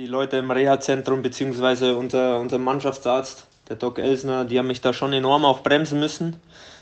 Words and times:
Die 0.00 0.06
Leute 0.06 0.38
im 0.38 0.50
Reha-Zentrum 0.50 1.20
bzw. 1.20 1.90
unser, 1.90 2.38
unser 2.38 2.56
Mannschaftsarzt, 2.56 3.44
der 3.68 3.76
Doc 3.76 3.98
Elsner, 3.98 4.46
die 4.46 4.58
haben 4.58 4.68
mich 4.68 4.80
da 4.80 4.94
schon 4.94 5.12
enorm 5.12 5.44
auch 5.44 5.60
bremsen 5.60 6.00
müssen, 6.00 6.36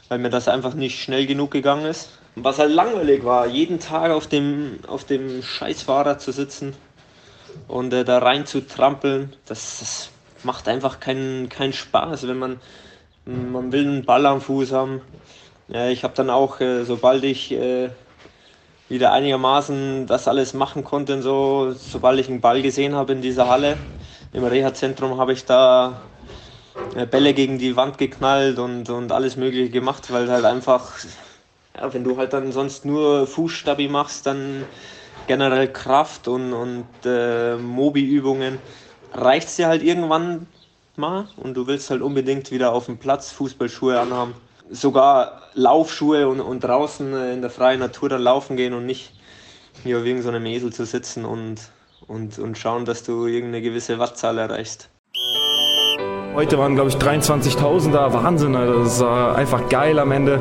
weil 0.07 0.21
mir 0.21 0.31
das 0.31 0.47
einfach 0.47 0.75
nicht 0.75 1.03
schnell 1.03 1.27
genug 1.27 1.51
gegangen 1.51 1.85
ist. 1.87 2.11
Was 2.37 2.61
halt 2.61 2.71
langweilig 2.71 3.25
war, 3.25 3.49
jeden 3.49 3.81
Tag 3.81 4.13
auf 4.13 4.29
dem, 4.29 4.79
auf 4.87 5.03
dem 5.03 5.43
Scheißfahrrad 5.43 6.21
zu 6.21 6.31
sitzen 6.31 6.77
und 7.67 7.93
äh, 7.93 8.05
da 8.05 8.19
rein 8.19 8.47
zu 8.47 8.65
trampeln, 8.65 9.35
das, 9.47 9.81
das 9.81 10.11
macht 10.45 10.69
einfach 10.69 11.01
keinen 11.01 11.49
keinen 11.49 11.73
Spaß, 11.73 12.29
wenn 12.29 12.39
man, 12.39 12.61
man 13.25 13.73
will 13.73 13.83
einen 13.83 14.05
Ball 14.05 14.27
am 14.27 14.41
Fuß 14.41 14.71
haben. 14.71 15.01
Ja, 15.67 15.89
ich 15.89 16.05
habe 16.05 16.15
dann 16.15 16.31
auch, 16.31 16.61
äh, 16.61 16.85
sobald 16.85 17.25
ich 17.25 17.51
äh, 17.51 17.91
wieder 18.89 19.13
einigermaßen 19.13 20.07
das 20.07 20.29
alles 20.29 20.55
machen 20.55 20.85
konnte, 20.85 21.21
so, 21.23 21.73
sobald 21.73 22.19
ich 22.21 22.29
einen 22.29 22.41
Ball 22.41 22.63
gesehen 22.63 22.95
habe 22.95 23.13
in 23.13 23.23
dieser 23.23 23.49
Halle, 23.49 23.77
im 24.33 24.45
Reha-Zentrum, 24.45 25.19
habe 25.19 25.33
ich 25.33 25.45
da 25.45 26.01
äh, 26.95 27.07
Bälle 27.07 27.35
gegen 27.35 27.59
die 27.59 27.77
Wand 27.77 27.99
geknallt 27.99 28.59
und, 28.59 28.89
und 28.91 29.13
alles 29.13 29.37
Mögliche 29.37 29.71
gemacht, 29.71 30.11
weil 30.13 30.31
halt 30.31 30.45
einfach, 30.45 30.93
ja, 31.77 31.93
wenn 31.93 32.05
du 32.05 32.17
halt 32.17 32.33
dann 32.33 32.53
sonst 32.53 32.85
nur 32.85 33.27
Fußstabi 33.27 33.89
machst, 33.89 34.27
dann 34.27 34.67
generell 35.27 35.73
Kraft 35.73 36.29
und, 36.29 36.53
und 36.55 36.89
äh, 37.05 37.57
Mobi-Übungen, 37.57 38.63
reicht 39.13 39.49
es 39.49 39.57
dir 39.57 39.69
halt 39.69 39.83
irgendwann 39.83 40.47
mal 40.97 41.29
und 41.37 41.55
du 41.55 41.67
willst 41.67 41.91
halt 41.91 42.03
unbedingt 42.03 42.51
wieder 42.51 42.73
auf 42.73 42.87
dem 42.87 42.99
Platz 42.99 43.33
Fußballschuhe 43.33 44.01
anhaben 44.01 44.48
sogar 44.71 45.43
Laufschuhe 45.55 46.29
und, 46.29 46.41
und 46.41 46.61
draußen 46.61 47.13
äh, 47.15 47.33
in 47.33 47.41
der 47.41 47.51
freien 47.51 47.81
Natur 47.81 48.09
dann 48.09 48.23
laufen 48.23 48.57
gehen 48.57 48.75
und 48.75 48.87
nicht 48.87 49.13
hier 49.83 50.05
wegen 50.05 50.23
so 50.23 50.29
einem 50.29 50.45
Esel 50.47 50.73
zu 50.73 50.85
sitzen 50.85 51.25
und, 51.25 51.57
und, 52.07 52.39
und 52.39 52.59
schauen, 52.59 52.85
dass 52.85 53.03
du 53.03 53.27
irgendeine 53.27 53.63
gewisse 53.63 53.99
Wattzahl 53.99 54.39
erreichst. 54.39 54.91
Heute 56.35 56.59
waren, 56.59 56.75
glaube 56.75 56.91
ich, 56.91 56.97
23.000 56.97 57.93
da. 57.93 58.13
Wahnsinn, 58.13 58.55
Alter. 58.55 58.85
das 58.85 59.01
war 59.01 59.37
einfach 59.37 59.69
geil 59.69 59.99
am 59.99 60.13
Ende. 60.13 60.41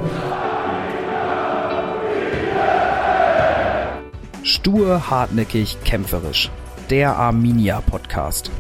Stur, 4.44 5.10
hartnäckig, 5.10 5.78
kämpferisch. 5.84 6.52
Der 6.90 7.16
Arminia 7.16 7.82
Podcast. 7.82 8.52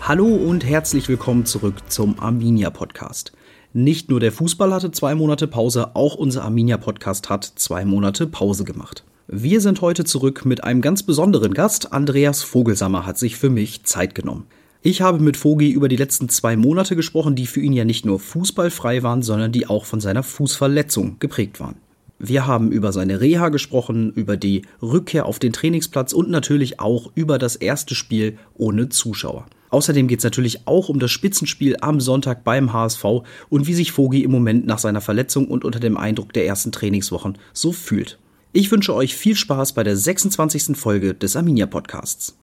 Hallo 0.00 0.26
und 0.26 0.64
herzlich 0.64 1.08
willkommen 1.08 1.44
zurück 1.46 1.74
zum 1.88 2.18
Arminia 2.18 2.70
Podcast. 2.70 3.35
Nicht 3.78 4.08
nur 4.08 4.20
der 4.20 4.32
Fußball 4.32 4.72
hatte 4.72 4.90
zwei 4.90 5.14
Monate 5.14 5.46
Pause, 5.46 5.94
auch 5.94 6.14
unser 6.14 6.44
Arminia-Podcast 6.44 7.28
hat 7.28 7.44
zwei 7.56 7.84
Monate 7.84 8.26
Pause 8.26 8.64
gemacht. 8.64 9.04
Wir 9.28 9.60
sind 9.60 9.82
heute 9.82 10.04
zurück 10.04 10.46
mit 10.46 10.64
einem 10.64 10.80
ganz 10.80 11.02
besonderen 11.02 11.52
Gast. 11.52 11.92
Andreas 11.92 12.42
Vogelsammer 12.42 13.04
hat 13.04 13.18
sich 13.18 13.36
für 13.36 13.50
mich 13.50 13.84
Zeit 13.84 14.14
genommen. 14.14 14.46
Ich 14.80 15.02
habe 15.02 15.18
mit 15.18 15.44
Vogi 15.44 15.70
über 15.70 15.88
die 15.88 15.96
letzten 15.96 16.30
zwei 16.30 16.56
Monate 16.56 16.96
gesprochen, 16.96 17.34
die 17.34 17.46
für 17.46 17.60
ihn 17.60 17.74
ja 17.74 17.84
nicht 17.84 18.06
nur 18.06 18.18
fußballfrei 18.18 19.02
waren, 19.02 19.20
sondern 19.20 19.52
die 19.52 19.66
auch 19.66 19.84
von 19.84 20.00
seiner 20.00 20.22
Fußverletzung 20.22 21.16
geprägt 21.18 21.60
waren. 21.60 21.76
Wir 22.18 22.46
haben 22.46 22.72
über 22.72 22.92
seine 22.92 23.20
Reha 23.20 23.50
gesprochen, 23.50 24.10
über 24.10 24.38
die 24.38 24.62
Rückkehr 24.80 25.26
auf 25.26 25.38
den 25.38 25.52
Trainingsplatz 25.52 26.14
und 26.14 26.30
natürlich 26.30 26.80
auch 26.80 27.12
über 27.14 27.38
das 27.38 27.56
erste 27.56 27.94
Spiel 27.94 28.38
ohne 28.54 28.88
Zuschauer. 28.88 29.44
Außerdem 29.76 30.08
geht 30.08 30.20
es 30.20 30.24
natürlich 30.24 30.66
auch 30.66 30.88
um 30.88 30.98
das 31.00 31.10
Spitzenspiel 31.10 31.76
am 31.82 32.00
Sonntag 32.00 32.44
beim 32.44 32.72
HSV 32.72 33.04
und 33.50 33.66
wie 33.66 33.74
sich 33.74 33.98
Vogi 33.98 34.24
im 34.24 34.30
Moment 34.30 34.64
nach 34.64 34.78
seiner 34.78 35.02
Verletzung 35.02 35.48
und 35.48 35.66
unter 35.66 35.80
dem 35.80 35.98
Eindruck 35.98 36.32
der 36.32 36.46
ersten 36.46 36.72
Trainingswochen 36.72 37.36
so 37.52 37.72
fühlt. 37.72 38.18
Ich 38.54 38.72
wünsche 38.72 38.94
euch 38.94 39.14
viel 39.14 39.36
Spaß 39.36 39.74
bei 39.74 39.84
der 39.84 39.94
26. 39.94 40.74
Folge 40.78 41.12
des 41.12 41.36
Arminia 41.36 41.66
Podcasts. 41.66 42.38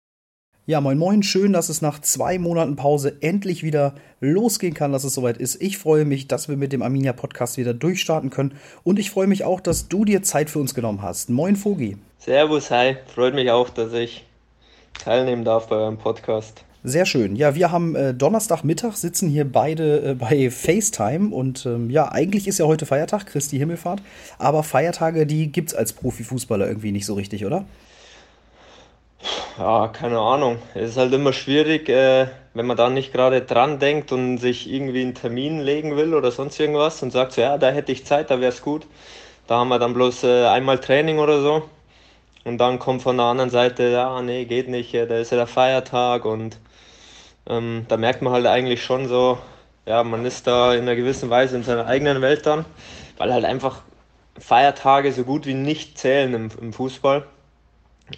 Ja, 0.68 0.80
moin 0.80 1.00
moin, 1.00 1.24
schön, 1.24 1.54
dass 1.54 1.70
es 1.70 1.82
nach 1.82 2.00
zwei 2.02 2.38
Monaten 2.38 2.76
Pause 2.76 3.18
endlich 3.22 3.64
wieder 3.64 3.96
losgehen 4.20 4.76
kann, 4.76 4.92
dass 4.92 5.04
es 5.04 5.16
soweit 5.16 5.38
ist. 5.38 5.60
Ich 5.60 5.80
freue 5.80 6.06
mich, 6.06 6.28
dass 6.28 6.50
wir 6.50 6.56
mit 6.56 6.72
dem 6.72 6.84
Arminia 6.84 7.14
Podcast 7.14 7.58
wieder 7.58 7.74
durchstarten 7.74 8.30
können 8.30 8.54
und 8.84 9.00
ich 9.00 9.10
freue 9.10 9.26
mich 9.26 9.44
auch, 9.44 9.60
dass 9.60 9.88
du 9.88 10.06
dir 10.06 10.22
Zeit 10.22 10.52
für 10.52 10.60
uns 10.60 10.76
genommen 10.76 11.02
hast. 11.02 11.32
Moin 11.32 11.56
Vogi. 11.56 11.98
Servus, 12.20 12.70
hi. 12.70 12.98
Freut 13.08 13.34
mich 13.34 13.50
auch, 13.50 13.70
dass 13.70 13.92
ich 13.94 14.24
teilnehmen 15.04 15.44
darf 15.44 15.68
bei 15.70 15.78
eurem 15.78 15.98
Podcast. 15.98 16.64
Sehr 16.86 17.06
schön. 17.06 17.38
Ja, 17.38 17.56
wir 17.56 17.72
haben 17.72 17.96
äh, 17.96 18.14
Donnerstagmittag, 18.14 18.98
sitzen 18.98 19.30
hier 19.30 19.50
beide 19.50 20.12
äh, 20.12 20.14
bei 20.16 20.52
FaceTime 20.52 21.34
und 21.34 21.66
ähm, 21.66 21.90
ja, 21.90 22.12
eigentlich 22.12 22.46
ist 22.46 22.58
ja 22.58 22.66
heute 22.66 22.86
Feiertag, 22.86 23.26
Christi 23.26 23.58
Himmelfahrt, 23.58 24.02
aber 24.38 24.64
Feiertage, 24.64 25.26
die 25.26 25.50
gibt 25.50 25.70
es 25.70 25.76
als 25.76 25.94
Profifußballer 25.94 26.68
irgendwie 26.68 26.92
nicht 26.92 27.06
so 27.06 27.14
richtig, 27.14 27.46
oder? 27.46 27.64
Ja, 29.58 29.88
keine 29.88 30.20
Ahnung. 30.20 30.58
Es 30.74 30.92
ist 30.92 30.98
halt 30.98 31.14
immer 31.14 31.32
schwierig, 31.32 31.88
äh, 31.88 32.28
wenn 32.54 32.66
man 32.66 32.76
da 32.76 32.90
nicht 32.90 33.14
gerade 33.14 33.40
dran 33.42 33.80
denkt 33.80 34.12
und 34.12 34.40
sich 34.40 34.70
irgendwie 34.70 35.04
einen 35.04 35.16
Termin 35.16 35.62
legen 35.62 35.96
will 35.96 36.14
oder 36.14 36.32
sonst 36.32 36.60
irgendwas 36.60 37.02
und 37.02 37.12
sagt 37.12 37.32
so, 37.32 37.42
ja, 37.42 37.58
da 37.58 37.72
hätte 37.72 37.94
ich 37.94 38.06
Zeit, 38.06 38.30
da 38.30 38.42
wäre 38.42 38.52
es 38.52 38.62
gut. 38.62 38.88
Da 39.48 39.60
haben 39.60 39.70
wir 39.70 39.80
dann 39.80 39.94
bloß 39.94 40.26
äh, 40.26 40.48
einmal 40.48 40.80
Training 40.80 41.20
oder 41.20 41.42
so. 41.42 41.64
Und 42.44 42.58
dann 42.58 42.78
kommt 42.78 43.04
von 43.04 43.16
der 43.16 43.28
anderen 43.28 43.50
Seite, 43.52 43.84
ja, 43.90 44.22
nee, 44.22 44.44
geht 44.44 44.68
nicht, 44.68 44.94
da 44.94 45.18
ist 45.18 45.32
ja 45.32 45.38
der 45.38 45.48
Feiertag 45.48 46.26
und 46.26 46.60
ähm, 47.48 47.86
da 47.88 47.98
merkt 47.98 48.22
man 48.22 48.34
halt 48.34 48.46
eigentlich 48.46 48.84
schon 48.84 49.08
so, 49.08 49.38
ja, 49.86 50.04
man 50.04 50.26
ist 50.26 50.48
da 50.48 50.74
in 50.74 50.82
einer 50.82 50.96
gewissen 50.96 51.30
Weise 51.30 51.56
in 51.56 51.64
seiner 51.64 51.86
eigenen 51.86 52.22
Welt 52.22 52.46
dann, 52.46 52.66
weil 53.18 53.34
halt 53.34 53.46
einfach 53.46 53.82
Feiertage 54.38 55.12
so 55.12 55.24
gut 55.24 55.46
wie 55.46 55.54
nicht 55.54 55.98
zählen 55.98 56.34
im, 56.34 56.50
im 56.60 56.74
Fußball. 56.74 57.26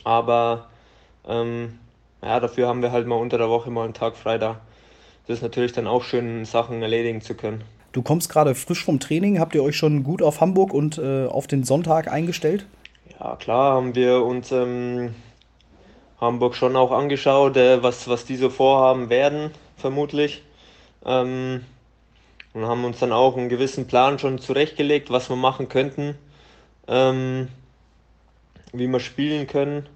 Aber 0.04 0.68
ähm, 1.28 1.80
ja, 2.22 2.40
dafür 2.40 2.68
haben 2.68 2.82
wir 2.82 2.92
halt 2.92 3.08
mal 3.08 3.16
unter 3.16 3.38
der 3.38 3.50
Woche 3.50 3.70
mal 3.72 3.84
einen 3.84 3.94
Tag 3.94 4.16
frei 4.16 4.38
da. 4.38 4.60
Das 5.28 5.38
ist 5.38 5.44
natürlich 5.44 5.74
dann 5.74 5.88
auch 5.88 6.04
schön, 6.04 6.46
Sachen 6.46 6.82
erledigen 6.82 7.22
zu 7.22 7.34
können. 7.34 7.64
Du 7.92 8.02
kommst 8.02 8.30
gerade 8.30 8.56
frisch 8.56 8.84
vom 8.84 9.00
Training. 9.00 9.40
Habt 9.40 9.56
ihr 9.56 9.64
euch 9.64 9.78
schon 9.78 10.04
gut 10.04 10.22
auf 10.22 10.42
Hamburg 10.42 10.74
und 10.74 10.98
äh, 10.98 11.26
auf 11.26 11.48
den 11.48 11.64
Sonntag 11.64 12.12
eingestellt? 12.12 12.68
Ja, 13.20 13.36
klar, 13.38 13.76
haben 13.76 13.96
wir 13.96 14.24
uns 14.24 14.52
ähm, 14.52 15.16
Hamburg 16.26 16.56
schon 16.56 16.76
auch 16.76 16.92
angeschaut, 16.92 17.58
äh, 17.58 17.82
was, 17.84 18.08
was 18.08 18.26
die 18.26 18.36
so 18.36 18.50
vorhaben 18.50 19.10
werden, 19.10 19.52
vermutlich. 19.78 20.44
Ähm, 21.06 21.64
und 22.54 22.66
haben 22.66 22.86
uns 22.86 23.00
dann 23.00 23.12
auch 23.12 23.38
einen 23.38 23.50
gewissen 23.50 23.86
Plan 23.88 24.18
schon 24.18 24.40
zurechtgelegt, 24.40 25.12
was 25.12 25.30
wir 25.30 25.36
machen 25.36 25.70
könnten, 25.70 26.18
ähm, 26.88 27.50
wie 28.74 28.88
wir 28.88 29.00
spielen 29.00 29.46
können. 29.48 29.88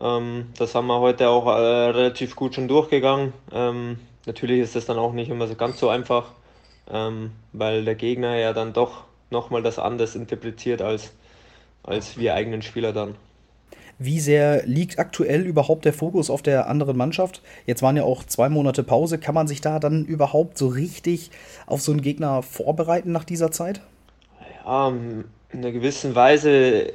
Ähm, 0.00 0.52
das 0.58 0.74
haben 0.74 0.88
wir 0.88 1.00
heute 1.00 1.28
auch 1.28 1.46
äh, 1.46 1.50
relativ 1.50 2.36
gut 2.36 2.54
schon 2.54 2.68
durchgegangen. 2.68 3.32
Ähm, 3.52 3.98
natürlich 4.26 4.60
ist 4.60 4.76
das 4.76 4.86
dann 4.86 4.98
auch 4.98 5.12
nicht 5.12 5.30
immer 5.30 5.46
so 5.46 5.54
ganz 5.54 5.78
so 5.78 5.88
einfach, 5.88 6.32
ähm, 6.90 7.32
weil 7.52 7.84
der 7.84 7.94
Gegner 7.94 8.36
ja 8.36 8.52
dann 8.52 8.72
doch 8.72 9.04
nochmal 9.30 9.62
das 9.62 9.78
anders 9.78 10.14
interpretiert 10.14 10.82
als, 10.82 11.12
als 11.82 12.18
wir 12.18 12.34
eigenen 12.34 12.62
Spieler 12.62 12.92
dann. 12.92 13.14
Wie 13.98 14.20
sehr 14.20 14.66
liegt 14.66 14.98
aktuell 14.98 15.42
überhaupt 15.42 15.86
der 15.86 15.94
Fokus 15.94 16.28
auf 16.28 16.42
der 16.42 16.68
anderen 16.68 16.98
Mannschaft? 16.98 17.40
Jetzt 17.64 17.82
waren 17.82 17.96
ja 17.96 18.02
auch 18.02 18.24
zwei 18.24 18.50
Monate 18.50 18.82
Pause. 18.82 19.18
Kann 19.18 19.34
man 19.34 19.48
sich 19.48 19.62
da 19.62 19.78
dann 19.78 20.04
überhaupt 20.04 20.58
so 20.58 20.68
richtig 20.68 21.30
auf 21.66 21.80
so 21.80 21.92
einen 21.92 22.02
Gegner 22.02 22.42
vorbereiten 22.42 23.10
nach 23.12 23.24
dieser 23.24 23.50
Zeit? 23.50 23.80
Ja, 24.64 24.88
in 24.88 25.24
einer 25.52 25.72
gewissen 25.72 26.14
Weise, 26.14 26.92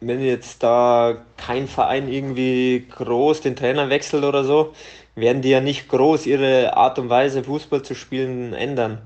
wenn 0.00 0.20
jetzt 0.20 0.62
da 0.62 1.16
kein 1.36 1.66
Verein 1.66 2.08
irgendwie 2.08 2.86
groß 2.88 3.40
den 3.40 3.56
Trainer 3.56 3.88
wechselt 3.90 4.22
oder 4.22 4.44
so, 4.44 4.74
werden 5.16 5.42
die 5.42 5.50
ja 5.50 5.60
nicht 5.60 5.88
groß 5.88 6.26
ihre 6.26 6.76
Art 6.76 7.00
und 7.00 7.08
Weise, 7.08 7.42
Fußball 7.42 7.82
zu 7.82 7.96
spielen, 7.96 8.52
ändern. 8.52 8.98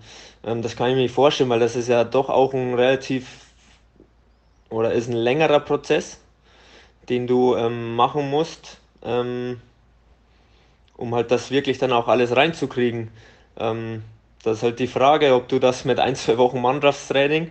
Ähm, 0.44 0.60
das 0.60 0.76
kann 0.76 0.90
ich 0.90 0.96
mir 0.96 1.02
nicht 1.02 1.14
vorstellen, 1.14 1.48
weil 1.48 1.60
das 1.60 1.76
ist 1.76 1.88
ja 1.88 2.04
doch 2.04 2.28
auch 2.28 2.52
ein 2.52 2.74
relativ 2.74 3.26
oder 4.68 4.92
ist 4.92 5.08
ein 5.08 5.16
längerer 5.16 5.60
Prozess 5.60 6.18
den 7.08 7.26
du 7.26 7.56
ähm, 7.56 7.94
machen 7.96 8.30
musst, 8.30 8.78
ähm, 9.04 9.60
um 10.96 11.14
halt 11.14 11.30
das 11.30 11.50
wirklich 11.50 11.78
dann 11.78 11.92
auch 11.92 12.08
alles 12.08 12.36
reinzukriegen. 12.36 13.10
Ähm, 13.58 14.02
das 14.42 14.58
ist 14.58 14.62
halt 14.62 14.78
die 14.78 14.86
Frage, 14.86 15.34
ob 15.34 15.48
du 15.48 15.58
das 15.58 15.84
mit 15.84 16.00
ein, 16.00 16.16
zwei 16.16 16.38
Wochen 16.38 16.60
Mannschaftstraining, 16.60 17.50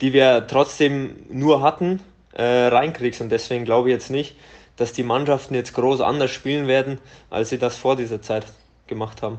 die 0.00 0.12
wir 0.12 0.46
trotzdem 0.46 1.16
nur 1.30 1.62
hatten, 1.62 2.00
äh, 2.32 2.42
reinkriegst. 2.42 3.20
Und 3.20 3.30
deswegen 3.30 3.64
glaube 3.64 3.88
ich 3.88 3.94
jetzt 3.94 4.10
nicht, 4.10 4.36
dass 4.76 4.92
die 4.92 5.02
Mannschaften 5.02 5.54
jetzt 5.54 5.74
groß 5.74 6.00
anders 6.00 6.30
spielen 6.30 6.66
werden, 6.66 6.98
als 7.28 7.50
sie 7.50 7.58
das 7.58 7.76
vor 7.76 7.96
dieser 7.96 8.22
Zeit 8.22 8.46
gemacht 8.86 9.22
haben. 9.22 9.38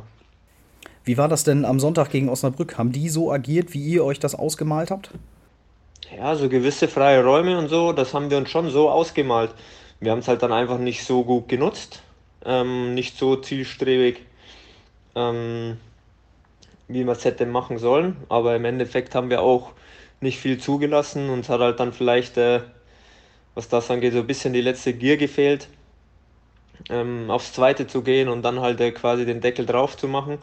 Wie 1.03 1.17
war 1.17 1.27
das 1.27 1.43
denn 1.43 1.65
am 1.65 1.79
Sonntag 1.79 2.11
gegen 2.11 2.29
Osnabrück? 2.29 2.77
Haben 2.77 2.91
die 2.91 3.09
so 3.09 3.31
agiert, 3.31 3.73
wie 3.73 3.83
ihr 3.83 4.05
euch 4.05 4.19
das 4.19 4.35
ausgemalt 4.35 4.91
habt? 4.91 5.11
Ja, 6.15 6.35
so 6.35 6.49
gewisse 6.49 6.87
freie 6.87 7.23
Räume 7.23 7.57
und 7.57 7.67
so, 7.69 7.93
das 7.93 8.13
haben 8.13 8.29
wir 8.29 8.37
uns 8.37 8.49
schon 8.49 8.69
so 8.69 8.89
ausgemalt. 8.89 9.53
Wir 9.99 10.11
haben 10.11 10.19
es 10.19 10.27
halt 10.27 10.43
dann 10.43 10.51
einfach 10.51 10.77
nicht 10.77 11.03
so 11.05 11.23
gut 11.23 11.47
genutzt, 11.47 12.03
ähm, 12.45 12.93
nicht 12.93 13.17
so 13.17 13.35
zielstrebig, 13.37 14.21
ähm, 15.15 15.77
wie 16.87 17.03
man 17.03 17.15
es 17.15 17.25
hätte 17.25 17.45
machen 17.45 17.77
sollen. 17.79 18.17
Aber 18.29 18.55
im 18.55 18.65
Endeffekt 18.65 19.15
haben 19.15 19.29
wir 19.29 19.41
auch 19.41 19.71
nicht 20.19 20.39
viel 20.39 20.59
zugelassen. 20.59 21.29
Uns 21.29 21.49
hat 21.49 21.61
halt 21.61 21.79
dann 21.79 21.93
vielleicht, 21.93 22.37
äh, 22.37 22.61
was 23.55 23.69
das 23.69 23.91
angeht, 23.91 24.13
so 24.13 24.19
ein 24.19 24.27
bisschen 24.27 24.53
die 24.53 24.61
letzte 24.61 24.93
Gier 24.93 25.17
gefehlt. 25.17 25.69
ähm, 26.89 27.29
aufs 27.29 27.53
zweite 27.53 27.87
zu 27.87 28.01
gehen 28.03 28.27
und 28.29 28.41
dann 28.43 28.59
halt 28.59 28.79
äh, 28.81 28.91
quasi 28.91 29.25
den 29.25 29.41
Deckel 29.41 29.65
drauf 29.65 29.97
zu 29.97 30.07
machen. 30.07 30.39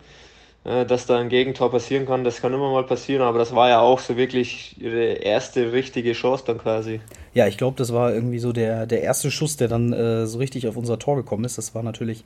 Äh, 0.65 0.85
dass 0.85 1.07
da 1.07 1.19
ein 1.19 1.29
Gegentor 1.29 1.71
passieren 1.71 2.07
kann, 2.07 2.25
das 2.25 2.41
kann 2.41 2.53
immer 2.53 2.71
mal 2.73 2.85
passieren, 2.85 3.23
aber 3.23 3.39
das 3.39 3.55
war 3.55 3.69
ja 3.69 3.81
auch 3.81 4.01
so 4.01 4.17
wirklich 4.17 4.77
ihre 4.81 5.05
erste 5.05 5.73
richtige 5.73 6.13
Chance 6.13 6.45
dann 6.47 6.59
quasi. 6.59 7.01
Ja, 7.33 7.47
ich 7.47 7.57
glaube, 7.57 7.77
das 7.77 7.93
war 7.93 8.13
irgendwie 8.13 8.39
so 8.39 8.53
der, 8.53 8.87
der 8.87 9.03
erste 9.03 9.31
Schuss, 9.31 9.57
der 9.57 9.69
dann 9.69 9.93
äh, 9.93 10.27
so 10.27 10.39
richtig 10.39 10.67
auf 10.67 10.77
unser 10.77 10.99
Tor 10.99 11.17
gekommen 11.17 11.45
ist. 11.45 11.59
Das 11.59 11.75
war 11.75 11.83
natürlich 11.83 12.25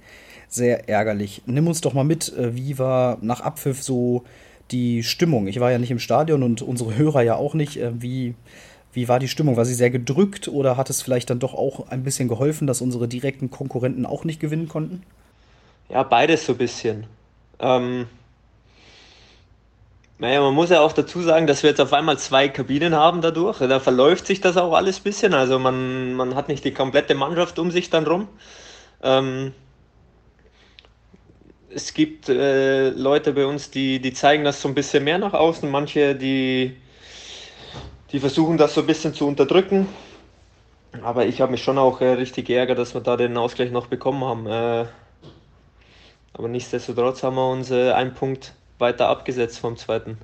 sehr 0.49 0.88
ärgerlich. 0.88 1.43
Nimm 1.46 1.67
uns 1.67 1.82
doch 1.82 1.93
mal 1.93 2.05
mit, 2.05 2.37
äh, 2.37 2.56
wie 2.56 2.79
war 2.79 3.19
nach 3.20 3.40
Abpfiff 3.40 3.82
so 3.82 4.25
die 4.70 5.02
Stimmung? 5.02 5.46
Ich 5.46 5.61
war 5.61 5.70
ja 5.70 5.78
nicht 5.78 5.90
im 5.90 5.99
Stadion 5.99 6.43
und 6.43 6.62
unsere 6.62 6.96
Hörer 6.96 7.23
ja 7.23 7.37
auch 7.37 7.55
nicht. 7.55 7.76
Äh, 7.76 7.93
wie, 8.00 8.35
wie 8.93 9.08
war 9.08 9.19
die 9.19 9.28
Stimmung? 9.28 9.56
War 9.56 9.67
sie 9.67 9.75
sehr 9.75 9.90
gedrückt 9.90 10.49
oder 10.49 10.76
hat 10.76 10.90
es 10.90 11.02
vielleicht 11.02 11.31
dann 11.31 11.38
doch 11.38 11.55
auch 11.55 11.88
ein 11.90 12.02
bisschen 12.02 12.28
geholfen, 12.28 12.67
dass 12.67 12.81
unsere 12.81 13.06
direkten 13.06 13.50
Konkurrenten 13.50 14.06
auch 14.06 14.25
nicht 14.25 14.40
gewinnen 14.40 14.69
konnten? 14.69 15.02
Ja, 15.90 16.02
beides 16.02 16.46
so 16.46 16.52
ein 16.52 16.58
bisschen. 16.58 17.06
Ähm, 17.61 18.06
naja, 20.23 20.41
man 20.41 20.55
muss 20.55 20.71
ja 20.71 20.81
auch 20.83 20.93
dazu 20.93 21.21
sagen, 21.21 21.49
dass 21.49 21.65
wir 21.65 21.71
jetzt 21.71 21.81
auf 21.81 21.93
einmal 21.93 22.17
zwei 22.17 22.49
Kabinen 22.49 22.95
haben 22.95 23.23
dadurch. 23.23 23.59
Da 23.59 23.81
verläuft 23.81 24.29
sich 24.29 24.41
das 24.41 24.57
auch 24.57 24.73
alles 24.73 25.01
ein 25.01 25.03
bisschen. 25.03 25.35
Also 25.35 25.59
man, 25.59 26.15
man 26.15 26.37
hat 26.37 26.47
nicht 26.47 26.65
die 26.65 26.73
komplette 26.73 27.17
Mannschaft 27.17 27.59
um 27.59 27.73
sich 27.73 27.91
dann 27.91 28.07
rum. 28.07 28.29
Ähm, 29.03 29.53
es 31.75 31.93
gibt 31.93 32.29
äh, 32.29 32.91
Leute 32.91 33.33
bei 33.33 33.47
uns, 33.47 33.73
die, 33.73 33.99
die 33.99 34.13
zeigen 34.13 34.45
das 34.45 34.63
so 34.63 34.69
ein 34.69 34.77
bisschen 34.77 35.03
mehr 35.03 35.19
nach 35.19 35.33
außen. 35.33 35.69
Manche, 35.69 36.15
die, 36.15 36.77
die 38.13 38.21
versuchen 38.21 38.59
das 38.59 38.75
so 38.75 38.83
ein 38.83 38.87
bisschen 38.87 39.15
zu 39.15 39.27
unterdrücken. 39.27 39.89
Aber 41.03 41.27
ich 41.27 41.41
habe 41.41 41.51
mich 41.51 41.65
schon 41.65 41.79
auch 41.79 42.01
äh, 42.01 42.11
richtig 42.11 42.47
geärgert, 42.47 42.79
dass 42.79 42.95
wir 42.95 43.01
da 43.01 43.17
den 43.17 43.37
Ausgleich 43.37 43.73
noch 43.73 43.89
bekommen 43.89 44.23
haben. 44.23 44.47
Äh, 44.47 44.87
aber 46.33 46.47
nichtsdestotrotz 46.47 47.25
haben 47.25 47.35
wir 47.35 47.51
uns 47.51 47.73
äh, 47.73 47.91
einen 47.91 48.15
Punkt 48.15 48.55
weiter 48.82 49.08
abgesetzt 49.08 49.58
vom 49.58 49.79
zweiten. 49.79 50.19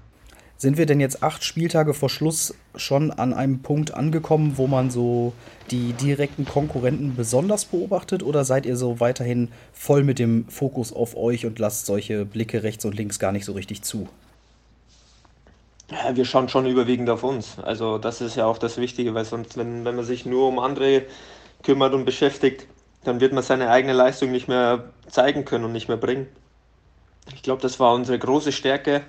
Sind 0.58 0.76
wir 0.76 0.86
denn 0.86 0.98
jetzt 0.98 1.22
acht 1.22 1.44
Spieltage 1.44 1.94
vor 1.94 2.10
Schluss 2.10 2.52
schon 2.74 3.12
an 3.12 3.32
einem 3.32 3.62
Punkt 3.62 3.94
angekommen, 3.94 4.54
wo 4.56 4.66
man 4.66 4.90
so 4.90 5.32
die 5.70 5.92
direkten 5.92 6.44
Konkurrenten 6.44 7.14
besonders 7.14 7.64
beobachtet 7.64 8.24
oder 8.24 8.44
seid 8.44 8.66
ihr 8.66 8.76
so 8.76 8.98
weiterhin 8.98 9.48
voll 9.72 10.02
mit 10.02 10.18
dem 10.18 10.48
Fokus 10.48 10.92
auf 10.92 11.16
euch 11.16 11.46
und 11.46 11.60
lasst 11.60 11.86
solche 11.86 12.24
Blicke 12.24 12.64
rechts 12.64 12.84
und 12.84 12.96
links 12.96 13.20
gar 13.20 13.30
nicht 13.30 13.44
so 13.44 13.52
richtig 13.52 13.82
zu? 13.82 14.08
Ja, 15.90 16.16
wir 16.16 16.24
schauen 16.24 16.48
schon 16.48 16.66
überwiegend 16.66 17.08
auf 17.08 17.22
uns. 17.22 17.58
Also 17.60 17.96
das 17.98 18.20
ist 18.20 18.36
ja 18.36 18.44
auch 18.44 18.58
das 18.58 18.76
Wichtige, 18.78 19.14
weil 19.14 19.24
sonst, 19.24 19.56
wenn, 19.56 19.84
wenn 19.84 19.94
man 19.94 20.04
sich 20.04 20.26
nur 20.26 20.48
um 20.48 20.58
andere 20.58 21.04
kümmert 21.62 21.94
und 21.94 22.04
beschäftigt, 22.04 22.66
dann 23.04 23.20
wird 23.20 23.32
man 23.32 23.44
seine 23.44 23.70
eigene 23.70 23.92
Leistung 23.92 24.32
nicht 24.32 24.48
mehr 24.48 24.90
zeigen 25.08 25.44
können 25.44 25.64
und 25.64 25.72
nicht 25.72 25.88
mehr 25.88 25.96
bringen. 25.96 26.26
Ich 27.34 27.42
glaube, 27.42 27.62
das 27.62 27.78
war 27.78 27.94
unsere 27.94 28.18
große 28.18 28.52
Stärke, 28.52 29.02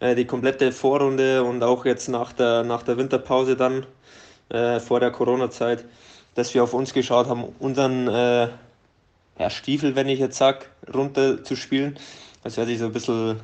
äh, 0.00 0.14
die 0.14 0.26
komplette 0.26 0.72
Vorrunde 0.72 1.42
und 1.42 1.62
auch 1.62 1.84
jetzt 1.84 2.08
nach 2.08 2.32
der, 2.32 2.62
nach 2.64 2.82
der 2.82 2.96
Winterpause 2.96 3.56
dann, 3.56 3.86
äh, 4.48 4.78
vor 4.80 5.00
der 5.00 5.10
Corona-Zeit, 5.10 5.84
dass 6.34 6.54
wir 6.54 6.62
auf 6.62 6.74
uns 6.74 6.92
geschaut 6.92 7.26
haben, 7.26 7.44
unseren 7.58 8.08
äh, 8.08 8.48
ja, 9.38 9.50
Stiefel, 9.50 9.96
wenn 9.96 10.08
ich 10.08 10.18
jetzt 10.18 10.38
sage, 10.38 10.66
runter 10.92 11.42
zu 11.42 11.56
spielen. 11.56 11.98
Das 12.42 12.56
hört 12.56 12.68
sich 12.68 12.78
so 12.78 12.86
ein 12.86 12.92
bisschen, 12.92 13.40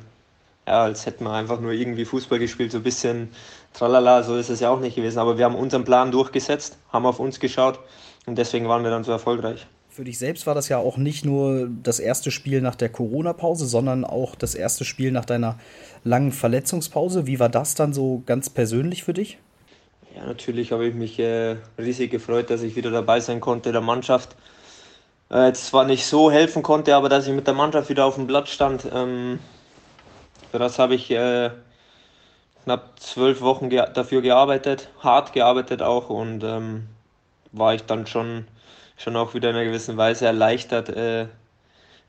ja, 0.67 0.83
als 0.83 1.05
hätten 1.05 1.25
wir 1.25 1.33
einfach 1.33 1.59
nur 1.59 1.71
irgendwie 1.71 2.05
Fußball 2.05 2.39
gespielt, 2.39 2.71
so 2.71 2.77
ein 2.77 2.83
bisschen 2.83 3.31
tralala, 3.73 4.23
so 4.23 4.37
ist 4.37 4.49
es 4.49 4.59
ja 4.59 4.69
auch 4.69 4.79
nicht 4.79 4.95
gewesen. 4.95 5.19
Aber 5.19 5.37
wir 5.37 5.45
haben 5.45 5.55
unseren 5.55 5.83
Plan 5.83 6.11
durchgesetzt, 6.11 6.77
haben 6.91 7.05
auf 7.05 7.19
uns 7.19 7.39
geschaut 7.39 7.79
und 8.25 8.37
deswegen 8.37 8.67
waren 8.69 8.83
wir 8.83 8.91
dann 8.91 9.03
so 9.03 9.11
erfolgreich. 9.11 9.67
Für 9.93 10.03
dich 10.03 10.17
selbst 10.17 10.47
war 10.47 10.55
das 10.55 10.69
ja 10.69 10.79
auch 10.79 10.97
nicht 10.97 11.23
nur 11.23 11.69
das 11.83 11.99
erste 11.99 12.31
Spiel 12.31 12.61
nach 12.61 12.73
der 12.73 12.89
Corona-Pause, 12.89 13.67
sondern 13.67 14.05
auch 14.05 14.33
das 14.33 14.55
erste 14.55 14.85
Spiel 14.85 15.11
nach 15.11 15.23
deiner 15.23 15.59
langen 16.03 16.31
Verletzungspause. 16.31 17.27
Wie 17.27 17.39
war 17.39 17.49
das 17.49 17.75
dann 17.75 17.93
so 17.93 18.23
ganz 18.25 18.49
persönlich 18.49 19.03
für 19.03 19.13
dich? 19.13 19.37
Ja, 20.15 20.25
natürlich 20.25 20.71
habe 20.71 20.87
ich 20.87 20.95
mich 20.95 21.19
äh, 21.19 21.57
riesig 21.77 22.09
gefreut, 22.09 22.49
dass 22.49 22.63
ich 22.63 22.75
wieder 22.75 22.89
dabei 22.89 23.19
sein 23.19 23.39
konnte, 23.39 23.71
der 23.71 23.81
Mannschaft. 23.81 24.35
Äh, 25.29 25.53
zwar 25.53 25.85
nicht 25.85 26.07
so 26.07 26.31
helfen 26.31 26.63
konnte, 26.63 26.95
aber 26.95 27.07
dass 27.07 27.27
ich 27.27 27.33
mit 27.33 27.45
der 27.45 27.53
Mannschaft 27.53 27.87
wieder 27.87 28.05
auf 28.05 28.15
dem 28.15 28.25
Blatt 28.25 28.49
stand. 28.49 28.87
Ähm, 28.91 29.37
für 30.49 30.57
das 30.57 30.79
habe 30.79 30.95
ich 30.95 31.11
äh, 31.11 31.51
knapp 32.63 32.99
zwölf 32.99 33.41
Wochen 33.41 33.69
ge 33.69 33.85
dafür 33.93 34.23
gearbeitet, 34.23 34.89
hart 35.01 35.33
gearbeitet 35.33 35.83
auch 35.83 36.09
und 36.09 36.43
ähm, 36.43 36.87
war 37.51 37.75
ich 37.75 37.83
dann 37.83 38.07
schon 38.07 38.47
schon 38.97 39.15
auch 39.15 39.33
wieder 39.33 39.49
in 39.49 39.55
einer 39.55 39.65
gewissen 39.65 39.97
Weise 39.97 40.25
erleichtert, 40.25 40.89
äh, 40.89 41.27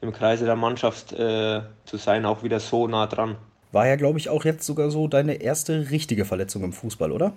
im 0.00 0.12
Kreise 0.12 0.44
der 0.44 0.56
Mannschaft 0.56 1.12
äh, 1.12 1.62
zu 1.84 1.96
sein, 1.96 2.26
auch 2.26 2.42
wieder 2.42 2.60
so 2.60 2.86
nah 2.86 3.06
dran. 3.06 3.36
War 3.72 3.86
ja, 3.86 3.96
glaube 3.96 4.18
ich, 4.18 4.28
auch 4.28 4.44
jetzt 4.44 4.66
sogar 4.66 4.90
so 4.90 5.08
deine 5.08 5.34
erste 5.42 5.90
richtige 5.90 6.24
Verletzung 6.24 6.62
im 6.62 6.72
Fußball, 6.72 7.10
oder? 7.10 7.32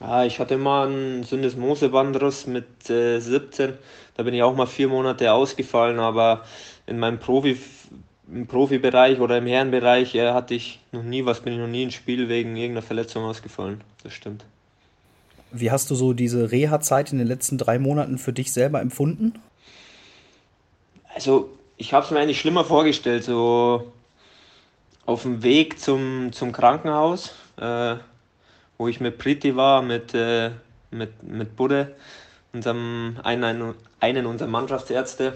Ja, 0.00 0.24
ich 0.24 0.38
hatte 0.38 0.58
mal 0.58 0.86
einen 0.86 1.24
Syndesmosebandriss 1.24 2.46
mit 2.46 2.88
äh, 2.90 3.18
17. 3.18 3.72
Da 4.16 4.22
bin 4.22 4.34
ich 4.34 4.42
auch 4.42 4.54
mal 4.54 4.66
vier 4.66 4.88
Monate 4.88 5.32
ausgefallen, 5.32 5.98
aber 5.98 6.44
in 6.86 6.98
meinem 6.98 7.18
Profi, 7.18 7.58
im 8.30 8.46
Profibereich 8.46 9.18
oder 9.20 9.38
im 9.38 9.46
Herrenbereich 9.46 10.14
äh, 10.14 10.32
hatte 10.32 10.54
ich 10.54 10.80
noch 10.92 11.02
nie 11.02 11.24
was, 11.24 11.40
bin 11.40 11.54
ich 11.54 11.58
noch 11.58 11.66
nie 11.66 11.82
ins 11.82 11.94
Spiel 11.94 12.28
wegen 12.28 12.56
irgendeiner 12.56 12.86
Verletzung 12.86 13.24
ausgefallen. 13.24 13.80
Das 14.02 14.12
stimmt. 14.12 14.44
Wie 15.60 15.70
hast 15.70 15.90
du 15.90 15.94
so 15.94 16.12
diese 16.12 16.50
Reha-Zeit 16.50 17.12
in 17.12 17.18
den 17.18 17.26
letzten 17.26 17.58
drei 17.58 17.78
Monaten 17.78 18.18
für 18.18 18.32
dich 18.32 18.52
selber 18.52 18.80
empfunden? 18.80 19.34
Also, 21.14 21.50
ich 21.76 21.92
habe 21.92 22.04
es 22.04 22.10
mir 22.10 22.20
eigentlich 22.20 22.40
schlimmer 22.40 22.64
vorgestellt. 22.64 23.24
So 23.24 23.92
auf 25.06 25.22
dem 25.22 25.42
Weg 25.42 25.78
zum, 25.78 26.32
zum 26.32 26.52
Krankenhaus, 26.52 27.34
äh, 27.58 27.96
wo 28.76 28.88
ich 28.88 29.00
mit 29.00 29.18
Priti 29.18 29.56
war, 29.56 29.82
mit, 29.82 30.14
äh, 30.14 30.50
mit, 30.90 31.22
mit 31.22 31.56
Budde, 31.56 31.94
unserem, 32.52 33.16
einen, 33.22 33.74
einen 34.00 34.26
unserer 34.26 34.48
Mannschaftsärzte. 34.48 35.34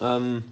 Ähm, 0.00 0.44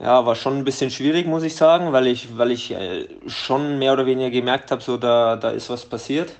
ja, 0.00 0.24
war 0.24 0.36
schon 0.36 0.58
ein 0.58 0.64
bisschen 0.64 0.90
schwierig, 0.90 1.26
muss 1.26 1.42
ich 1.42 1.56
sagen, 1.56 1.92
weil 1.92 2.06
ich, 2.06 2.38
weil 2.38 2.52
ich 2.52 2.70
äh, 2.70 3.08
schon 3.26 3.78
mehr 3.78 3.92
oder 3.92 4.06
weniger 4.06 4.30
gemerkt 4.30 4.70
habe, 4.70 4.82
so 4.82 4.96
da, 4.96 5.36
da 5.36 5.50
ist 5.50 5.70
was 5.70 5.84
passiert. 5.84 6.32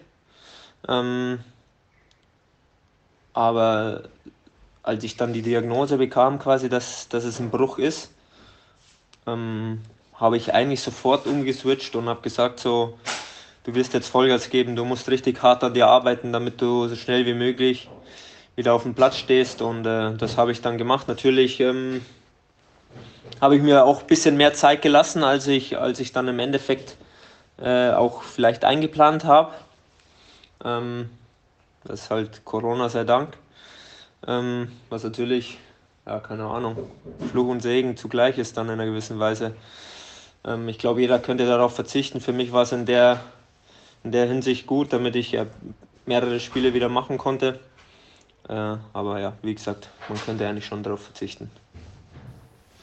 Ähm, 0.86 1.40
aber 3.32 4.04
als 4.82 5.04
ich 5.04 5.16
dann 5.16 5.32
die 5.32 5.42
Diagnose 5.42 5.98
bekam, 5.98 6.38
quasi, 6.38 6.68
dass, 6.68 7.08
dass 7.08 7.24
es 7.24 7.40
ein 7.40 7.50
Bruch 7.50 7.78
ist, 7.78 8.10
ähm, 9.26 9.82
habe 10.14 10.36
ich 10.36 10.54
eigentlich 10.54 10.80
sofort 10.80 11.26
umgeswitcht 11.26 11.94
und 11.94 12.08
habe 12.08 12.22
gesagt, 12.22 12.58
so, 12.58 12.98
du 13.64 13.74
wirst 13.74 13.94
jetzt 13.94 14.08
Vollgas 14.08 14.50
geben, 14.50 14.76
du 14.76 14.84
musst 14.84 15.08
richtig 15.08 15.42
hart 15.42 15.62
an 15.62 15.74
dir 15.74 15.86
arbeiten, 15.86 16.32
damit 16.32 16.60
du 16.60 16.88
so 16.88 16.96
schnell 16.96 17.26
wie 17.26 17.34
möglich 17.34 17.88
wieder 18.56 18.74
auf 18.74 18.82
dem 18.82 18.94
Platz 18.94 19.16
stehst. 19.18 19.62
Und 19.62 19.86
äh, 19.86 20.14
das 20.14 20.36
habe 20.36 20.50
ich 20.50 20.60
dann 20.60 20.78
gemacht. 20.78 21.06
Natürlich 21.06 21.60
ähm, 21.60 22.04
habe 23.40 23.56
ich 23.56 23.62
mir 23.62 23.84
auch 23.84 24.00
ein 24.00 24.06
bisschen 24.06 24.36
mehr 24.36 24.54
Zeit 24.54 24.82
gelassen, 24.82 25.22
als 25.22 25.46
ich, 25.46 25.78
als 25.78 26.00
ich 26.00 26.12
dann 26.12 26.26
im 26.28 26.38
Endeffekt 26.40 26.96
äh, 27.60 27.90
auch 27.90 28.22
vielleicht 28.22 28.64
eingeplant 28.64 29.24
habe. 29.24 29.52
Ähm, 30.64 31.10
das 31.84 32.02
ist 32.02 32.10
halt 32.10 32.44
Corona 32.44 32.88
sei 32.88 33.04
Dank. 33.04 33.36
Ähm, 34.26 34.70
was 34.90 35.04
natürlich, 35.04 35.58
ja, 36.06 36.18
keine 36.20 36.44
Ahnung, 36.44 36.76
Fluch 37.30 37.48
und 37.48 37.60
Segen 37.60 37.96
zugleich 37.96 38.38
ist 38.38 38.56
dann 38.56 38.66
in 38.66 38.72
einer 38.72 38.86
gewissen 38.86 39.18
Weise. 39.18 39.54
Ähm, 40.44 40.68
ich 40.68 40.78
glaube, 40.78 41.00
jeder 41.00 41.18
könnte 41.18 41.46
darauf 41.46 41.74
verzichten. 41.74 42.20
Für 42.20 42.32
mich 42.32 42.52
war 42.52 42.62
es 42.62 42.72
in 42.72 42.86
der, 42.86 43.20
in 44.04 44.12
der 44.12 44.26
Hinsicht 44.26 44.66
gut, 44.66 44.92
damit 44.92 45.16
ich 45.16 45.32
ja 45.32 45.46
mehrere 46.06 46.40
Spiele 46.40 46.74
wieder 46.74 46.88
machen 46.88 47.18
konnte. 47.18 47.60
Äh, 48.48 48.76
aber 48.92 49.20
ja, 49.20 49.34
wie 49.42 49.54
gesagt, 49.54 49.90
man 50.08 50.18
könnte 50.18 50.48
eigentlich 50.48 50.66
schon 50.66 50.82
darauf 50.82 51.02
verzichten. 51.02 51.50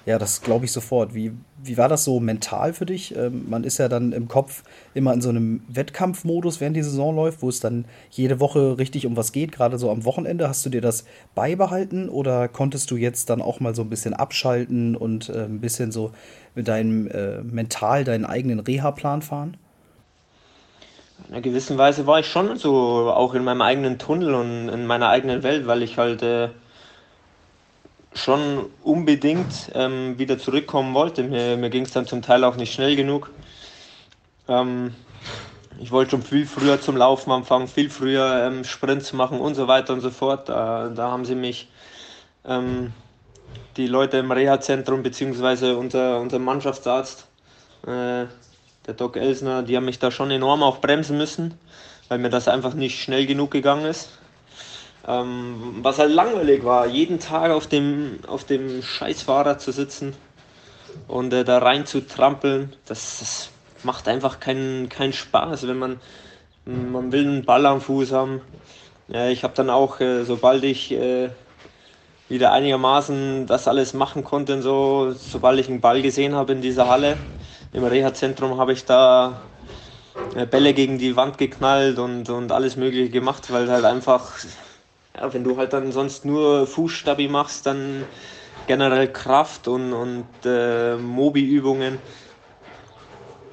Ja, 0.05 0.19
das 0.19 0.43
glaube 0.43 0.65
ich 0.65 0.71
sofort. 0.71 1.15
Wie, 1.15 1.31
wie 1.63 1.77
war 1.77 1.89
das 1.89 2.03
so 2.03 2.19
mental 2.19 2.73
für 2.73 2.85
dich? 2.85 3.15
Ähm, 3.15 3.49
man 3.49 3.63
ist 3.63 3.79
ja 3.79 3.87
dann 3.87 4.11
im 4.11 4.27
Kopf 4.27 4.63
immer 4.93 5.11
in 5.13 5.21
so 5.21 5.29
einem 5.29 5.63
Wettkampfmodus, 5.67 6.61
während 6.61 6.77
die 6.77 6.83
Saison 6.83 7.15
läuft, 7.15 7.41
wo 7.41 7.49
es 7.49 7.59
dann 7.59 7.85
jede 8.11 8.39
Woche 8.39 8.77
richtig 8.77 9.07
um 9.07 9.17
was 9.17 9.31
geht, 9.31 9.51
gerade 9.51 9.79
so 9.79 9.89
am 9.89 10.05
Wochenende. 10.05 10.47
Hast 10.47 10.63
du 10.63 10.69
dir 10.69 10.81
das 10.81 11.05
beibehalten 11.33 12.07
oder 12.07 12.47
konntest 12.47 12.91
du 12.91 12.97
jetzt 12.97 13.31
dann 13.31 13.41
auch 13.41 13.59
mal 13.59 13.73
so 13.73 13.81
ein 13.81 13.89
bisschen 13.89 14.13
abschalten 14.13 14.95
und 14.95 15.29
äh, 15.29 15.45
ein 15.45 15.59
bisschen 15.59 15.91
so 15.91 16.11
mit 16.53 16.67
deinem 16.67 17.07
äh, 17.07 17.41
mental 17.41 18.03
deinen 18.03 18.25
eigenen 18.25 18.59
Reha-Plan 18.59 19.23
fahren? 19.23 19.57
In 21.27 21.33
einer 21.33 21.41
gewissen 21.41 21.79
Weise 21.79 22.05
war 22.05 22.19
ich 22.19 22.27
schon 22.27 22.55
so 22.57 23.09
auch 23.09 23.33
in 23.33 23.43
meinem 23.43 23.63
eigenen 23.63 23.97
Tunnel 23.97 24.35
und 24.35 24.69
in 24.69 24.85
meiner 24.85 25.09
eigenen 25.09 25.41
Welt, 25.41 25.65
weil 25.65 25.81
ich 25.81 25.97
halt 25.97 26.21
äh, 26.21 26.49
schon 28.15 28.65
unbedingt 28.83 29.71
ähm, 29.73 30.17
wieder 30.17 30.39
zurückkommen 30.39 30.93
wollte. 30.93 31.23
Mir, 31.23 31.57
mir 31.57 31.69
ging 31.69 31.83
es 31.83 31.91
dann 31.91 32.07
zum 32.07 32.21
Teil 32.21 32.43
auch 32.43 32.55
nicht 32.55 32.73
schnell 32.73 32.95
genug. 32.95 33.29
Ähm, 34.47 34.95
ich 35.79 35.91
wollte 35.91 36.11
schon 36.11 36.23
viel 36.23 36.47
früher 36.47 36.81
zum 36.81 36.97
Laufen 36.97 37.31
anfangen, 37.31 37.67
viel 37.67 37.89
früher 37.89 38.47
ähm, 38.47 38.63
Sprints 38.63 39.13
machen 39.13 39.39
und 39.39 39.55
so 39.55 39.67
weiter 39.67 39.93
und 39.93 40.01
so 40.01 40.09
fort. 40.09 40.49
Da, 40.49 40.89
da 40.89 41.11
haben 41.11 41.25
sie 41.25 41.35
mich 41.35 41.69
Ähm, 42.47 42.93
die 43.77 43.87
Leute 43.87 44.17
im 44.17 44.31
Reha-Zentrum 44.31 45.03
bzw. 45.03 45.71
unser, 45.73 46.19
unser 46.19 46.39
Mannschaftsarzt, 46.39 47.27
äh, 47.85 48.25
der 48.85 48.93
Doc 48.95 49.17
Elsner, 49.17 49.63
die 49.63 49.75
haben 49.75 49.85
mich 49.85 49.99
da 49.99 50.11
schon 50.11 50.31
enorm 50.31 50.63
auch 50.63 50.79
bremsen 50.79 51.17
müssen, 51.17 51.55
weil 52.07 52.19
mir 52.19 52.29
das 52.29 52.47
einfach 52.47 52.73
nicht 52.73 53.01
schnell 53.01 53.25
genug 53.25 53.51
gegangen 53.51 53.85
ist. 53.85 54.09
Ähm, 55.07 55.79
was 55.81 55.99
halt 55.99 56.11
langweilig 56.11 56.63
war, 56.63 56.87
jeden 56.87 57.19
Tag 57.19 57.51
auf 57.51 57.67
dem, 57.67 58.19
auf 58.27 58.43
dem 58.43 58.81
Scheißfahrrad 58.81 59.61
zu 59.61 59.71
sitzen 59.71 60.15
und 61.07 61.31
äh, 61.31 61.43
da 61.43 61.59
rein 61.59 61.85
zu 61.85 62.07
trampeln, 62.07 62.73
das, 62.85 63.19
das 63.19 63.49
macht 63.83 64.07
einfach 64.07 64.39
keinen 64.39 64.89
keinen 64.89 65.13
Spaß, 65.13 65.67
wenn 65.67 65.77
man, 65.77 65.99
man 66.65 67.11
will 67.11 67.27
einen 67.27 67.45
Ball 67.45 67.65
am 67.67 67.81
Fuß 67.81 68.11
haben. 68.13 68.41
Ja, 69.07 69.29
ich 69.29 69.43
habe 69.43 69.53
dann 69.53 69.69
auch, 69.69 69.99
äh, 69.99 70.23
sobald 70.23 70.63
ich 70.63 70.91
äh, 70.91 71.29
wieder 72.27 72.51
einigermaßen 72.51 73.45
das 73.45 73.67
alles 73.67 73.93
machen 73.93 74.23
konnte, 74.23 74.55
und 74.55 74.61
so, 74.63 75.13
sobald 75.15 75.59
ich 75.59 75.69
einen 75.69 75.81
Ball 75.81 76.01
gesehen 76.01 76.33
habe 76.33 76.53
in 76.53 76.61
dieser 76.61 76.87
Halle, 76.87 77.17
im 77.73 77.83
Reha-Zentrum, 77.83 78.57
habe 78.57 78.73
ich 78.73 78.85
da 78.85 79.41
äh, 80.35 80.47
Bälle 80.47 80.73
gegen 80.73 80.97
die 80.97 81.15
Wand 81.15 81.37
geknallt 81.37 81.99
und, 81.99 82.29
und 82.29 82.51
alles 82.51 82.75
Mögliche 82.77 83.09
gemacht, 83.09 83.51
weil 83.51 83.69
halt 83.69 83.85
einfach, 83.85 84.31
ja, 85.17 85.33
wenn 85.33 85.43
du 85.43 85.57
halt 85.57 85.73
dann 85.73 85.91
sonst 85.91 86.25
nur 86.25 86.67
Fußstabi 86.67 87.27
machst, 87.27 87.65
dann 87.65 88.03
generell 88.67 89.11
Kraft 89.11 89.67
und, 89.67 89.93
und 89.93 90.25
äh, 90.45 90.95
Mobi-Übungen, 90.95 91.99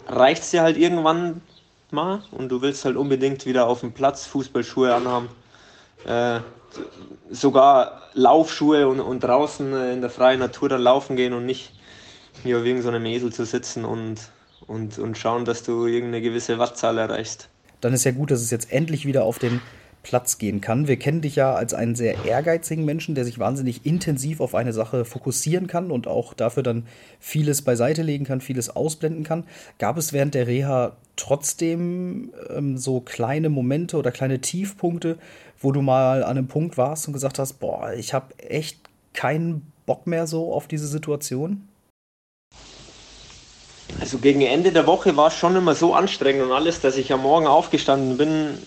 reicht 0.09 0.43
es 0.43 0.51
dir 0.51 0.63
halt 0.63 0.77
irgendwann 0.77 1.43
mal 1.91 2.23
und 2.31 2.49
du 2.49 2.63
willst 2.63 2.85
halt 2.85 2.97
unbedingt 2.97 3.47
wieder 3.47 3.67
auf 3.67 3.81
dem 3.81 3.93
Platz 3.93 4.27
Fußballschuhe 4.27 4.95
anhaben. 4.95 5.29
Äh, 6.07 6.41
sogar 7.31 8.03
Laufschuhe 8.15 8.89
und, 8.89 9.01
und 9.01 9.21
draußen 9.21 9.75
in 9.93 10.01
der 10.01 10.11
freien 10.11 10.41
Natur 10.41 10.69
dann 10.69 10.81
laufen 10.81 11.17
gehen 11.17 11.33
und 11.35 11.47
nicht 11.47 11.73
hier 12.43 12.59
auf 12.59 12.65
irgendeinem 12.65 13.05
Esel 13.05 13.33
zu 13.33 13.45
sitzen 13.45 13.85
und, 13.85 14.17
und, 14.67 14.99
und 14.99 15.19
schauen, 15.19 15.45
dass 15.45 15.63
du 15.63 15.87
irgendeine 15.87 16.23
gewisse 16.23 16.59
Wattzahl 16.59 16.99
erreichst. 16.99 17.49
Dann 17.81 17.93
ist 17.93 18.05
ja 18.05 18.13
gut, 18.13 18.31
dass 18.31 18.41
es 18.41 18.51
jetzt 18.51 18.73
endlich 18.73 19.07
wieder 19.07 19.25
auf 19.25 19.39
den 19.39 19.61
Platz 20.03 20.39
gehen 20.39 20.61
kann. 20.61 20.89
Wir 20.89 20.99
kennen 20.99 21.21
dich 21.21 21.37
ja 21.37 21.55
als 21.55 21.75
einen 21.75 21.95
sehr 21.95 22.25
ehrgeizigen 22.25 22.85
Menschen, 22.85 23.15
der 23.15 23.25
sich 23.25 23.39
wahnsinnig 23.39 23.87
intensiv 23.87 24.41
auf 24.41 24.55
eine 24.55 24.73
Sache 24.73 25.05
fokussieren 25.05 25.69
kann 25.69 25.91
und 25.91 26.09
auch 26.09 26.35
dafür 26.35 26.63
dann 26.63 26.87
vieles 27.21 27.63
beiseite 27.63 28.03
legen 28.03 28.25
kann, 28.25 28.41
vieles 28.41 28.75
ausblenden 28.75 29.25
kann. 29.25 29.45
Gab 29.79 29.97
es 29.99 30.13
während 30.13 30.35
der 30.35 30.49
Reha 30.49 30.97
trotzdem 31.17 32.33
ähm, 32.51 32.79
so 32.79 33.01
kleine 33.01 33.49
Momente 33.49 33.97
oder 33.97 34.11
kleine 34.11 34.41
Tiefpunkte, 34.41 35.19
wo 35.61 35.71
du 35.71 35.83
mal 35.83 36.25
an 36.25 36.37
einem 36.37 36.49
Punkt 36.49 36.77
warst 36.77 37.07
und 37.07 37.13
gesagt 37.13 37.39
hast, 37.39 37.55
boah, 37.55 37.93
ich 37.93 38.13
habe 38.13 38.37
echt 38.39 38.81
keinen 39.13 39.71
Bock 39.87 40.07
mehr 40.07 40.27
so 40.27 40.53
auf 40.53 40.67
diese 40.67 40.89
Situation? 40.89 41.69
Also 44.01 44.19
gegen 44.19 44.41
Ende 44.41 44.73
der 44.73 44.87
Woche 44.87 45.17
war 45.17 45.29
es 45.29 45.35
schon 45.35 45.55
immer 45.55 45.75
so 45.75 45.95
anstrengend 45.95 46.43
und 46.43 46.53
alles, 46.53 46.81
dass 46.81 46.97
ich 46.97 47.13
am 47.13 47.23
Morgen 47.23 47.47
aufgestanden 47.47 48.17
bin 48.17 48.59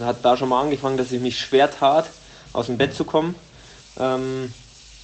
hat 0.00 0.24
da 0.24 0.36
schon 0.36 0.48
mal 0.48 0.62
angefangen, 0.62 0.96
dass 0.96 1.12
ich 1.12 1.20
mich 1.20 1.38
schwer 1.38 1.70
tat, 1.70 2.10
aus 2.52 2.66
dem 2.66 2.78
Bett 2.78 2.94
zu 2.94 3.04
kommen. 3.04 3.34
Ähm, 3.98 4.52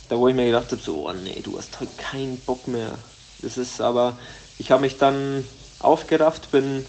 da 0.09 0.19
wo 0.19 0.29
ich 0.29 0.35
mir 0.35 0.47
gedacht 0.47 0.71
habe, 0.71 0.83
so, 0.83 1.09
oh 1.09 1.13
nee, 1.13 1.41
du 1.43 1.57
hast 1.57 1.81
heute 1.81 1.93
keinen 1.97 2.39
Bock 2.39 2.69
mehr. 2.69 2.99
Das 3.43 3.57
ist 3.57 3.81
aber, 3.81 4.17
ich 4.59 4.71
habe 4.71 4.83
mich 4.83 4.99
dann 4.99 5.45
aufgerafft, 5.81 6.51
bin, 6.51 6.87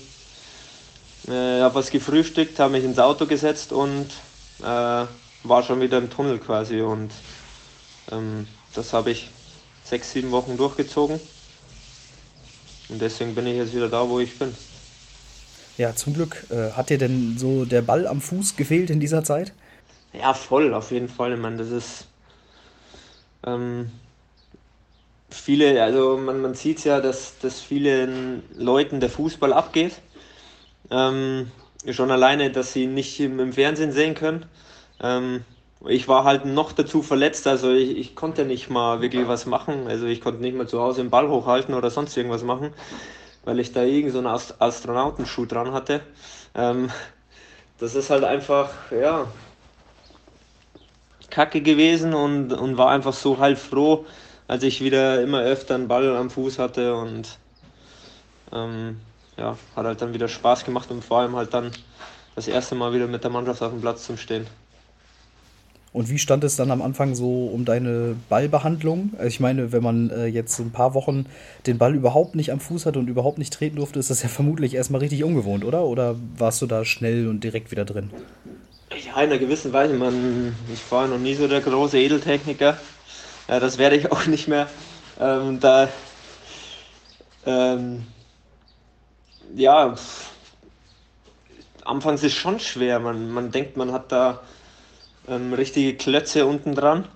äh, 1.27 1.61
habe 1.61 1.75
was 1.75 1.89
gefrühstückt, 1.89 2.59
habe 2.59 2.73
mich 2.73 2.83
ins 2.83 2.99
Auto 2.99 3.25
gesetzt 3.25 3.71
und 3.71 4.07
äh, 4.61 5.05
war 5.43 5.63
schon 5.63 5.81
wieder 5.81 5.97
im 5.97 6.09
Tunnel 6.09 6.39
quasi. 6.39 6.81
Und 6.81 7.11
ähm, 8.11 8.47
das 8.73 8.93
habe 8.93 9.11
ich 9.11 9.29
sechs, 9.83 10.11
sieben 10.11 10.31
Wochen 10.31 10.57
durchgezogen. 10.57 11.19
Und 12.89 13.01
deswegen 13.01 13.33
bin 13.33 13.47
ich 13.47 13.57
jetzt 13.57 13.73
wieder 13.73 13.89
da, 13.89 14.07
wo 14.07 14.19
ich 14.19 14.37
bin. 14.37 14.53
Ja, 15.77 15.93
zum 15.95 16.13
Glück. 16.13 16.45
Äh, 16.49 16.71
hat 16.71 16.89
dir 16.89 16.97
denn 16.97 17.37
so 17.37 17.65
der 17.65 17.81
Ball 17.81 18.07
am 18.07 18.21
Fuß 18.21 18.55
gefehlt 18.55 18.89
in 18.89 18.99
dieser 18.99 19.23
Zeit? 19.23 19.53
Ja, 20.13 20.33
voll, 20.33 20.73
auf 20.73 20.91
jeden 20.91 21.09
Fall. 21.09 21.33
Ich 21.33 21.39
meine, 21.39 21.57
das 21.57 21.69
ist. 21.69 22.07
Ähm, 23.45 23.91
viele, 25.29 25.83
also 25.83 26.17
man, 26.17 26.41
man 26.41 26.53
sieht 26.53 26.83
ja, 26.85 27.01
dass, 27.01 27.37
dass 27.39 27.59
vielen 27.59 28.43
Leuten 28.55 28.99
der 29.01 29.09
Fußball 29.09 29.51
abgeht. 29.51 29.93
Ähm, 30.89 31.51
schon 31.91 32.09
alleine, 32.09 32.51
dass 32.51 32.71
sie 32.71 32.87
nicht 32.87 33.19
im, 33.19 33.39
im 33.39 33.51
Fernsehen 33.53 33.91
sehen 33.91 34.15
können. 34.15 34.45
Ähm, 35.01 35.43
ich 35.87 36.07
war 36.07 36.23
halt 36.23 36.45
noch 36.45 36.71
dazu 36.71 37.03
verletzt, 37.03 37.45
also 37.45 37.71
ich, 37.71 37.97
ich 37.97 38.15
konnte 38.15 38.45
nicht 38.45 38.69
mal 38.69 39.01
wirklich 39.01 39.27
was 39.27 39.45
machen. 39.45 39.87
Also 39.87 40.05
ich 40.05 40.21
konnte 40.21 40.41
nicht 40.41 40.55
mal 40.55 40.67
zu 40.67 40.79
Hause 40.79 41.03
den 41.03 41.11
Ball 41.11 41.29
hochhalten 41.29 41.75
oder 41.75 41.91
sonst 41.91 42.15
irgendwas 42.15 42.43
machen 42.43 42.73
weil 43.45 43.59
ich 43.59 43.71
da 43.71 43.83
irgend 43.83 44.11
so 44.11 44.17
einen 44.17 44.27
Ast 44.27 44.61
Astronautenschuh 44.61 45.45
dran 45.45 45.71
hatte. 45.71 46.01
Ähm, 46.53 46.91
das 47.79 47.95
ist 47.95 48.09
halt 48.09 48.23
einfach, 48.23 48.69
ja, 48.91 49.27
kacke 51.29 51.61
gewesen 51.61 52.13
und, 52.13 52.53
und 52.53 52.77
war 52.77 52.89
einfach 52.89 53.13
so 53.13 53.37
halb 53.39 53.57
froh, 53.57 54.05
als 54.47 54.63
ich 54.63 54.81
wieder 54.81 55.21
immer 55.21 55.41
öfter 55.41 55.75
einen 55.75 55.87
Ball 55.87 56.15
am 56.15 56.29
Fuß 56.29 56.59
hatte 56.59 56.95
und 56.95 57.37
ähm, 58.53 58.99
ja, 59.37 59.57
hat 59.75 59.85
halt 59.85 60.01
dann 60.01 60.13
wieder 60.13 60.27
Spaß 60.27 60.63
gemacht 60.65 60.89
und 60.91 61.03
vor 61.03 61.19
allem 61.19 61.35
halt 61.35 61.53
dann 61.53 61.71
das 62.35 62.47
erste 62.47 62.75
Mal 62.75 62.93
wieder 62.93 63.07
mit 63.07 63.23
der 63.23 63.31
Mannschaft 63.31 63.61
auf 63.61 63.71
dem 63.71 63.81
Platz 63.81 64.05
zum 64.05 64.17
Stehen. 64.17 64.47
Und 65.95 66.09
wie 66.09 66.19
stand 66.19 66.43
es 66.43 66.57
dann 66.57 66.71
am 66.71 66.81
Anfang 66.81 67.15
so 67.15 67.45
um 67.45 67.63
deine 67.63 68.17
Ballbehandlung? 68.27 69.13
Also 69.13 69.27
ich 69.27 69.39
meine, 69.39 69.71
wenn 69.71 69.81
man 69.81 70.09
äh, 70.09 70.25
jetzt 70.25 70.59
ein 70.59 70.71
paar 70.71 70.93
Wochen 70.93 71.25
den 71.67 71.77
Ball 71.77 71.95
überhaupt 71.95 72.35
nicht 72.35 72.51
am 72.51 72.59
Fuß 72.59 72.85
hat 72.85 72.97
und 72.97 73.07
überhaupt 73.07 73.37
nicht 73.37 73.53
treten 73.53 73.77
durfte, 73.77 73.97
ist 73.97 74.09
das 74.09 74.21
ja 74.21 74.27
vermutlich 74.27 74.75
erstmal 74.75 74.99
richtig 74.99 75.23
ungewohnt, 75.23 75.63
oder? 75.63 75.85
Oder 75.85 76.17
warst 76.37 76.61
du 76.61 76.65
da 76.65 76.83
schnell 76.83 77.29
und 77.29 77.45
direkt 77.45 77.71
wieder 77.71 77.85
drin? 77.85 78.09
Ja, 79.05 79.21
in 79.21 79.29
einer 79.29 79.37
gewissen 79.37 79.71
Weise. 79.71 79.93
Man, 79.93 80.53
ich 80.73 80.81
war 80.91 81.07
noch 81.07 81.17
nie 81.17 81.33
so 81.33 81.47
der 81.47 81.61
große 81.61 81.97
Edeltechniker. 81.97 82.77
Ja, 83.47 83.59
das 83.61 83.77
werde 83.77 83.95
ich 83.95 84.11
auch 84.11 84.25
nicht 84.25 84.49
mehr. 84.49 84.67
Ähm, 85.17 85.61
da, 85.61 85.87
ähm, 87.45 88.05
ja, 89.55 89.95
anfangs 91.85 92.21
ist 92.21 92.33
es 92.33 92.37
schon 92.37 92.59
schwer. 92.59 92.99
Man, 92.99 93.31
man 93.31 93.51
denkt, 93.51 93.77
man 93.77 93.93
hat 93.93 94.11
da 94.11 94.41
ähm, 95.27 95.53
richtige 95.53 95.95
Klötze 95.95 96.45
unten 96.45 96.75
dran. 96.75 97.07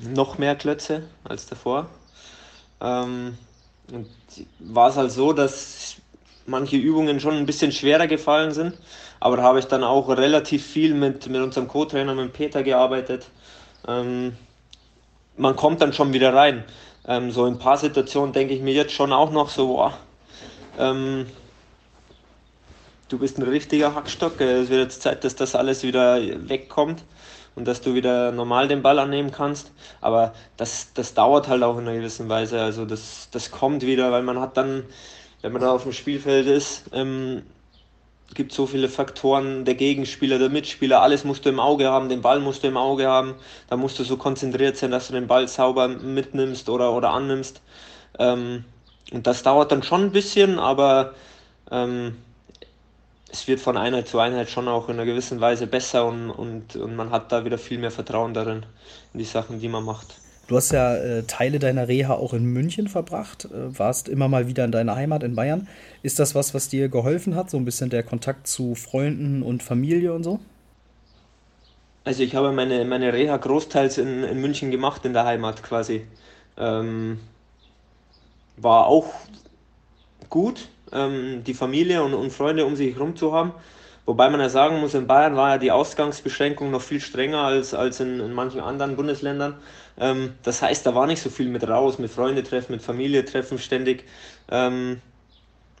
Noch 0.00 0.38
mehr 0.38 0.56
Klötze 0.56 1.04
als 1.24 1.46
davor. 1.46 1.88
Ähm, 2.80 3.38
und 3.92 4.08
war 4.58 4.90
es 4.90 4.96
halt 4.96 5.12
so, 5.12 5.32
dass 5.32 5.96
manche 6.46 6.76
Übungen 6.76 7.20
schon 7.20 7.34
ein 7.34 7.46
bisschen 7.46 7.72
schwerer 7.72 8.06
gefallen 8.06 8.52
sind. 8.52 8.78
Aber 9.20 9.36
da 9.36 9.42
habe 9.42 9.58
ich 9.58 9.66
dann 9.66 9.84
auch 9.84 10.08
relativ 10.08 10.66
viel 10.66 10.94
mit, 10.94 11.28
mit 11.28 11.40
unserem 11.40 11.68
Co-Trainer, 11.68 12.14
mit 12.14 12.32
Peter 12.32 12.62
gearbeitet. 12.62 13.26
Ähm, 13.86 14.36
man 15.36 15.56
kommt 15.56 15.80
dann 15.80 15.92
schon 15.92 16.12
wieder 16.12 16.34
rein. 16.34 16.64
Ähm, 17.06 17.30
so 17.30 17.46
in 17.46 17.54
ein 17.54 17.58
paar 17.58 17.76
Situationen 17.76 18.32
denke 18.32 18.54
ich 18.54 18.60
mir 18.60 18.74
jetzt 18.74 18.92
schon 18.92 19.12
auch 19.12 19.30
noch 19.30 19.48
so, 19.48 19.68
boah, 19.68 19.98
ähm, 20.78 21.26
du 23.14 23.20
bist 23.20 23.38
ein 23.38 23.44
richtiger 23.44 23.94
Hackstock. 23.94 24.40
Es 24.40 24.70
wird 24.70 24.80
jetzt 24.80 25.02
Zeit, 25.02 25.22
dass 25.22 25.36
das 25.36 25.54
alles 25.54 25.84
wieder 25.84 26.18
wegkommt 26.48 27.04
und 27.54 27.68
dass 27.68 27.80
du 27.80 27.94
wieder 27.94 28.32
normal 28.32 28.66
den 28.66 28.82
Ball 28.82 28.98
annehmen 28.98 29.30
kannst. 29.30 29.70
Aber 30.00 30.34
das, 30.56 30.92
das 30.94 31.14
dauert 31.14 31.46
halt 31.46 31.62
auch 31.62 31.78
in 31.78 31.86
einer 31.86 31.96
gewissen 31.96 32.28
Weise. 32.28 32.60
Also 32.60 32.84
das, 32.84 33.28
das 33.30 33.52
kommt 33.52 33.82
wieder, 33.82 34.10
weil 34.10 34.24
man 34.24 34.40
hat 34.40 34.56
dann, 34.56 34.82
wenn 35.42 35.52
man 35.52 35.62
da 35.62 35.70
auf 35.70 35.84
dem 35.84 35.92
Spielfeld 35.92 36.48
ist, 36.48 36.86
ähm, 36.92 37.42
gibt 38.34 38.52
so 38.52 38.66
viele 38.66 38.88
Faktoren, 38.88 39.64
der 39.64 39.76
Gegenspieler, 39.76 40.40
der 40.40 40.48
Mitspieler, 40.48 41.00
alles 41.00 41.22
musst 41.22 41.44
du 41.44 41.50
im 41.50 41.60
Auge 41.60 41.88
haben, 41.88 42.08
den 42.08 42.20
Ball 42.20 42.40
musst 42.40 42.64
du 42.64 42.66
im 42.66 42.76
Auge 42.76 43.06
haben, 43.06 43.36
da 43.70 43.76
musst 43.76 43.96
du 44.00 44.02
so 44.02 44.16
konzentriert 44.16 44.76
sein, 44.76 44.90
dass 44.90 45.06
du 45.06 45.12
den 45.12 45.28
Ball 45.28 45.46
sauber 45.46 45.86
mitnimmst 45.86 46.68
oder, 46.68 46.92
oder 46.92 47.10
annimmst. 47.10 47.60
Ähm, 48.18 48.64
und 49.12 49.28
das 49.28 49.44
dauert 49.44 49.70
dann 49.70 49.84
schon 49.84 50.06
ein 50.06 50.10
bisschen, 50.10 50.58
aber 50.58 51.14
ähm, 51.70 52.16
es 53.34 53.48
wird 53.48 53.58
von 53.58 53.76
Einheit 53.76 54.06
zu 54.06 54.20
Einheit 54.20 54.48
schon 54.48 54.68
auch 54.68 54.88
in 54.88 54.94
einer 54.94 55.04
gewissen 55.04 55.40
Weise 55.40 55.66
besser 55.66 56.06
und, 56.06 56.30
und, 56.30 56.76
und 56.76 56.94
man 56.94 57.10
hat 57.10 57.32
da 57.32 57.44
wieder 57.44 57.58
viel 57.58 57.78
mehr 57.78 57.90
Vertrauen 57.90 58.32
darin, 58.32 58.64
in 59.12 59.18
die 59.18 59.24
Sachen, 59.24 59.58
die 59.58 59.68
man 59.68 59.84
macht. 59.84 60.20
Du 60.46 60.56
hast 60.56 60.70
ja 60.70 60.94
äh, 60.94 61.24
Teile 61.24 61.58
deiner 61.58 61.88
Reha 61.88 62.14
auch 62.14 62.32
in 62.32 62.44
München 62.44 62.86
verbracht, 62.86 63.46
äh, 63.46 63.76
warst 63.76 64.08
immer 64.08 64.28
mal 64.28 64.46
wieder 64.46 64.64
in 64.64 64.70
deiner 64.70 64.94
Heimat 64.94 65.24
in 65.24 65.34
Bayern. 65.34 65.66
Ist 66.04 66.20
das 66.20 66.36
was, 66.36 66.54
was 66.54 66.68
dir 66.68 66.88
geholfen 66.88 67.34
hat, 67.34 67.50
so 67.50 67.56
ein 67.56 67.64
bisschen 67.64 67.90
der 67.90 68.04
Kontakt 68.04 68.46
zu 68.46 68.76
Freunden 68.76 69.42
und 69.42 69.64
Familie 69.64 70.12
und 70.12 70.22
so? 70.22 70.38
Also 72.04 72.22
ich 72.22 72.36
habe 72.36 72.52
meine, 72.52 72.84
meine 72.84 73.12
Reha 73.12 73.36
großteils 73.36 73.98
in, 73.98 74.22
in 74.22 74.40
München 74.40 74.70
gemacht, 74.70 75.04
in 75.04 75.12
der 75.12 75.24
Heimat 75.24 75.64
quasi. 75.64 76.06
Ähm, 76.56 77.18
war 78.56 78.86
auch 78.86 79.12
gut, 80.28 80.68
ähm, 80.94 81.44
die 81.44 81.54
Familie 81.54 82.02
und, 82.02 82.14
und 82.14 82.30
Freunde 82.32 82.64
um 82.64 82.76
sich 82.76 82.94
herum 82.94 83.16
zu 83.16 83.32
haben. 83.32 83.52
Wobei 84.06 84.28
man 84.28 84.40
ja 84.40 84.50
sagen 84.50 84.80
muss, 84.80 84.92
in 84.94 85.06
Bayern 85.06 85.34
war 85.36 85.50
ja 85.50 85.58
die 85.58 85.72
Ausgangsbeschränkung 85.72 86.70
noch 86.70 86.82
viel 86.82 87.00
strenger 87.00 87.40
als, 87.40 87.72
als 87.72 88.00
in, 88.00 88.20
in 88.20 88.32
manchen 88.34 88.60
anderen 88.60 88.96
Bundesländern. 88.96 89.56
Ähm, 89.98 90.34
das 90.42 90.60
heißt, 90.60 90.84
da 90.86 90.94
war 90.94 91.06
nicht 91.06 91.22
so 91.22 91.30
viel 91.30 91.48
mit 91.48 91.66
raus, 91.66 91.98
mit 91.98 92.10
Freunde 92.10 92.42
treffen, 92.42 92.72
mit 92.72 92.82
Familie 92.82 93.24
treffen 93.24 93.58
ständig. 93.58 94.04
Ähm, 94.50 95.00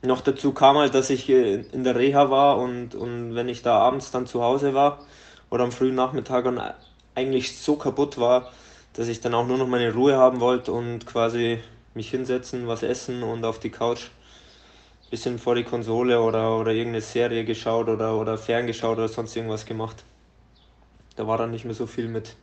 noch 0.02 0.20
dazu 0.22 0.52
kam 0.52 0.78
halt, 0.78 0.94
dass 0.94 1.10
ich 1.10 1.28
äh, 1.28 1.64
in 1.72 1.84
der 1.84 1.96
Reha 1.96 2.30
war 2.30 2.58
und, 2.58 2.94
und 2.94 3.34
wenn 3.34 3.48
ich 3.48 3.62
da 3.62 3.78
abends 3.78 4.10
dann 4.10 4.26
zu 4.26 4.42
Hause 4.42 4.74
war 4.74 5.00
oder 5.50 5.64
am 5.64 5.72
frühen 5.72 5.94
Nachmittag 5.94 6.46
und 6.46 6.60
eigentlich 7.14 7.58
so 7.58 7.76
kaputt 7.76 8.18
war, 8.18 8.50
dass 8.94 9.08
ich 9.08 9.20
dann 9.20 9.34
auch 9.34 9.46
nur 9.46 9.58
noch 9.58 9.66
meine 9.66 9.92
Ruhe 9.92 10.16
haben 10.16 10.40
wollte 10.40 10.72
und 10.72 11.06
quasi 11.06 11.58
mich 11.94 12.10
hinsetzen, 12.10 12.66
was 12.68 12.82
essen 12.82 13.22
und 13.22 13.44
auf 13.44 13.58
die 13.58 13.70
Couch 13.70 14.08
bisschen 15.14 15.38
vor 15.38 15.54
die 15.54 15.62
Konsole 15.62 16.20
oder, 16.20 16.58
oder 16.58 16.72
irgendeine 16.72 17.00
Serie 17.00 17.44
geschaut 17.44 17.88
oder, 17.88 18.18
oder 18.18 18.36
ferngeschaut 18.36 18.98
oder 18.98 19.06
sonst 19.06 19.36
irgendwas 19.36 19.64
gemacht. 19.64 20.02
Da 21.14 21.24
war 21.28 21.38
dann 21.38 21.52
nicht 21.52 21.64
mehr 21.64 21.74
so 21.74 21.86
viel 21.86 22.08
mit 22.08 22.34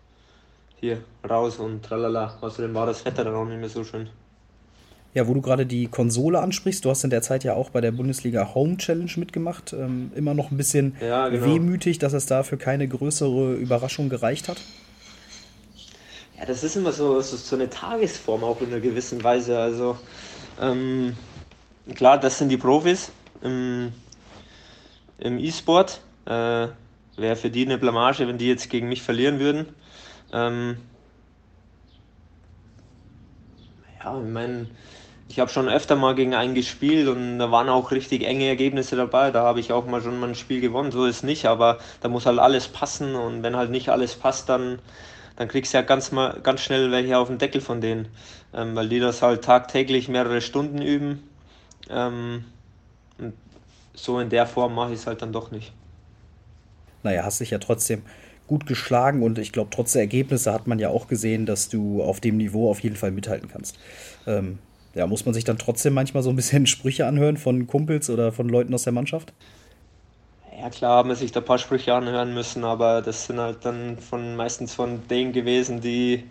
hier 0.80 1.04
raus 1.30 1.60
und 1.60 1.84
tralala. 1.84 2.38
Außerdem 2.40 2.74
war 2.74 2.86
das 2.86 3.04
Wetter 3.04 3.26
dann 3.26 3.36
auch 3.36 3.44
nicht 3.44 3.60
mehr 3.60 3.68
so 3.68 3.84
schön. 3.84 4.08
Ja, 5.14 5.28
wo 5.28 5.34
du 5.34 5.42
gerade 5.42 5.66
die 5.66 5.88
Konsole 5.88 6.40
ansprichst, 6.40 6.86
du 6.86 6.90
hast 6.90 7.04
in 7.04 7.10
der 7.10 7.22
Zeit 7.22 7.44
ja 7.44 7.56
auch 7.56 7.72
bei 7.72 7.82
der 7.82 7.92
Bundesliga 7.92 8.56
Home 8.56 8.78
Challenge 8.78 9.12
mitgemacht. 9.18 9.74
Ähm, 9.74 10.14
immer 10.16 10.34
noch 10.34 10.50
ein 10.50 10.56
bisschen 10.56 10.96
ja, 11.02 11.28
genau. 11.28 11.46
wehmütig, 11.46 12.00
dass 12.00 12.14
es 12.14 12.26
da 12.26 12.44
für 12.44 12.56
keine 12.56 12.88
größere 12.88 13.56
Überraschung 13.56 14.08
gereicht 14.08 14.48
hat. 14.48 14.62
Ja, 16.40 16.46
das 16.46 16.64
ist 16.64 16.78
immer 16.78 16.94
so, 16.94 17.20
so, 17.20 17.36
so 17.36 17.58
eine 17.58 17.70
Tagesform 17.70 18.46
auch 18.46 18.62
in 18.62 18.68
einer 18.68 18.80
gewissen 18.80 19.22
Weise. 19.26 19.60
Also 19.60 19.98
ähm, 20.62 21.18
klar, 21.96 22.20
das 22.20 22.38
sind 22.38 22.50
die 22.50 22.58
Profis 22.58 23.12
im, 23.42 23.92
im 25.18 25.38
E-Sport. 25.38 26.02
Äh, 26.26 26.68
Wäre 27.18 27.36
für 27.36 27.50
die 27.50 27.66
eine 27.66 27.78
Blamage, 27.78 28.28
wenn 28.28 28.38
die 28.38 28.48
jetzt 28.48 28.70
gegen 28.70 28.88
mich 28.90 29.02
verlieren 29.02 29.40
würden. 29.40 29.76
Ähm, 30.32 30.78
ja, 34.04 34.20
ich 34.20 34.30
meine, 34.30 34.68
ich 35.28 35.40
habe 35.40 35.52
schon 35.52 35.70
öfter 35.70 35.96
mal 35.96 36.16
gegen 36.16 36.34
einen 36.34 36.56
gespielt 36.56 37.08
und 37.08 37.38
da 37.38 37.52
waren 37.52 37.70
auch 37.70 37.92
richtig 37.92 38.24
enge 38.24 38.48
Ergebnisse 38.48 38.96
dabei. 38.96 39.32
Da 39.32 39.44
habe 39.44 39.60
ich 39.60 39.72
auch 39.72 39.86
mal 39.86 40.02
schon 40.02 40.20
mal 40.20 40.30
ein 40.30 40.36
Spiel 40.36 40.62
gewonnen, 40.62 40.92
so 40.92 41.06
ist 41.06 41.24
nicht, 41.24 41.46
aber 41.46 41.80
da 42.02 42.10
muss 42.10 42.26
halt 42.26 42.40
alles 42.40 42.68
passen 42.68 43.16
und 43.16 43.44
wenn 43.44 43.56
halt 43.56 43.72
nicht 43.72 43.90
alles 43.90 44.16
passt, 44.16 44.50
dann, 44.50 44.80
dann 45.36 45.48
kriegst 45.48 45.74
du 45.74 45.78
ja 45.78 45.84
ganz, 45.84 46.12
mal, 46.12 46.40
ganz 46.42 46.62
schnell 46.62 46.92
welche 46.92 47.18
auf 47.18 47.28
den 47.28 47.38
Deckel 47.38 47.62
von 47.62 47.82
denen, 47.82 48.08
ähm, 48.54 48.76
weil 48.76 48.90
die 48.90 49.00
das 49.00 49.22
halt 49.22 49.44
tagtäglich 49.44 50.08
mehrere 50.08 50.42
Stunden 50.42 50.82
üben 50.82 51.31
ähm, 51.90 52.46
so 53.94 54.20
in 54.20 54.30
der 54.30 54.48
Form 54.48 54.76
mache 54.76 54.94
ich 54.94 55.00
es 55.00 55.08
halt 55.08 55.22
dann 55.22 55.34
doch 55.34 55.52
nicht. 55.52 55.74
Naja, 57.04 57.24
hast 57.24 57.40
dich 57.40 57.52
ja 57.52 57.60
trotzdem 57.60 58.04
gut 58.48 58.66
geschlagen 58.66 59.24
und 59.24 59.40
ich 59.40 59.54
glaube, 59.54 59.70
trotz 59.72 59.94
der 59.94 60.02
Ergebnisse 60.02 60.52
hat 60.54 60.68
man 60.68 60.78
ja 60.80 60.90
auch 60.90 61.08
gesehen, 61.08 61.46
dass 61.46 61.70
du 61.70 62.04
auf 62.04 62.20
dem 62.20 62.38
Niveau 62.38 62.70
auf 62.70 62.82
jeden 62.82 62.96
Fall 62.96 63.12
mithalten 63.12 63.50
kannst. 63.50 63.78
Ähm, 64.28 64.60
ja, 64.94 65.08
muss 65.08 65.26
man 65.26 65.34
sich 65.34 65.46
dann 65.46 65.58
trotzdem 65.58 65.94
manchmal 65.94 66.24
so 66.24 66.30
ein 66.30 66.36
bisschen 66.36 66.68
Sprüche 66.68 67.06
anhören 67.06 67.38
von 67.38 67.68
Kumpels 67.68 68.10
oder 68.10 68.32
von 68.32 68.50
Leuten 68.50 68.74
aus 68.74 68.84
der 68.84 68.94
Mannschaft? 68.94 69.34
Ja, 70.60 70.70
klar 70.70 70.98
haben 70.98 71.16
sich 71.16 71.32
da 71.32 71.40
ein 71.40 71.46
paar 71.46 71.58
Sprüche 71.58 71.94
anhören 71.94 72.34
müssen, 72.34 72.64
aber 72.64 73.02
das 73.02 73.26
sind 73.26 73.40
halt 73.40 73.66
dann 73.66 73.98
von, 73.98 74.36
meistens 74.36 74.74
von 74.76 75.08
denen 75.08 75.34
gewesen, 75.34 75.82
die, 75.82 76.30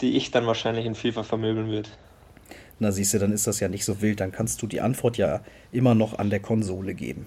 die 0.00 0.16
ich 0.16 0.30
dann 0.32 0.46
wahrscheinlich 0.46 0.86
in 0.86 0.94
FIFA 0.94 1.22
vermöbeln 1.22 1.68
würde. 1.68 1.90
Na 2.80 2.90
siehst 2.90 3.12
du, 3.12 3.18
dann 3.18 3.30
ist 3.30 3.46
das 3.46 3.60
ja 3.60 3.68
nicht 3.68 3.84
so 3.84 4.00
wild. 4.00 4.20
Dann 4.20 4.32
kannst 4.32 4.62
du 4.62 4.66
die 4.66 4.80
Antwort 4.80 5.18
ja 5.18 5.42
immer 5.70 5.94
noch 5.94 6.18
an 6.18 6.30
der 6.30 6.40
Konsole 6.40 6.94
geben. 6.94 7.26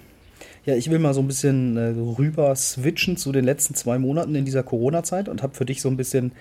Ja, 0.65 0.75
ich 0.75 0.89
will 0.89 0.97
mal 0.97 1.13
so 1.13 1.21
ein 1.21 1.27
bisschen 1.27 1.77
äh, 1.77 1.93
rüber 2.17 2.55
switchen 2.55 3.17
zu 3.17 3.31
den 3.31 3.45
letzten 3.45 3.75
zwei 3.75 3.99
Monaten 3.99 4.33
in 4.33 4.45
dieser 4.45 4.63
Corona-Zeit 4.63 5.29
und 5.29 5.43
habe 5.43 5.53
für 5.53 5.65
dich 5.65 5.81
so 5.81 5.89
ein 5.89 5.97
bisschen, 5.97 6.31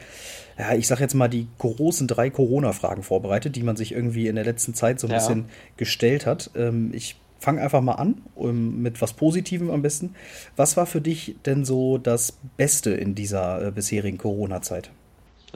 ja, 0.59 0.75
ich 0.75 0.87
sag 0.87 1.00
jetzt 1.00 1.14
mal 1.14 1.28
die 1.28 1.47
großen 1.59 2.09
drei 2.09 2.31
Corona-Fragen 2.31 3.02
vorbereitet, 3.02 3.54
die 3.54 3.62
man 3.62 3.76
sich 3.76 3.92
irgendwie 3.92 4.29
in 4.29 4.37
der 4.37 4.44
letzten 4.44 4.75
Zeit 4.75 4.98
so 4.98 5.09
ein 5.09 5.11
ja. 5.11 5.18
bisschen 5.18 5.46
gestellt 5.77 6.25
hat. 6.25 6.51
Ähm, 6.55 6.92
ich 6.94 7.16
fange 7.38 7.61
einfach 7.61 7.83
mal 7.83 7.94
an, 7.94 8.22
um, 8.35 8.81
mit 8.81 9.03
was 9.03 9.12
Positivem 9.12 9.70
am 9.70 9.83
besten. 9.83 10.14
Was 10.57 10.77
war 10.79 10.87
für 10.87 11.03
dich 11.03 11.37
denn 11.44 11.66
so 11.66 11.98
das 11.98 12.38
Beste 12.57 12.92
in 12.92 13.14
dieser 13.14 13.66
äh, 13.66 13.70
bisherigen 13.72 14.18
Corona-Zeit? 14.18 14.90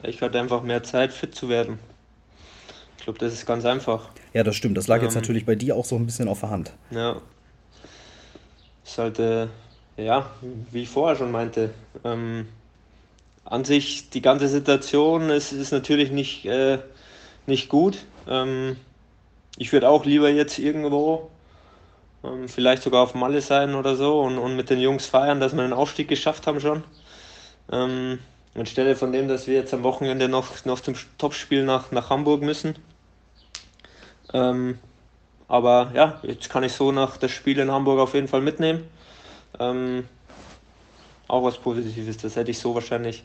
Ich 0.03 0.21
hatte 0.21 0.39
einfach 0.39 0.61
mehr 0.61 0.83
Zeit, 0.83 1.11
fit 1.11 1.33
zu 1.33 1.49
werden 1.49 1.79
glaube, 3.07 3.19
das 3.19 3.31
ist 3.31 3.45
ganz 3.45 3.63
einfach. 3.63 4.09
Ja, 4.33 4.43
das 4.43 4.57
stimmt. 4.57 4.75
Das 4.75 4.89
lag 4.89 4.97
ähm, 4.97 5.03
jetzt 5.03 5.15
natürlich 5.15 5.45
bei 5.45 5.55
dir 5.55 5.77
auch 5.77 5.85
so 5.85 5.95
ein 5.95 6.05
bisschen 6.05 6.27
auf 6.27 6.41
der 6.41 6.49
Hand. 6.49 6.73
Ja. 6.91 7.21
Ist 8.83 8.97
halt, 8.97 9.17
äh, 9.19 9.47
ja, 9.95 10.29
wie 10.71 10.81
ich 10.81 10.89
vorher 10.89 11.15
schon 11.15 11.31
meinte, 11.31 11.73
ähm, 12.03 12.49
an 13.45 13.63
sich 13.63 14.09
die 14.09 14.21
ganze 14.21 14.49
Situation 14.49 15.29
ist, 15.29 15.53
ist 15.53 15.71
natürlich 15.71 16.11
nicht, 16.11 16.45
äh, 16.47 16.79
nicht 17.45 17.69
gut. 17.69 18.03
Ähm, 18.27 18.75
ich 19.57 19.71
würde 19.71 19.87
auch 19.87 20.03
lieber 20.03 20.29
jetzt 20.29 20.59
irgendwo, 20.59 21.31
ähm, 22.25 22.49
vielleicht 22.49 22.83
sogar 22.83 23.03
auf 23.03 23.13
Malle 23.13 23.39
sein 23.39 23.73
oder 23.73 23.95
so 23.95 24.19
und, 24.19 24.37
und 24.37 24.57
mit 24.57 24.69
den 24.69 24.81
Jungs 24.81 25.05
feiern, 25.05 25.39
dass 25.39 25.55
wir 25.55 25.63
den 25.63 25.71
Aufstieg 25.71 26.09
geschafft 26.09 26.45
haben 26.45 26.59
schon. 26.59 26.83
Ähm, 27.71 28.19
anstelle 28.53 28.97
von 28.97 29.13
dem, 29.13 29.29
dass 29.29 29.47
wir 29.47 29.53
jetzt 29.53 29.73
am 29.73 29.83
Wochenende 29.83 30.27
noch, 30.27 30.65
noch 30.65 30.81
zum 30.81 30.95
Topspiel 31.17 31.63
nach, 31.63 31.91
nach 31.91 32.09
Hamburg 32.09 32.41
müssen. 32.41 32.75
Ähm, 34.33 34.79
aber 35.47 35.91
ja, 35.93 36.19
jetzt 36.23 36.49
kann 36.49 36.63
ich 36.63 36.73
so 36.73 36.91
nach 36.91 37.17
das 37.17 37.31
Spiel 37.31 37.59
in 37.59 37.71
Hamburg 37.71 37.99
auf 37.99 38.13
jeden 38.13 38.27
Fall 38.27 38.41
mitnehmen. 38.41 38.87
Ähm, 39.59 40.07
auch 41.27 41.43
was 41.43 41.57
Positives, 41.57 42.17
das 42.17 42.35
hätte 42.35 42.51
ich 42.51 42.59
so 42.59 42.75
wahrscheinlich 42.75 43.23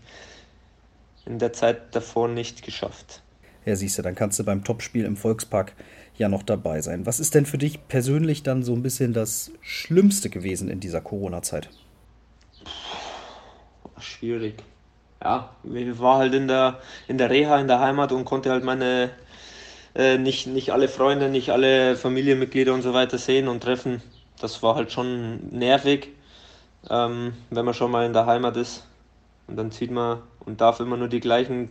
in 1.27 1.39
der 1.39 1.53
Zeit 1.53 1.95
davor 1.95 2.29
nicht 2.29 2.63
geschafft. 2.63 3.23
Ja, 3.65 3.77
siehst 3.77 3.99
du, 3.99 4.03
dann 4.03 4.15
kannst 4.15 4.39
du 4.39 4.45
beim 4.45 4.65
Topspiel 4.65 5.05
im 5.05 5.17
Volkspark 5.17 5.75
ja 6.17 6.29
noch 6.29 6.43
dabei 6.43 6.81
sein. 6.81 7.07
Was 7.07 7.21
ist 7.21 7.35
denn 7.35 7.47
für 7.47 7.59
dich 7.59 7.87
persönlich 7.89 8.43
dann 8.43 8.63
so 8.63 8.73
ein 8.73 8.83
bisschen 8.83 9.13
das 9.13 9.53
Schlimmste 9.61 10.31
gewesen 10.31 10.69
in 10.69 10.81
dieser 10.81 11.01
Corona-Zeit? 11.01 11.71
Schwierig. 13.99 14.63
Ja, 15.23 15.55
ich 15.63 15.99
war 16.01 16.19
halt 16.19 16.35
in 16.35 16.49
der, 16.49 16.81
in 17.07 17.19
der 17.19 17.31
Reha 17.31 17.61
in 17.61 17.69
der 17.69 17.79
Heimat 17.79 18.11
und 18.11 18.25
konnte 18.25 18.51
halt 18.51 18.65
meine 18.65 19.11
äh, 19.95 20.19
nicht, 20.19 20.47
nicht 20.47 20.71
alle 20.73 20.89
Freunde, 20.89 21.29
nicht 21.29 21.51
alle 21.51 21.97
Familienmitglieder 21.97 22.73
und 22.73 22.83
so 22.83 22.95
weiter 22.95 23.19
sehen 23.19 23.49
und 23.49 23.63
treffen. 23.63 24.03
Das 24.41 24.63
war 24.63 24.75
halt 24.75 24.93
schon 24.93 25.49
nervig, 25.51 26.09
ähm, 26.91 27.35
wenn 27.51 27.65
man 27.65 27.75
schon 27.75 27.91
mal 27.91 28.07
in 28.07 28.13
der 28.13 28.27
Heimat 28.27 28.57
ist. 28.57 28.87
Und 29.47 29.57
dann 29.57 29.71
zieht 29.71 29.91
man 29.91 30.23
und 30.41 30.61
darf 30.61 30.81
immer 30.81 30.97
nur 30.97 31.09
die 31.09 31.21
gleichen, 31.21 31.71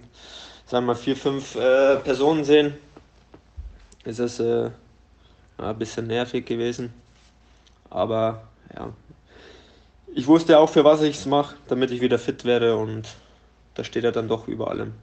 sagen 0.65 0.85
wir 0.85 0.93
mal, 0.93 0.95
vier, 0.95 1.15
fünf 1.15 1.55
äh, 1.55 1.97
Personen 1.97 2.43
sehen. 2.43 2.75
Ist 4.03 4.19
es 4.19 4.39
äh, 4.39 4.69
ein 5.57 5.77
bisschen 5.77 6.07
nervig 6.07 6.45
gewesen. 6.45 6.93
Aber 7.89 8.43
ja, 8.75 8.93
ich 10.13 10.27
wusste 10.27 10.59
auch, 10.59 10.69
für 10.69 10.83
was 10.83 11.01
ich 11.01 11.17
es 11.17 11.25
mache, 11.25 11.55
damit 11.67 11.91
ich 11.91 12.01
wieder 12.01 12.19
fit 12.19 12.45
werde 12.45 12.75
und 12.75 13.07
da 13.75 13.83
steht 13.83 14.03
er 14.03 14.11
dann 14.11 14.27
doch 14.27 14.47
über 14.47 14.69
allem 14.69 14.93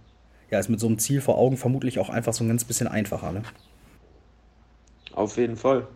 ja, 0.50 0.58
ist 0.58 0.68
mit 0.68 0.80
so 0.80 0.86
einem 0.86 0.98
Ziel 0.98 1.20
vor 1.20 1.38
Augen 1.38 1.56
vermutlich 1.56 1.98
auch 1.98 2.08
einfach 2.08 2.32
so 2.32 2.44
ein 2.44 2.48
ganz 2.48 2.64
bisschen 2.64 2.88
einfacher. 2.88 3.32
Ne? 3.32 3.42
Auf 5.12 5.36
jeden 5.36 5.56
Fall. 5.56 5.86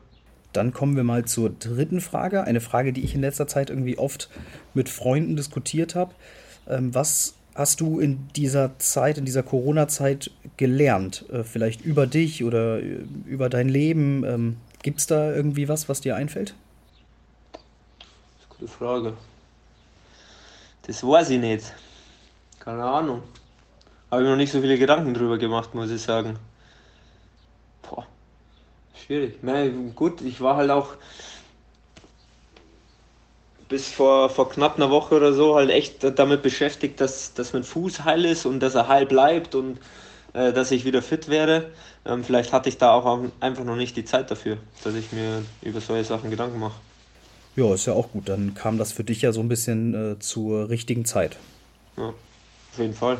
Dann 0.52 0.72
kommen 0.72 0.96
wir 0.96 1.04
mal 1.04 1.24
zur 1.24 1.50
dritten 1.50 2.00
Frage. 2.00 2.44
Eine 2.44 2.60
Frage, 2.60 2.92
die 2.92 3.02
ich 3.02 3.14
in 3.14 3.22
letzter 3.22 3.46
Zeit 3.46 3.70
irgendwie 3.70 3.96
oft 3.96 4.28
mit 4.74 4.88
Freunden 4.88 5.36
diskutiert 5.36 5.94
habe. 5.94 6.14
Ähm, 6.68 6.94
was 6.94 7.34
hast 7.54 7.80
du 7.80 8.00
in 8.00 8.28
dieser 8.36 8.78
Zeit, 8.78 9.18
in 9.18 9.24
dieser 9.24 9.42
Corona-Zeit 9.42 10.30
gelernt? 10.56 11.24
Äh, 11.30 11.44
vielleicht 11.44 11.82
über 11.82 12.06
dich 12.06 12.44
oder 12.44 12.80
äh, 12.80 13.04
über 13.26 13.48
dein 13.48 13.68
Leben? 13.68 14.24
Ähm, 14.24 14.56
Gibt 14.82 15.00
es 15.00 15.06
da 15.06 15.32
irgendwie 15.32 15.68
was, 15.68 15.88
was 15.88 16.00
dir 16.00 16.16
einfällt? 16.16 16.54
Das 17.52 17.60
ist 17.62 18.50
eine 18.50 18.58
gute 18.58 18.72
Frage. 18.72 19.12
Das 20.82 21.06
weiß 21.06 21.30
ich 21.30 21.40
nicht. 21.40 21.72
Keine 22.58 22.84
Ahnung. 22.84 23.22
Habe 24.12 24.24
ich 24.24 24.28
noch 24.28 24.36
nicht 24.36 24.52
so 24.52 24.60
viele 24.60 24.76
Gedanken 24.76 25.14
drüber 25.14 25.38
gemacht, 25.38 25.74
muss 25.74 25.90
ich 25.90 26.02
sagen. 26.02 26.38
Boah, 27.80 28.06
schwierig. 28.94 29.42
Meine, 29.42 29.70
gut, 29.94 30.20
ich 30.20 30.38
war 30.42 30.56
halt 30.58 30.70
auch 30.70 30.96
bis 33.70 33.88
vor, 33.88 34.28
vor 34.28 34.50
knapp 34.50 34.76
einer 34.76 34.90
Woche 34.90 35.14
oder 35.14 35.32
so 35.32 35.54
halt 35.54 35.70
echt 35.70 36.04
damit 36.18 36.42
beschäftigt, 36.42 37.00
dass, 37.00 37.32
dass 37.32 37.54
mein 37.54 37.64
Fuß 37.64 38.04
heil 38.04 38.26
ist 38.26 38.44
und 38.44 38.60
dass 38.60 38.74
er 38.74 38.86
heil 38.86 39.06
bleibt 39.06 39.54
und 39.54 39.78
äh, 40.34 40.52
dass 40.52 40.72
ich 40.72 40.84
wieder 40.84 41.00
fit 41.00 41.28
werde. 41.30 41.70
Ähm, 42.04 42.22
vielleicht 42.22 42.52
hatte 42.52 42.68
ich 42.68 42.76
da 42.76 42.92
auch 42.92 43.18
einfach 43.40 43.64
noch 43.64 43.76
nicht 43.76 43.96
die 43.96 44.04
Zeit 44.04 44.30
dafür, 44.30 44.58
dass 44.84 44.94
ich 44.94 45.10
mir 45.12 45.42
über 45.62 45.80
solche 45.80 46.04
Sachen 46.04 46.28
Gedanken 46.28 46.58
mache. 46.58 46.78
Ja, 47.56 47.72
ist 47.72 47.86
ja 47.86 47.94
auch 47.94 48.12
gut. 48.12 48.28
Dann 48.28 48.52
kam 48.52 48.76
das 48.76 48.92
für 48.92 49.04
dich 49.04 49.22
ja 49.22 49.32
so 49.32 49.40
ein 49.40 49.48
bisschen 49.48 50.12
äh, 50.12 50.18
zur 50.18 50.68
richtigen 50.68 51.06
Zeit. 51.06 51.38
Ja, 51.96 52.08
auf 52.08 52.78
jeden 52.78 52.94
Fall. 52.94 53.16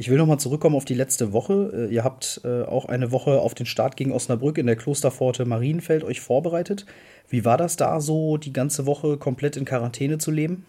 Ich 0.00 0.08
will 0.08 0.16
nochmal 0.16 0.38
zurückkommen 0.38 0.76
auf 0.76 0.84
die 0.84 0.94
letzte 0.94 1.32
Woche. 1.32 1.88
Äh, 1.90 1.92
ihr 1.92 2.04
habt 2.04 2.40
äh, 2.44 2.62
auch 2.62 2.84
eine 2.84 3.10
Woche 3.10 3.40
auf 3.40 3.54
den 3.54 3.66
Start 3.66 3.96
gegen 3.96 4.12
Osnabrück 4.12 4.56
in 4.56 4.66
der 4.66 4.76
Klosterpforte 4.76 5.44
Marienfeld 5.44 6.04
euch 6.04 6.20
vorbereitet. 6.20 6.86
Wie 7.28 7.44
war 7.44 7.56
das 7.56 7.76
da 7.76 8.00
so, 8.00 8.36
die 8.36 8.52
ganze 8.52 8.86
Woche 8.86 9.16
komplett 9.16 9.56
in 9.56 9.64
Quarantäne 9.64 10.18
zu 10.18 10.30
leben? 10.30 10.64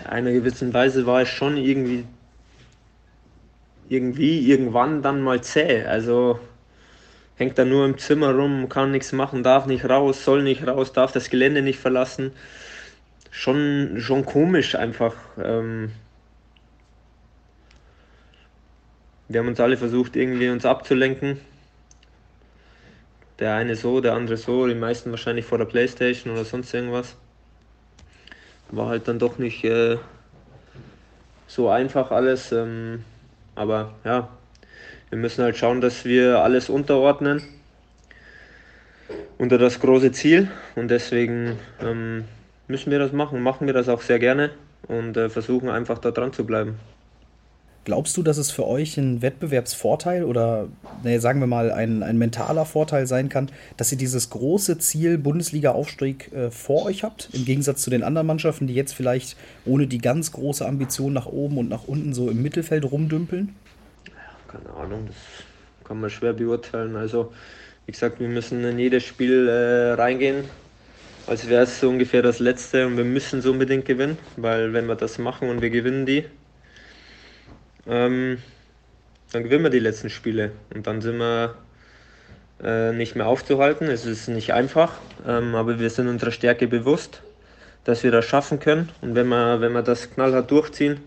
In 0.00 0.06
einer 0.06 0.32
gewissen 0.32 0.72
Weise 0.72 1.04
war 1.04 1.20
es 1.20 1.28
schon 1.28 1.58
irgendwie, 1.58 2.04
irgendwie, 3.90 4.50
irgendwann 4.50 5.02
dann 5.02 5.20
mal 5.20 5.42
zäh. 5.42 5.84
Also 5.84 6.40
hängt 7.36 7.58
da 7.58 7.66
nur 7.66 7.84
im 7.84 7.98
Zimmer 7.98 8.34
rum, 8.34 8.70
kann 8.70 8.90
nichts 8.90 9.12
machen, 9.12 9.42
darf 9.42 9.66
nicht 9.66 9.84
raus, 9.84 10.24
soll 10.24 10.42
nicht 10.42 10.66
raus, 10.66 10.94
darf 10.94 11.12
das 11.12 11.28
Gelände 11.28 11.60
nicht 11.60 11.78
verlassen. 11.78 12.32
Schon, 13.30 13.96
schon 13.98 14.24
komisch 14.24 14.76
einfach. 14.76 15.14
Ähm, 15.38 15.90
Wir 19.28 19.40
haben 19.40 19.48
uns 19.48 19.58
alle 19.58 19.76
versucht, 19.76 20.14
irgendwie 20.14 20.48
uns 20.48 20.64
abzulenken. 20.64 21.40
Der 23.38 23.54
eine 23.54 23.74
so, 23.74 24.00
der 24.00 24.14
andere 24.14 24.36
so, 24.36 24.66
die 24.66 24.74
meisten 24.74 25.10
wahrscheinlich 25.10 25.44
vor 25.44 25.58
der 25.58 25.64
Playstation 25.64 26.32
oder 26.32 26.44
sonst 26.44 26.72
irgendwas. 26.72 27.16
War 28.70 28.88
halt 28.88 29.08
dann 29.08 29.18
doch 29.18 29.38
nicht 29.38 29.64
äh, 29.64 29.98
so 31.46 31.68
einfach 31.68 32.12
alles. 32.12 32.52
Ähm, 32.52 33.04
aber 33.56 33.94
ja, 34.04 34.28
wir 35.10 35.18
müssen 35.18 35.42
halt 35.42 35.56
schauen, 35.56 35.80
dass 35.80 36.04
wir 36.04 36.40
alles 36.40 36.68
unterordnen 36.68 37.42
unter 39.38 39.58
das 39.58 39.80
große 39.80 40.12
Ziel. 40.12 40.50
Und 40.76 40.88
deswegen 40.88 41.58
ähm, 41.80 42.24
müssen 42.68 42.90
wir 42.92 43.00
das 43.00 43.12
machen, 43.12 43.42
machen 43.42 43.66
wir 43.66 43.74
das 43.74 43.88
auch 43.88 44.02
sehr 44.02 44.18
gerne 44.18 44.50
und 44.86 45.16
äh, 45.16 45.28
versuchen 45.30 45.68
einfach 45.68 45.98
da 45.98 46.10
dran 46.10 46.32
zu 46.32 46.46
bleiben. 46.46 46.78
Glaubst 47.86 48.16
du, 48.16 48.24
dass 48.24 48.36
es 48.36 48.50
für 48.50 48.66
euch 48.66 48.98
ein 48.98 49.22
Wettbewerbsvorteil 49.22 50.24
oder 50.24 50.66
nee, 51.04 51.18
sagen 51.18 51.38
wir 51.38 51.46
mal 51.46 51.70
ein, 51.70 52.02
ein 52.02 52.18
mentaler 52.18 52.66
Vorteil 52.66 53.06
sein 53.06 53.28
kann, 53.28 53.48
dass 53.76 53.92
ihr 53.92 53.96
dieses 53.96 54.28
große 54.28 54.78
Ziel 54.78 55.18
Bundesliga-Aufstieg 55.18 56.32
äh, 56.32 56.50
vor 56.50 56.86
euch 56.86 57.04
habt, 57.04 57.28
im 57.32 57.44
Gegensatz 57.44 57.82
zu 57.82 57.90
den 57.90 58.02
anderen 58.02 58.26
Mannschaften, 58.26 58.66
die 58.66 58.74
jetzt 58.74 58.92
vielleicht 58.92 59.36
ohne 59.64 59.86
die 59.86 59.98
ganz 59.98 60.32
große 60.32 60.66
Ambition 60.66 61.12
nach 61.12 61.26
oben 61.26 61.58
und 61.58 61.68
nach 61.68 61.84
unten 61.86 62.12
so 62.12 62.28
im 62.28 62.42
Mittelfeld 62.42 62.90
rumdümpeln? 62.90 63.54
keine 64.48 64.74
Ahnung, 64.76 65.06
das 65.06 65.86
kann 65.86 66.00
man 66.00 66.10
schwer 66.10 66.32
beurteilen. 66.32 66.96
Also, 66.96 67.32
wie 67.86 67.92
gesagt, 67.92 68.18
wir 68.18 68.28
müssen 68.28 68.64
in 68.64 68.80
jedes 68.80 69.04
Spiel 69.04 69.48
äh, 69.48 69.92
reingehen, 69.92 70.44
als 71.28 71.48
wäre 71.48 71.62
es 71.62 71.78
so 71.78 71.88
ungefähr 71.88 72.22
das 72.22 72.40
letzte 72.40 72.84
und 72.86 72.96
wir 72.96 73.04
müssen 73.04 73.38
es 73.38 73.46
unbedingt 73.46 73.84
gewinnen, 73.84 74.18
weil 74.36 74.72
wenn 74.72 74.86
wir 74.86 74.96
das 74.96 75.18
machen 75.18 75.50
und 75.50 75.62
wir 75.62 75.70
gewinnen 75.70 76.04
die, 76.04 76.24
ähm, 77.88 78.38
dann 79.32 79.44
gewinnen 79.44 79.64
wir 79.64 79.70
die 79.70 79.78
letzten 79.78 80.10
Spiele 80.10 80.52
und 80.74 80.86
dann 80.86 81.00
sind 81.00 81.18
wir 81.18 81.54
äh, 82.62 82.92
nicht 82.92 83.16
mehr 83.16 83.26
aufzuhalten. 83.26 83.88
Es 83.88 84.06
ist 84.06 84.28
nicht 84.28 84.52
einfach, 84.52 84.92
ähm, 85.26 85.54
aber 85.54 85.78
wir 85.78 85.90
sind 85.90 86.08
unserer 86.08 86.30
Stärke 86.30 86.66
bewusst, 86.68 87.22
dass 87.84 88.02
wir 88.02 88.10
das 88.10 88.24
schaffen 88.24 88.60
können 88.60 88.90
und 89.00 89.14
wenn 89.14 89.28
wir, 89.28 89.60
wenn 89.60 89.72
wir 89.72 89.82
das 89.82 90.10
knallhart 90.10 90.50
durchziehen, 90.50 91.00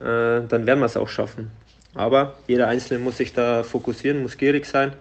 äh, 0.00 0.42
dann 0.48 0.66
werden 0.66 0.80
wir 0.80 0.86
es 0.86 0.96
auch 0.96 1.08
schaffen. 1.08 1.50
Aber 1.94 2.34
jeder 2.46 2.68
Einzelne 2.68 3.00
muss 3.00 3.16
sich 3.16 3.32
da 3.32 3.62
fokussieren, 3.62 4.22
muss 4.22 4.36
gierig 4.36 4.66
sein 4.66 4.92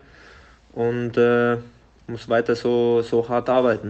und 0.73 1.17
äh, 1.17 1.57
muss 2.07 2.29
weiter 2.29 2.55
so, 2.55 3.01
so 3.01 3.27
hart 3.27 3.49
arbeiten. 3.49 3.89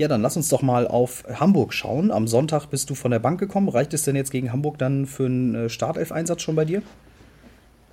Ja, 0.00 0.08
dann 0.08 0.22
lass 0.22 0.34
uns 0.34 0.48
doch 0.48 0.62
mal 0.62 0.88
auf 0.88 1.24
Hamburg 1.28 1.74
schauen. 1.74 2.10
Am 2.10 2.26
Sonntag 2.26 2.68
bist 2.70 2.88
du 2.88 2.94
von 2.94 3.10
der 3.10 3.18
Bank 3.18 3.38
gekommen. 3.38 3.68
Reicht 3.68 3.92
es 3.92 4.02
denn 4.02 4.16
jetzt 4.16 4.30
gegen 4.30 4.50
Hamburg 4.50 4.78
dann 4.78 5.04
für 5.04 5.26
einen 5.26 5.66
äh, 5.66 5.68
Startelf-Einsatz 5.68 6.40
schon 6.40 6.56
bei 6.56 6.64
dir? 6.64 6.80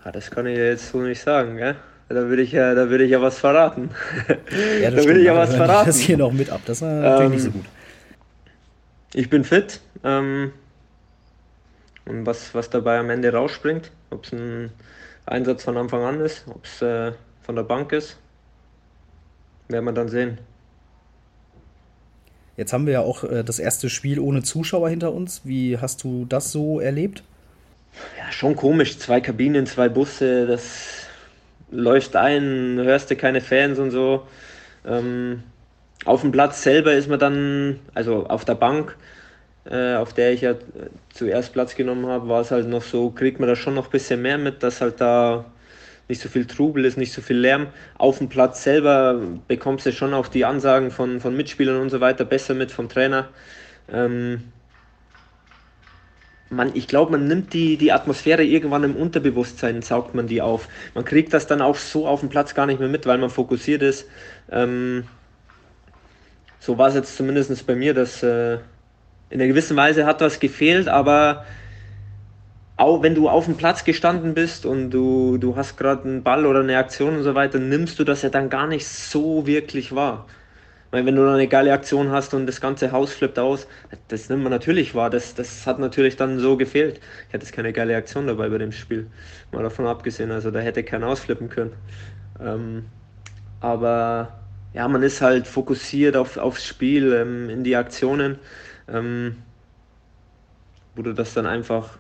Ja, 0.05 0.13
das 0.13 0.31
kann 0.31 0.45
ich 0.45 0.57
jetzt 0.57 0.89
so 0.89 1.01
nicht 1.01 1.19
sagen, 1.19 1.57
gell? 1.57 1.75
Da 2.07 2.15
würde 2.29 2.43
ich 2.43 2.53
ja, 2.53 2.73
da 2.75 2.89
würde 2.89 3.03
ich 3.03 3.11
ja 3.11 3.21
was 3.21 3.37
verraten. 3.39 3.89
Ja, 4.81 4.89
da 4.89 5.03
würde 5.03 5.19
ich 5.19 5.25
ja 5.25 5.35
was 5.35 5.53
verraten. 5.57 5.87
Das 5.87 5.99
hier 5.99 6.15
noch 6.15 6.31
mit 6.31 6.49
ab. 6.49 6.61
Das 6.65 6.79
natürlich 6.79 7.25
ähm, 7.25 7.31
nicht 7.31 7.43
so 7.43 7.51
gut. 7.51 7.65
Ich 9.13 9.29
bin 9.29 9.43
fit. 9.43 9.81
Ähm, 10.05 10.53
und 12.05 12.25
was, 12.25 12.55
was 12.55 12.69
dabei 12.69 12.99
am 12.99 13.09
Ende 13.09 13.33
rausspringt, 13.33 13.91
ob 14.11 14.23
es 14.23 14.31
ein 14.31 14.71
Einsatz 15.25 15.65
von 15.65 15.75
Anfang 15.75 16.03
an 16.03 16.21
ist, 16.21 16.45
ob 16.47 16.63
es 16.63 16.81
äh, 16.81 17.11
von 17.41 17.57
der 17.57 17.63
Bank 17.63 17.91
ist, 17.91 18.15
werden 19.67 19.83
wir 19.83 19.91
dann 19.91 20.07
sehen. 20.07 20.37
Jetzt 22.57 22.73
haben 22.73 22.87
wir 22.87 22.93
ja 22.93 23.01
auch 23.01 23.23
äh, 23.23 23.43
das 23.43 23.59
erste 23.59 23.89
Spiel 23.89 24.19
ohne 24.19 24.41
Zuschauer 24.41 24.89
hinter 24.89 25.13
uns. 25.13 25.41
Wie 25.43 25.77
hast 25.77 26.03
du 26.03 26.25
das 26.27 26.51
so 26.51 26.79
erlebt? 26.79 27.23
Ja, 28.17 28.31
schon 28.31 28.55
komisch. 28.55 28.97
Zwei 28.97 29.21
Kabinen, 29.21 29.67
zwei 29.67 29.89
Busse, 29.89 30.47
das 30.47 31.05
läuft 31.69 32.15
ein, 32.15 32.79
hörst 32.81 33.11
du 33.11 33.15
keine 33.15 33.41
Fans 33.41 33.77
und 33.77 33.91
so. 33.91 34.23
Ähm, 34.85 35.43
auf 36.05 36.21
dem 36.21 36.31
Platz 36.31 36.63
selber 36.63 36.93
ist 36.93 37.09
man 37.09 37.19
dann, 37.19 37.79
also 37.93 38.25
auf 38.25 38.43
der 38.43 38.55
Bank, 38.55 38.95
äh, 39.65 39.95
auf 39.95 40.13
der 40.13 40.33
ich 40.33 40.41
ja 40.41 40.55
zuerst 41.09 41.53
Platz 41.53 41.75
genommen 41.75 42.07
habe, 42.07 42.27
war 42.27 42.41
es 42.41 42.51
halt 42.51 42.67
noch 42.67 42.83
so, 42.83 43.11
kriegt 43.11 43.39
man 43.39 43.49
da 43.49 43.55
schon 43.55 43.75
noch 43.75 43.85
ein 43.85 43.91
bisschen 43.91 44.21
mehr 44.21 44.37
mit, 44.37 44.63
dass 44.63 44.81
halt 44.81 44.99
da 44.99 45.45
nicht 46.07 46.21
so 46.21 46.29
viel 46.29 46.45
Trubel 46.45 46.85
ist, 46.85 46.97
nicht 46.97 47.13
so 47.13 47.21
viel 47.21 47.37
Lärm. 47.37 47.67
Auf 47.97 48.19
dem 48.19 48.29
Platz 48.29 48.63
selber 48.63 49.21
bekommst 49.47 49.85
du 49.85 49.91
schon 49.91 50.13
auch 50.13 50.27
die 50.27 50.45
Ansagen 50.45 50.91
von, 50.91 51.19
von 51.19 51.35
Mitspielern 51.35 51.81
und 51.81 51.89
so 51.89 51.99
weiter 51.99 52.25
besser 52.25 52.53
mit 52.53 52.71
vom 52.71 52.89
Trainer. 52.89 53.29
Ähm, 53.91 54.43
man, 56.49 56.71
ich 56.75 56.87
glaube, 56.87 57.11
man 57.11 57.27
nimmt 57.27 57.53
die, 57.53 57.77
die 57.77 57.91
Atmosphäre 57.91 58.43
irgendwann 58.43 58.83
im 58.83 58.95
Unterbewusstsein, 58.95 59.81
saugt 59.81 60.15
man 60.15 60.27
die 60.27 60.41
auf. 60.41 60.69
Man 60.93 61.03
kriegt 61.03 61.33
das 61.33 61.47
dann 61.47 61.61
auch 61.61 61.75
so 61.75 62.07
auf 62.07 62.21
dem 62.21 62.29
Platz 62.29 62.55
gar 62.55 62.65
nicht 62.65 62.79
mehr 62.79 62.89
mit, 62.89 63.05
weil 63.05 63.17
man 63.17 63.29
fokussiert 63.29 63.81
ist. 63.81 64.07
Ähm, 64.49 65.03
so 66.59 66.77
war 66.77 66.87
es 66.87 66.95
jetzt 66.95 67.17
zumindest 67.17 67.67
bei 67.67 67.75
mir, 67.75 67.93
dass 67.93 68.23
äh, 68.23 68.55
in 69.29 69.41
einer 69.41 69.47
gewissen 69.47 69.75
Weise 69.75 70.05
hat 70.05 70.21
was 70.21 70.39
gefehlt, 70.39 70.87
aber 70.87 71.45
auch 72.77 73.01
wenn 73.01 73.15
du 73.15 73.27
auf 73.27 73.45
dem 73.45 73.57
Platz 73.57 73.83
gestanden 73.83 74.35
bist 74.35 74.65
und 74.65 74.91
du, 74.91 75.37
du 75.39 75.55
hast 75.55 75.77
gerade 75.77 76.03
einen 76.07 76.23
Ball 76.23 76.45
oder 76.45 76.59
eine 76.59 76.77
Aktion 76.77 77.17
und 77.17 77.23
so 77.23 77.33
weiter, 77.33 77.57
nimmst 77.57 77.97
du 77.99 78.03
das 78.03 78.21
ja 78.21 78.29
dann 78.29 78.49
gar 78.49 78.67
nicht 78.67 78.87
so 78.87 79.47
wirklich 79.47 79.95
wahr. 79.95 80.27
Weil 80.91 81.05
wenn 81.05 81.15
du 81.15 81.23
noch 81.23 81.33
eine 81.33 81.47
geile 81.47 81.73
Aktion 81.73 82.11
hast 82.11 82.33
und 82.33 82.45
das 82.45 82.61
ganze 82.61 82.91
Haus 82.91 83.13
flippt 83.13 83.39
aus, 83.39 83.67
das 84.07 84.29
nimmt 84.29 84.43
man 84.43 84.51
natürlich 84.51 84.95
wahr. 84.95 85.09
Das, 85.09 85.33
das 85.35 85.65
hat 85.67 85.79
natürlich 85.79 86.15
dann 86.15 86.39
so 86.39 86.55
gefehlt. 86.55 87.01
Ich 87.27 87.33
hatte 87.33 87.45
keine 87.51 87.73
geile 87.73 87.95
Aktion 87.97 88.27
dabei 88.27 88.47
bei 88.47 88.59
dem 88.59 88.71
Spiel. 88.71 89.07
Mal 89.51 89.63
davon 89.63 89.87
abgesehen, 89.87 90.31
also 90.31 90.51
da 90.51 90.59
hätte 90.59 90.83
keiner 90.83 91.07
ausflippen 91.07 91.49
können. 91.49 91.73
Ähm, 92.39 92.85
aber 93.59 94.39
ja, 94.73 94.87
man 94.87 95.01
ist 95.01 95.21
halt 95.21 95.47
fokussiert 95.47 96.15
auf, 96.15 96.37
aufs 96.37 96.65
Spiel, 96.65 97.11
ähm, 97.13 97.49
in 97.49 97.63
die 97.63 97.75
Aktionen, 97.75 98.37
ähm, 98.87 99.37
wo 100.95 101.01
du 101.01 101.13
das 101.13 101.33
dann 101.33 101.47
einfach 101.47 101.97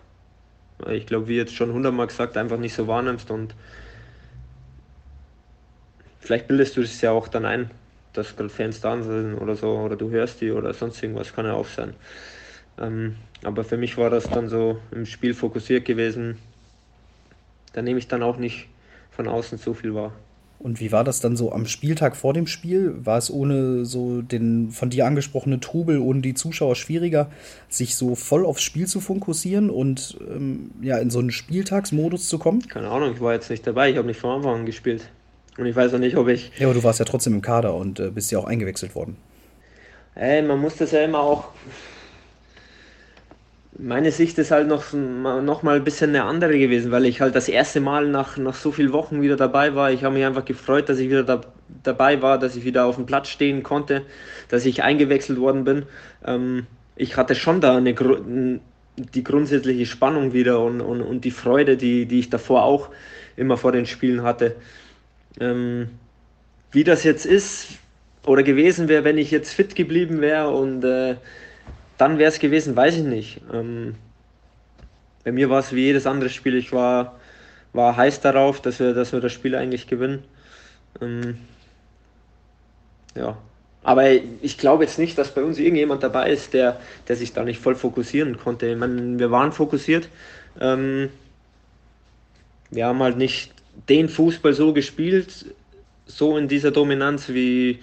ich 0.89 1.05
glaube, 1.07 1.27
wie 1.27 1.37
jetzt 1.37 1.55
schon 1.55 1.73
hundertmal 1.73 2.07
gesagt, 2.07 2.37
einfach 2.37 2.57
nicht 2.57 2.73
so 2.73 2.87
wahrnimmst 2.87 3.31
und 3.31 3.55
vielleicht 6.19 6.47
bildest 6.47 6.77
du 6.77 6.81
es 6.81 7.01
ja 7.01 7.11
auch 7.11 7.27
dann 7.27 7.45
ein, 7.45 7.71
dass 8.13 8.35
gerade 8.35 8.49
Fans 8.49 8.81
da 8.81 9.01
sind 9.01 9.35
oder 9.35 9.55
so, 9.55 9.69
oder 9.77 9.95
du 9.95 10.09
hörst 10.09 10.41
die 10.41 10.51
oder 10.51 10.73
sonst 10.73 11.01
irgendwas, 11.01 11.33
kann 11.33 11.45
ja 11.45 11.53
auch 11.53 11.67
sein. 11.67 11.95
Ähm, 12.79 13.15
aber 13.43 13.63
für 13.63 13.77
mich 13.77 13.97
war 13.97 14.09
das 14.09 14.31
dann 14.31 14.49
so 14.49 14.79
im 14.91 15.05
Spiel 15.05 15.33
fokussiert 15.33 15.85
gewesen. 15.85 16.37
Da 17.73 17.81
nehme 17.81 17.99
ich 17.99 18.07
dann 18.07 18.23
auch 18.23 18.37
nicht 18.37 18.67
von 19.11 19.27
außen 19.27 19.57
so 19.57 19.73
viel 19.73 19.93
wahr. 19.93 20.13
Und 20.67 20.81
wie 20.81 20.91
war 20.91 21.05
das 21.05 21.21
dann 21.21 21.37
so 21.37 21.53
am 21.53 21.65
Spieltag 21.65 22.17
vor 22.17 22.33
dem 22.33 22.45
Spiel? 22.45 22.93
War 22.97 23.17
es 23.17 23.31
ohne 23.31 23.85
so 23.85 24.21
den 24.21 24.69
von 24.71 24.89
dir 24.89 25.05
angesprochenen 25.05 25.61
Trubel, 25.61 25.97
ohne 25.97 26.19
die 26.19 26.33
Zuschauer 26.33 26.75
schwieriger, 26.75 27.31
sich 27.69 27.95
so 27.95 28.15
voll 28.15 28.45
aufs 28.45 28.63
Spiel 28.63 28.85
zu 28.85 28.99
fokussieren 28.99 29.69
und 29.69 30.17
ähm, 30.29 30.71
ja, 30.81 30.97
in 30.97 31.09
so 31.09 31.19
einen 31.19 31.31
Spieltagsmodus 31.31 32.27
zu 32.27 32.37
kommen? 32.37 32.67
Keine 32.67 32.89
Ahnung, 32.89 33.13
ich 33.13 33.21
war 33.21 33.31
jetzt 33.31 33.49
nicht 33.49 33.65
dabei, 33.65 33.91
ich 33.91 33.95
habe 33.95 34.07
nicht 34.07 34.19
von 34.19 34.31
Anfang 34.31 34.55
an 34.55 34.65
gespielt. 34.65 35.07
Und 35.57 35.67
ich 35.67 35.75
weiß 35.75 35.93
auch 35.93 35.99
nicht, 35.99 36.17
ob 36.17 36.27
ich. 36.27 36.51
Ja, 36.59 36.67
aber 36.67 36.73
du 36.73 36.83
warst 36.83 36.99
ja 36.99 37.05
trotzdem 37.05 37.35
im 37.35 37.41
Kader 37.41 37.73
und 37.73 38.01
äh, 38.01 38.09
bist 38.09 38.29
ja 38.33 38.37
auch 38.37 38.45
eingewechselt 38.45 38.93
worden. 38.93 39.15
Ey, 40.15 40.41
man 40.41 40.59
muss 40.59 40.75
das 40.75 40.91
ja 40.91 40.99
immer 40.99 41.21
auch 41.21 41.45
meine 43.79 44.11
Sicht 44.11 44.37
ist 44.39 44.51
halt 44.51 44.67
noch, 44.67 44.93
noch 44.93 45.61
mal 45.63 45.75
ein 45.75 45.83
bisschen 45.83 46.09
eine 46.09 46.23
andere 46.23 46.57
gewesen, 46.57 46.91
weil 46.91 47.05
ich 47.05 47.21
halt 47.21 47.35
das 47.35 47.47
erste 47.47 47.79
Mal 47.79 48.07
nach, 48.07 48.37
nach 48.37 48.55
so 48.55 48.71
vielen 48.71 48.91
Wochen 48.91 49.21
wieder 49.21 49.35
dabei 49.35 49.75
war. 49.75 49.91
Ich 49.91 50.03
habe 50.03 50.15
mich 50.15 50.25
einfach 50.25 50.45
gefreut, 50.45 50.89
dass 50.89 50.97
ich 50.99 51.09
wieder 51.09 51.23
da, 51.23 51.41
dabei 51.83 52.21
war, 52.21 52.39
dass 52.39 52.55
ich 52.55 52.63
wieder 52.63 52.85
auf 52.85 52.95
dem 52.95 53.05
Platz 53.05 53.29
stehen 53.29 53.61
konnte, 53.63 54.03
dass 54.49 54.65
ich 54.65 54.83
eingewechselt 54.83 55.39
worden 55.39 55.63
bin. 55.63 55.85
Ähm, 56.25 56.65
ich 56.95 57.17
hatte 57.17 57.35
schon 57.35 57.61
da 57.61 57.77
eine, 57.77 57.93
die 58.97 59.23
grundsätzliche 59.23 59.85
Spannung 59.85 60.33
wieder 60.33 60.59
und, 60.59 60.81
und, 60.81 61.01
und 61.01 61.23
die 61.23 61.31
Freude, 61.31 61.77
die, 61.77 62.07
die 62.07 62.19
ich 62.19 62.29
davor 62.31 62.63
auch 62.63 62.89
immer 63.35 63.57
vor 63.57 63.71
den 63.71 63.85
Spielen 63.85 64.23
hatte. 64.23 64.55
Ähm, 65.39 65.89
wie 66.71 66.83
das 66.83 67.03
jetzt 67.03 67.25
ist 67.27 67.67
oder 68.25 68.41
gewesen 68.41 68.87
wäre, 68.87 69.03
wenn 69.03 69.19
ich 69.19 69.29
jetzt 69.29 69.53
fit 69.53 69.75
geblieben 69.75 70.19
wäre 70.19 70.49
und 70.49 70.83
äh, 70.83 71.15
dann 71.97 72.17
wäre 72.17 72.29
es 72.29 72.39
gewesen, 72.39 72.75
weiß 72.75 72.97
ich 72.97 73.03
nicht. 73.03 73.41
Ähm, 73.51 73.95
bei 75.23 75.31
mir 75.31 75.49
war 75.49 75.59
es 75.59 75.73
wie 75.73 75.85
jedes 75.85 76.05
andere 76.05 76.29
Spiel. 76.29 76.55
Ich 76.55 76.71
war, 76.71 77.19
war 77.73 77.97
heiß 77.97 78.21
darauf, 78.21 78.61
dass 78.61 78.79
wir, 78.79 78.93
dass 78.93 79.11
wir 79.11 79.19
das 79.19 79.33
Spiel 79.33 79.55
eigentlich 79.55 79.87
gewinnen. 79.87 80.23
Ähm, 81.01 81.39
ja. 83.15 83.37
Aber 83.83 84.09
ich 84.09 84.57
glaube 84.57 84.83
jetzt 84.83 84.99
nicht, 84.99 85.17
dass 85.17 85.33
bei 85.33 85.43
uns 85.43 85.59
irgendjemand 85.59 86.03
dabei 86.03 86.31
ist, 86.31 86.53
der, 86.53 86.79
der 87.07 87.15
sich 87.15 87.33
da 87.33 87.43
nicht 87.43 87.59
voll 87.59 87.75
fokussieren 87.75 88.37
konnte. 88.37 88.67
Ich 88.67 88.77
meine, 88.77 89.17
wir 89.17 89.31
waren 89.31 89.51
fokussiert. 89.51 90.09
Ähm, 90.59 91.09
wir 92.69 92.85
haben 92.85 93.01
halt 93.01 93.17
nicht 93.17 93.53
den 93.87 94.09
Fußball 94.09 94.53
so 94.53 94.73
gespielt, 94.73 95.45
so 96.05 96.37
in 96.37 96.47
dieser 96.47 96.71
Dominanz 96.71 97.29
wie, 97.29 97.79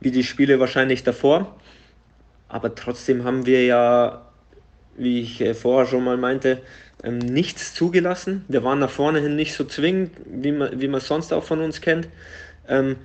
wie 0.00 0.10
die 0.10 0.24
Spiele 0.24 0.60
wahrscheinlich 0.60 1.02
davor. 1.02 1.56
Aber 2.48 2.74
trotzdem 2.74 3.24
haben 3.24 3.46
wir 3.46 3.64
ja, 3.64 4.22
wie 4.96 5.20
ich 5.20 5.40
äh, 5.40 5.54
vorher 5.54 5.86
schon 5.86 6.04
mal 6.04 6.16
meinte, 6.16 6.62
ähm, 7.02 7.18
nichts 7.18 7.74
zugelassen. 7.74 8.44
Wir 8.48 8.64
waren 8.64 8.78
nach 8.80 8.90
vorne 8.90 9.20
hin 9.20 9.36
nicht 9.36 9.54
so 9.54 9.64
zwingend, 9.64 10.12
wie 10.26 10.52
man, 10.52 10.80
wie 10.80 10.88
man 10.88 11.00
sonst 11.00 11.32
auch 11.32 11.44
von 11.44 11.60
uns 11.60 11.80
kennt. 11.80 12.08
Ähm, 12.68 12.96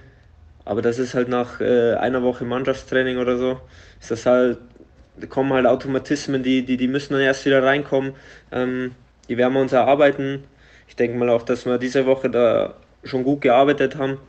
aber 0.66 0.82
das 0.82 1.00
ist 1.00 1.14
halt 1.14 1.30
nach 1.30 1.60
äh, 1.62 1.94
einer 1.96 2.24
Woche 2.24 2.46
Mannschaftstraining 2.46 3.18
oder 3.18 3.38
so, 3.38 3.60
ist 4.00 4.12
das 4.12 4.26
halt, 4.26 4.60
da 5.18 5.28
kommen 5.28 5.54
halt 5.54 5.66
Automatismen, 5.66 6.42
die, 6.44 6.66
die, 6.66 6.78
die 6.78 6.88
müssen 6.88 7.14
dann 7.14 7.22
erst 7.22 7.46
wieder 7.46 7.64
reinkommen. 7.64 8.14
Ähm, 8.52 8.96
die 9.30 9.38
werden 9.38 9.54
wir 9.54 9.62
uns 9.62 9.74
erarbeiten. 9.74 10.44
Ich 10.88 10.96
denke 10.96 11.18
mal 11.18 11.30
auch, 11.30 11.44
dass 11.44 11.66
wir 11.66 11.78
diese 11.78 12.06
Woche 12.06 12.30
da 12.30 12.76
schon 13.04 13.24
gut 13.24 13.42
gearbeitet 13.42 13.98
haben, 13.98 14.20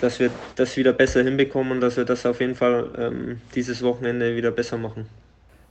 dass 0.00 0.18
wir 0.18 0.30
das 0.56 0.76
wieder 0.76 0.92
besser 0.92 1.22
hinbekommen 1.22 1.72
und 1.72 1.80
dass 1.80 1.96
wir 1.96 2.04
das 2.04 2.26
auf 2.26 2.40
jeden 2.40 2.56
Fall 2.56 2.88
ähm, 2.98 3.40
dieses 3.54 3.82
Wochenende 3.82 4.36
wieder 4.36 4.50
besser 4.50 4.78
machen. 4.78 5.06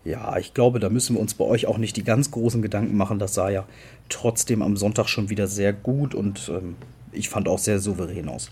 Ja, 0.05 0.37
ich 0.37 0.53
glaube, 0.53 0.79
da 0.79 0.89
müssen 0.89 1.15
wir 1.15 1.21
uns 1.21 1.33
bei 1.33 1.45
euch 1.45 1.65
auch 1.67 1.77
nicht 1.77 1.97
die 1.97 2.03
ganz 2.03 2.31
großen 2.31 2.61
Gedanken 2.61 2.95
machen. 2.95 3.19
Das 3.19 3.33
sah 3.33 3.49
ja 3.49 3.65
trotzdem 4.07 4.61
am 4.61 4.77
Sonntag 4.77 5.07
schon 5.09 5.29
wieder 5.29 5.47
sehr 5.47 5.73
gut 5.73 6.15
und 6.15 6.49
ähm, 6.49 6.75
ich 7.11 7.29
fand 7.29 7.47
auch 7.47 7.59
sehr 7.59 7.79
souverän 7.79 8.29
aus. 8.29 8.51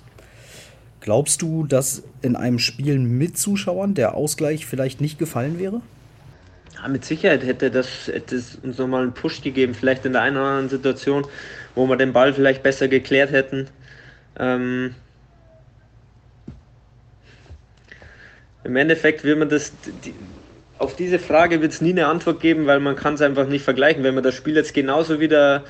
Glaubst 1.00 1.42
du, 1.42 1.66
dass 1.66 2.04
in 2.22 2.36
einem 2.36 2.60
Spiel 2.60 3.00
mit 3.00 3.38
Zuschauern 3.38 3.94
der 3.94 4.16
Ausgleich 4.16 4.66
vielleicht 4.66 5.00
nicht 5.00 5.18
gefallen 5.18 5.58
wäre? 5.58 5.82
Ja, 6.76 6.88
mit 6.90 7.06
Sicherheit 7.06 7.44
hätte 7.44 7.72
das 7.72 8.08
hätte 8.08 8.36
es 8.36 8.56
uns 8.56 8.78
nochmal 8.78 9.04
einen 9.04 9.14
Push 9.14 9.42
gegeben, 9.42 9.74
vielleicht 9.74 10.06
in 10.06 10.14
der 10.14 10.22
einen 10.22 10.38
oder 10.38 10.46
anderen 10.46 10.70
Situation, 10.70 11.26
wo 11.76 11.88
wir 11.88 11.96
den 11.96 12.14
Ball 12.14 12.34
vielleicht 12.34 12.62
besser 12.62 12.88
geklärt 12.88 13.32
hätten. 13.32 13.68
Ähm 14.38 14.96
Im 18.68 18.76
Endeffekt 18.76 19.24
will 19.24 19.38
man 19.38 19.48
das, 19.48 19.72
die, 20.04 20.14
auf 20.78 20.96
diese 20.98 21.20
Frage 21.20 21.62
wird 21.62 21.72
es 21.72 21.80
nie 21.80 21.92
eine 21.92 22.08
Antwort 22.08 22.42
geben, 22.42 22.68
weil 22.68 22.82
man 22.82 22.98
kann 22.98 23.14
es 23.14 23.22
einfach 23.22 23.48
nicht 23.48 23.64
vergleichen. 23.64 24.04
Wenn 24.04 24.14
man 24.14 24.26
das 24.26 24.36
Spiel 24.36 24.56
jetzt 24.56 24.74
genauso 24.74 25.22
wieder 25.22 25.64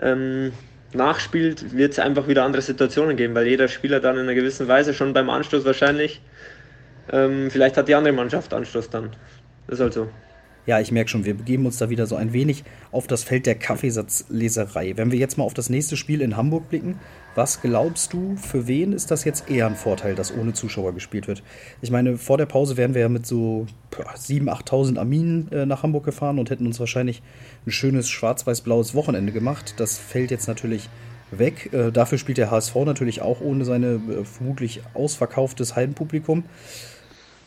ähm, 0.00 0.52
nachspielt, 0.92 1.76
wird 1.76 1.92
es 1.92 1.98
einfach 1.98 2.28
wieder 2.28 2.44
andere 2.44 2.62
Situationen 2.62 3.16
geben, 3.16 3.34
weil 3.34 3.48
jeder 3.48 3.66
Spieler 3.66 3.98
dann 3.98 4.14
in 4.14 4.22
einer 4.22 4.34
gewissen 4.34 4.68
Weise 4.68 4.94
schon 4.94 5.12
beim 5.12 5.28
Anstoß 5.28 5.64
wahrscheinlich, 5.64 6.20
ähm, 7.12 7.50
vielleicht 7.50 7.76
hat 7.76 7.88
die 7.88 7.96
andere 7.96 8.14
Mannschaft 8.14 8.54
Anstoß 8.54 8.90
dann. 8.90 9.10
Das 9.66 9.78
ist 9.78 9.82
halt 9.82 9.92
so. 9.92 10.08
Ja, 10.70 10.78
ich 10.78 10.92
merke 10.92 11.10
schon, 11.10 11.24
wir 11.24 11.34
begeben 11.34 11.66
uns 11.66 11.78
da 11.78 11.90
wieder 11.90 12.06
so 12.06 12.14
ein 12.14 12.32
wenig 12.32 12.62
auf 12.92 13.08
das 13.08 13.24
Feld 13.24 13.44
der 13.44 13.56
Kaffeesatzleserei. 13.56 14.96
Wenn 14.96 15.10
wir 15.10 15.18
jetzt 15.18 15.36
mal 15.36 15.42
auf 15.42 15.52
das 15.52 15.68
nächste 15.68 15.96
Spiel 15.96 16.20
in 16.20 16.36
Hamburg 16.36 16.68
blicken, 16.68 17.00
was 17.34 17.60
glaubst 17.60 18.12
du, 18.12 18.36
für 18.36 18.68
wen 18.68 18.92
ist 18.92 19.10
das 19.10 19.24
jetzt 19.24 19.50
eher 19.50 19.66
ein 19.66 19.74
Vorteil, 19.74 20.14
dass 20.14 20.32
ohne 20.32 20.52
Zuschauer 20.52 20.94
gespielt 20.94 21.26
wird? 21.26 21.42
Ich 21.82 21.90
meine, 21.90 22.18
vor 22.18 22.38
der 22.38 22.46
Pause 22.46 22.76
wären 22.76 22.94
wir 22.94 23.00
ja 23.00 23.08
mit 23.08 23.26
so 23.26 23.66
7.000, 23.90 24.44
8.000 24.44 24.98
Arminen 25.00 25.50
äh, 25.50 25.66
nach 25.66 25.82
Hamburg 25.82 26.04
gefahren 26.04 26.38
und 26.38 26.50
hätten 26.50 26.66
uns 26.66 26.78
wahrscheinlich 26.78 27.20
ein 27.66 27.72
schönes 27.72 28.08
schwarz-weiß-blaues 28.08 28.94
Wochenende 28.94 29.32
gemacht. 29.32 29.74
Das 29.78 29.98
fällt 29.98 30.30
jetzt 30.30 30.46
natürlich 30.46 30.88
weg. 31.32 31.72
Äh, 31.72 31.90
dafür 31.90 32.16
spielt 32.16 32.38
der 32.38 32.52
HSV 32.52 32.76
natürlich 32.86 33.22
auch 33.22 33.40
ohne 33.40 33.64
seine 33.64 33.94
äh, 33.94 34.24
vermutlich 34.24 34.82
ausverkauftes 34.94 35.74
Heidenpublikum. 35.74 36.44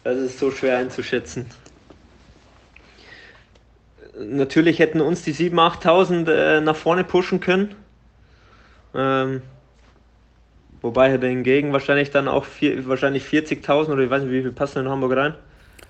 Das 0.04 0.18
ist 0.18 0.40
so 0.40 0.52
schwer 0.52 0.78
einzuschätzen 0.78 1.46
natürlich 4.18 4.80
hätten 4.80 5.02
uns 5.02 5.24
die 5.24 5.34
7.000, 5.34 5.82
8.000 5.82 6.32
äh, 6.32 6.62
nach 6.62 6.76
vorne 6.76 7.04
pushen 7.04 7.40
können. 7.40 7.76
Ähm, 8.96 9.42
wobei 10.82 11.18
hingegen 11.18 11.74
wahrscheinlich 11.74 12.12
dann 12.12 12.28
auch 12.28 12.46
vier, 12.46 12.88
wahrscheinlich 12.88 13.24
40.000 13.26 13.90
oder 13.92 14.04
ich 14.04 14.10
weiß 14.10 14.24
nicht, 14.24 14.32
wie 14.32 14.42
viel 14.42 14.52
passen 14.52 14.80
in 14.80 14.90
Hamburg 14.90 15.16
rein. 15.16 15.36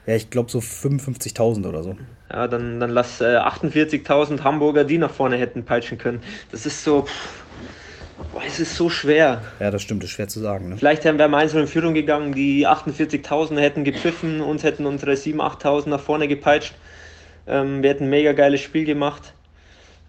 Ja, 0.05 0.15
ich 0.15 0.29
glaube 0.29 0.51
so 0.51 0.59
55.000 0.59 1.67
oder 1.67 1.83
so. 1.83 1.95
Ja, 2.31 2.47
dann, 2.47 2.79
dann 2.79 2.89
lass 2.89 3.21
äh, 3.21 3.37
48.000 3.37 4.43
Hamburger, 4.43 4.83
die 4.83 4.97
nach 4.97 5.11
vorne 5.11 5.37
hätten 5.37 5.63
peitschen 5.63 5.97
können. 5.97 6.21
Das 6.51 6.65
ist 6.65 6.83
so. 6.83 7.03
Pff, 7.03 7.43
boah, 8.33 8.41
es 8.45 8.59
ist 8.59 8.75
so 8.75 8.89
schwer. 8.89 9.41
Ja, 9.59 9.71
das 9.71 9.81
stimmt, 9.81 10.03
das 10.03 10.09
ist 10.09 10.15
schwer 10.15 10.27
zu 10.27 10.39
sagen. 10.39 10.69
Ne? 10.69 10.77
Vielleicht 10.77 11.05
wären 11.05 11.17
wir 11.17 11.33
einzeln 11.33 11.61
in 11.61 11.67
Führung 11.67 11.93
gegangen, 11.93 12.33
die 12.33 12.67
48.000 12.67 13.59
hätten 13.59 13.83
gepfiffen, 13.83 14.41
uns 14.41 14.63
hätten 14.63 14.85
unsere 14.85 15.13
7.000, 15.13 15.61
8.000 15.61 15.89
nach 15.89 15.99
vorne 15.99 16.27
gepeitscht. 16.27 16.73
Ähm, 17.47 17.83
wir 17.83 17.89
hätten 17.89 18.05
ein 18.05 18.09
mega 18.09 18.33
geiles 18.33 18.61
Spiel 18.61 18.85
gemacht. 18.85 19.33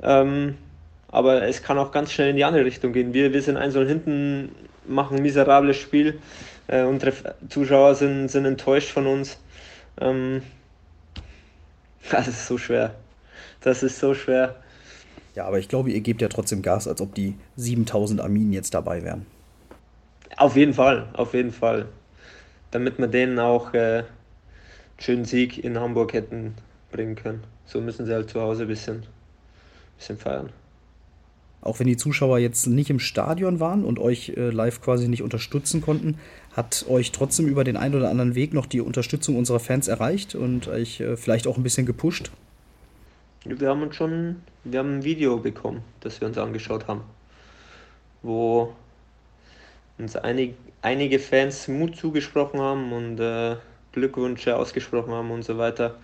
Ähm, 0.03 0.57
aber 1.09 1.43
es 1.43 1.63
kann 1.63 1.79
auch 1.79 1.93
ganz 1.93 2.13
schnell 2.13 2.31
in 2.31 2.37
die 2.37 2.45
andere 2.45 2.65
Richtung 2.65 2.93
gehen. 2.93 3.15
Wir, 3.15 3.33
wir 3.33 3.43
sind 3.43 3.57
einzeln 3.57 3.87
hinten, 3.87 4.55
machen 4.87 5.17
ein 5.17 5.23
miserables 5.23 5.77
Spiel. 5.77 6.19
Äh, 6.67 6.83
unsere 6.83 7.13
Zuschauer 7.49 7.95
sind, 7.95 8.29
sind 8.29 8.45
enttäuscht 8.45 8.91
von 8.91 9.07
uns. 9.07 9.39
Ähm, 10.01 10.43
das 12.11 12.29
ist 12.29 12.47
so 12.47 12.59
schwer. 12.59 12.95
Das 13.61 13.83
ist 13.83 13.99
so 13.99 14.15
schwer. 14.15 14.57
Ja, 15.35 15.47
aber 15.47 15.59
ich 15.59 15.69
glaube, 15.69 15.91
ihr 15.91 16.01
gebt 16.01 16.23
ja 16.23 16.29
trotzdem 16.29 16.63
Gas, 16.63 16.87
als 16.87 17.01
ob 17.01 17.15
die 17.15 17.35
7000 17.57 18.21
Arminen 18.21 18.53
jetzt 18.53 18.75
dabei 18.75 19.03
wären. 19.03 19.27
Auf 20.37 20.57
jeden 20.57 20.75
Fall, 20.75 21.09
auf 21.13 21.35
jeden 21.35 21.53
Fall. 21.53 21.87
Damit 22.71 22.99
wir 22.99 23.07
denen 23.07 23.39
auch 23.39 23.73
äh, 23.73 23.79
einen 23.79 24.05
schönen 24.99 25.25
Sieg 25.25 25.63
in 25.63 25.79
Hamburg 25.79 26.13
hätten 26.13 26.55
bringen 26.95 27.17
können. 27.17 27.43
So 27.67 27.81
müssen 27.81 28.07
sie 28.07 28.13
halt 28.13 28.31
zu 28.31 28.41
Hause 28.41 28.63
ein 28.63 28.69
bisschen, 28.69 29.03
bisschen 29.99 30.17
feiern. 30.17 30.51
Auch 31.61 31.81
wenn 31.81 31.87
die 31.87 31.97
Zuschauer 31.97 32.39
jetzt 32.39 32.67
nicht 32.67 32.91
im 32.91 32.99
Stadion 32.99 33.59
waren 33.59 33.85
und 33.85 33.99
euch 33.99 34.35
äh, 34.37 34.51
live 34.51 34.81
quasi 34.81 35.09
nicht 35.09 35.23
unterstützen 35.23 35.81
konnten, 35.81 36.19
hat 36.55 36.85
euch 36.89 37.11
trotzdem 37.11 37.47
über 37.47 37.65
den 37.65 37.77
einen 37.77 37.95
oder 37.95 38.11
anderen 38.11 38.35
Weg 38.35 38.53
noch 38.53 38.67
die 38.67 38.81
Unterstützung 38.81 39.37
unserer 39.37 39.61
Fans 39.61 39.89
erreicht 39.89 40.35
und 40.35 40.69
euch 40.69 41.01
äh, 41.01 41.17
vielleicht 41.17 41.47
auch 41.47 41.57
ein 41.57 41.63
bisschen 41.63 41.87
gepusht? 41.87 42.31
Wir 43.47 43.69
haben 43.69 43.83
uns 43.83 43.97
schon, 43.97 44.37
wir 44.63 44.79
haben 44.79 44.99
ein 44.99 45.05
Video 45.05 45.39
bekommen, 45.39 45.83
das 46.01 46.21
wir 46.21 46.29
uns 46.29 46.39
angeschaut 46.39 46.87
haben, 46.87 47.01
wo 48.23 48.73
uns 49.99 50.17
einig, 50.17 50.55
einige 50.83 51.19
Fans 51.19 51.67
Mut 51.67 51.97
zugesprochen 51.97 52.61
haben 52.61 52.93
und 52.93 53.19
äh, 53.21 53.57
Glückwünsche 53.93 54.57
ausgesprochen 54.57 55.13
haben 55.13 55.31
und 55.31 55.45
so 55.45 55.57
weiter 55.57 55.97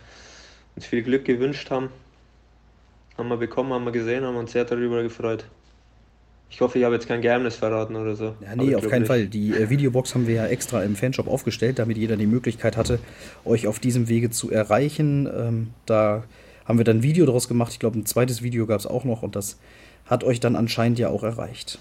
uns 0.76 0.86
viel 0.86 1.02
Glück 1.02 1.24
gewünscht 1.24 1.70
haben. 1.70 1.88
Haben 3.16 3.28
wir 3.28 3.36
bekommen, 3.36 3.72
haben 3.72 3.84
wir 3.84 3.92
gesehen, 3.92 4.24
haben 4.24 4.36
uns 4.36 4.52
sehr 4.52 4.64
darüber 4.64 5.02
gefreut. 5.02 5.44
Ich 6.50 6.60
hoffe, 6.60 6.78
ich 6.78 6.84
habe 6.84 6.94
jetzt 6.96 7.06
kein 7.06 7.22
Geheimnis 7.22 7.56
verraten 7.56 7.94
oder 7.94 8.16
so. 8.16 8.34
Ja, 8.40 8.56
nee, 8.56 8.74
auf 8.74 8.88
keinen 8.88 9.02
nicht. 9.02 9.08
Fall. 9.08 9.26
Die 9.26 9.50
äh, 9.50 9.70
Videobox 9.70 10.14
haben 10.14 10.26
wir 10.26 10.34
ja 10.34 10.46
extra 10.46 10.82
im 10.82 10.96
Fanshop 10.96 11.28
aufgestellt, 11.28 11.78
damit 11.78 11.96
jeder 11.96 12.16
die 12.16 12.26
Möglichkeit 12.26 12.76
hatte, 12.76 12.98
euch 13.44 13.68
auf 13.68 13.78
diesem 13.78 14.08
Wege 14.08 14.30
zu 14.30 14.50
erreichen. 14.50 15.28
Ähm, 15.32 15.68
da 15.86 16.24
haben 16.64 16.78
wir 16.78 16.84
dann 16.84 16.98
ein 16.98 17.02
Video 17.02 17.24
daraus 17.24 17.46
gemacht. 17.46 17.72
Ich 17.72 17.78
glaube, 17.78 17.98
ein 17.98 18.06
zweites 18.06 18.42
Video 18.42 18.66
gab 18.66 18.80
es 18.80 18.86
auch 18.86 19.04
noch 19.04 19.22
und 19.22 19.36
das 19.36 19.58
hat 20.06 20.24
euch 20.24 20.40
dann 20.40 20.56
anscheinend 20.56 20.98
ja 20.98 21.08
auch 21.08 21.22
erreicht. 21.22 21.78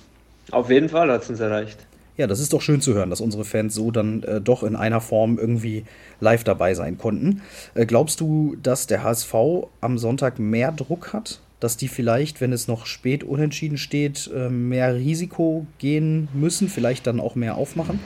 Auf 0.51 0.69
jeden 0.69 0.89
Fall 0.89 1.11
hat 1.11 1.23
es 1.23 1.29
uns 1.29 1.39
erreicht. 1.39 1.79
Ja, 2.19 2.27
das 2.27 2.41
ist 2.41 2.51
doch 2.51 2.61
schön 2.61 2.81
zu 2.81 2.93
hören, 2.95 3.09
dass 3.09 3.21
unsere 3.21 3.45
Fans 3.45 3.73
so 3.73 3.91
dann 3.91 4.23
äh, 4.23 4.41
doch 4.41 4.63
in 4.63 4.75
einer 4.75 4.99
Form 4.99 5.39
irgendwie 5.39 5.85
live 6.19 6.43
dabei 6.43 6.73
sein 6.73 6.97
konnten. 6.97 7.41
Äh, 7.75 7.85
glaubst 7.85 8.19
du, 8.19 8.57
dass 8.61 8.87
der 8.87 9.03
HSV 9.03 9.33
am 9.79 9.97
Sonntag 9.97 10.37
mehr 10.37 10.73
Druck 10.73 11.13
hat? 11.13 11.39
Dass 11.61 11.77
die 11.77 11.87
vielleicht, 11.87 12.41
wenn 12.41 12.51
es 12.51 12.67
noch 12.67 12.87
spät 12.87 13.23
unentschieden 13.23 13.77
steht, 13.77 14.29
äh, 14.35 14.49
mehr 14.49 14.95
Risiko 14.95 15.65
gehen 15.77 16.27
müssen, 16.33 16.67
vielleicht 16.67 17.07
dann 17.07 17.21
auch 17.21 17.35
mehr 17.35 17.55
aufmachen? 17.55 18.01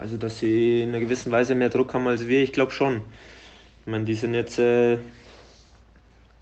Also, 0.00 0.16
dass 0.16 0.38
sie 0.38 0.80
in 0.80 0.88
einer 0.88 1.00
gewissen 1.00 1.30
Weise 1.30 1.54
mehr 1.54 1.68
Druck 1.68 1.92
haben 1.92 2.08
als 2.08 2.26
wir, 2.26 2.42
ich 2.42 2.54
glaube 2.54 2.72
schon. 2.72 3.02
Ich 3.84 3.86
meine, 3.86 4.06
die 4.06 4.14
sind 4.14 4.32
jetzt 4.32 4.58
äh, 4.58 4.96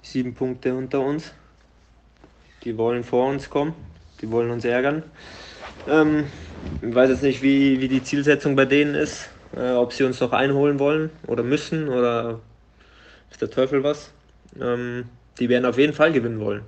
sieben 0.03 0.35
Punkte 0.35 0.77
unter 0.77 1.01
uns. 1.01 1.33
Die 2.63 2.79
wollen 2.79 3.03
vor 3.03 3.29
uns 3.29 3.51
kommen, 3.51 3.75
die 4.21 4.31
wollen 4.31 4.53
uns 4.53 4.65
ärgern. 4.65 5.03
Ähm, 5.89 6.27
ich 6.83 6.95
weiß 6.95 7.09
jetzt 7.09 7.23
nicht, 7.23 7.43
wie, 7.43 7.81
wie 7.81 7.89
die 7.89 8.03
Zielsetzung 8.03 8.55
bei 8.57 8.67
denen 8.67 8.95
ist, 8.95 9.31
äh, 9.57 9.73
ob 9.73 9.93
sie 9.93 10.05
uns 10.05 10.21
noch 10.21 10.33
einholen 10.33 10.79
wollen 10.79 11.11
oder 11.27 11.43
müssen 11.43 11.89
oder 11.89 12.41
ist 13.31 13.41
der 13.41 13.51
Teufel 13.51 13.83
was. 13.83 14.13
Ähm, 14.61 15.05
die 15.39 15.49
werden 15.49 15.65
auf 15.65 15.79
jeden 15.79 15.95
Fall 15.95 16.13
gewinnen 16.13 16.41
wollen. 16.41 16.63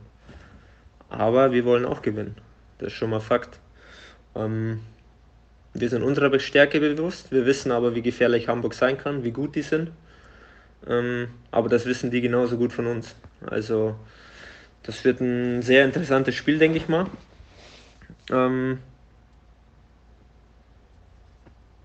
Aber 1.11 1.53
wir 1.53 1.65
wollen 1.67 1.85
auch 1.85 2.01
gewinnen. 2.01 2.37
Das 2.79 2.89
ist 2.89 2.95
schon 2.95 3.11
mal 3.11 3.21
Fakt. 3.21 3.59
Ähm, 4.35 4.81
wir 5.75 5.91
sind 5.91 6.03
unserer 6.03 6.37
Stärke 6.39 6.81
bewusst. 6.81 7.31
Wir 7.31 7.45
wissen 7.45 7.73
aber, 7.73 7.95
wie 7.95 8.03
gefährlich 8.03 8.49
Hamburg 8.49 8.73
sein 8.73 8.97
kann, 8.97 9.23
wie 9.23 9.33
gut 9.33 9.55
die 9.55 9.63
sind. 9.63 9.91
Ähm, 10.89 11.29
aber 11.51 11.69
das 11.69 11.85
wissen 11.85 12.11
die 12.11 12.23
genauso 12.23 12.57
gut 12.57 12.73
von 12.73 12.87
uns. 12.87 13.15
Also 13.45 13.97
das 14.83 15.05
wird 15.05 15.21
ein 15.21 15.61
sehr 15.61 15.85
interessantes 15.85 16.35
Spiel, 16.35 16.59
denke 16.59 16.79
ich 16.79 16.89
mal. 16.89 17.07
Ähm, 18.31 18.79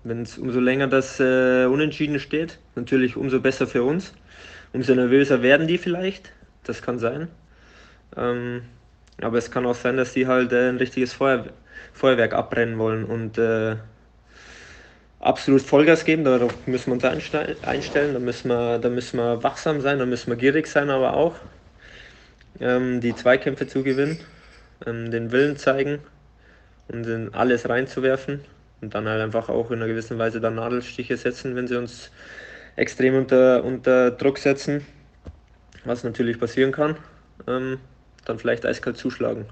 Wenn 0.06 0.22
es 0.22 0.38
umso 0.38 0.60
länger 0.60 0.86
das 0.86 1.18
äh, 1.18 1.64
Unentschieden 1.64 2.20
steht, 2.20 2.60
natürlich 2.76 3.16
umso 3.16 3.40
besser 3.40 3.66
für 3.66 3.82
uns. 3.82 4.12
Umso 4.72 4.94
nervöser 4.94 5.42
werden 5.42 5.66
die 5.66 5.78
vielleicht. 5.78 6.30
Das 6.62 6.80
kann 6.80 7.00
sein. 7.00 7.26
Ähm, 8.16 8.62
aber 9.20 9.38
es 9.38 9.50
kann 9.50 9.66
auch 9.66 9.74
sein, 9.74 9.96
dass 9.96 10.12
die 10.12 10.28
halt 10.28 10.52
äh, 10.52 10.68
ein 10.68 10.76
richtiges 10.76 11.12
Feuer, 11.12 11.46
Feuerwerk 11.92 12.34
abbrennen 12.34 12.78
wollen 12.78 13.04
und 13.04 13.36
äh, 13.36 13.74
absolut 15.18 15.62
Vollgas 15.62 16.04
geben. 16.04 16.22
Darauf 16.22 16.54
müssen 16.68 16.86
wir 16.86 16.94
uns 16.94 17.04
einstellen. 17.04 18.12
Da 18.12 18.20
müssen 18.20 18.46
wir, 18.48 18.78
da 18.78 18.88
müssen 18.88 19.18
wir 19.18 19.42
wachsam 19.42 19.80
sein, 19.80 19.98
da 19.98 20.06
müssen 20.06 20.30
wir 20.30 20.36
gierig 20.36 20.68
sein, 20.68 20.88
aber 20.88 21.14
auch 21.14 21.34
ähm, 22.60 23.00
die 23.00 23.16
Zweikämpfe 23.16 23.66
zu 23.66 23.82
gewinnen, 23.82 24.20
ähm, 24.86 25.10
den 25.10 25.32
Willen 25.32 25.56
zeigen 25.56 25.98
und 26.86 27.04
in 27.08 27.34
alles 27.34 27.68
reinzuwerfen 27.68 28.44
und 28.80 28.94
dann 28.94 29.08
halt 29.08 29.20
einfach 29.20 29.48
auch 29.48 29.70
in 29.70 29.78
einer 29.78 29.86
gewissen 29.86 30.18
Weise 30.18 30.40
dann 30.40 30.56
Nadelstiche 30.56 31.16
setzen, 31.16 31.56
wenn 31.56 31.66
sie 31.66 31.76
uns 31.76 32.10
extrem 32.76 33.14
unter, 33.14 33.64
unter 33.64 34.10
Druck 34.10 34.38
setzen, 34.38 34.84
was 35.84 36.04
natürlich 36.04 36.38
passieren 36.38 36.72
kann, 36.72 36.96
ähm, 37.46 37.78
dann 38.24 38.38
vielleicht 38.38 38.66
eiskalt 38.66 38.96
zuschlagen. 38.98 39.46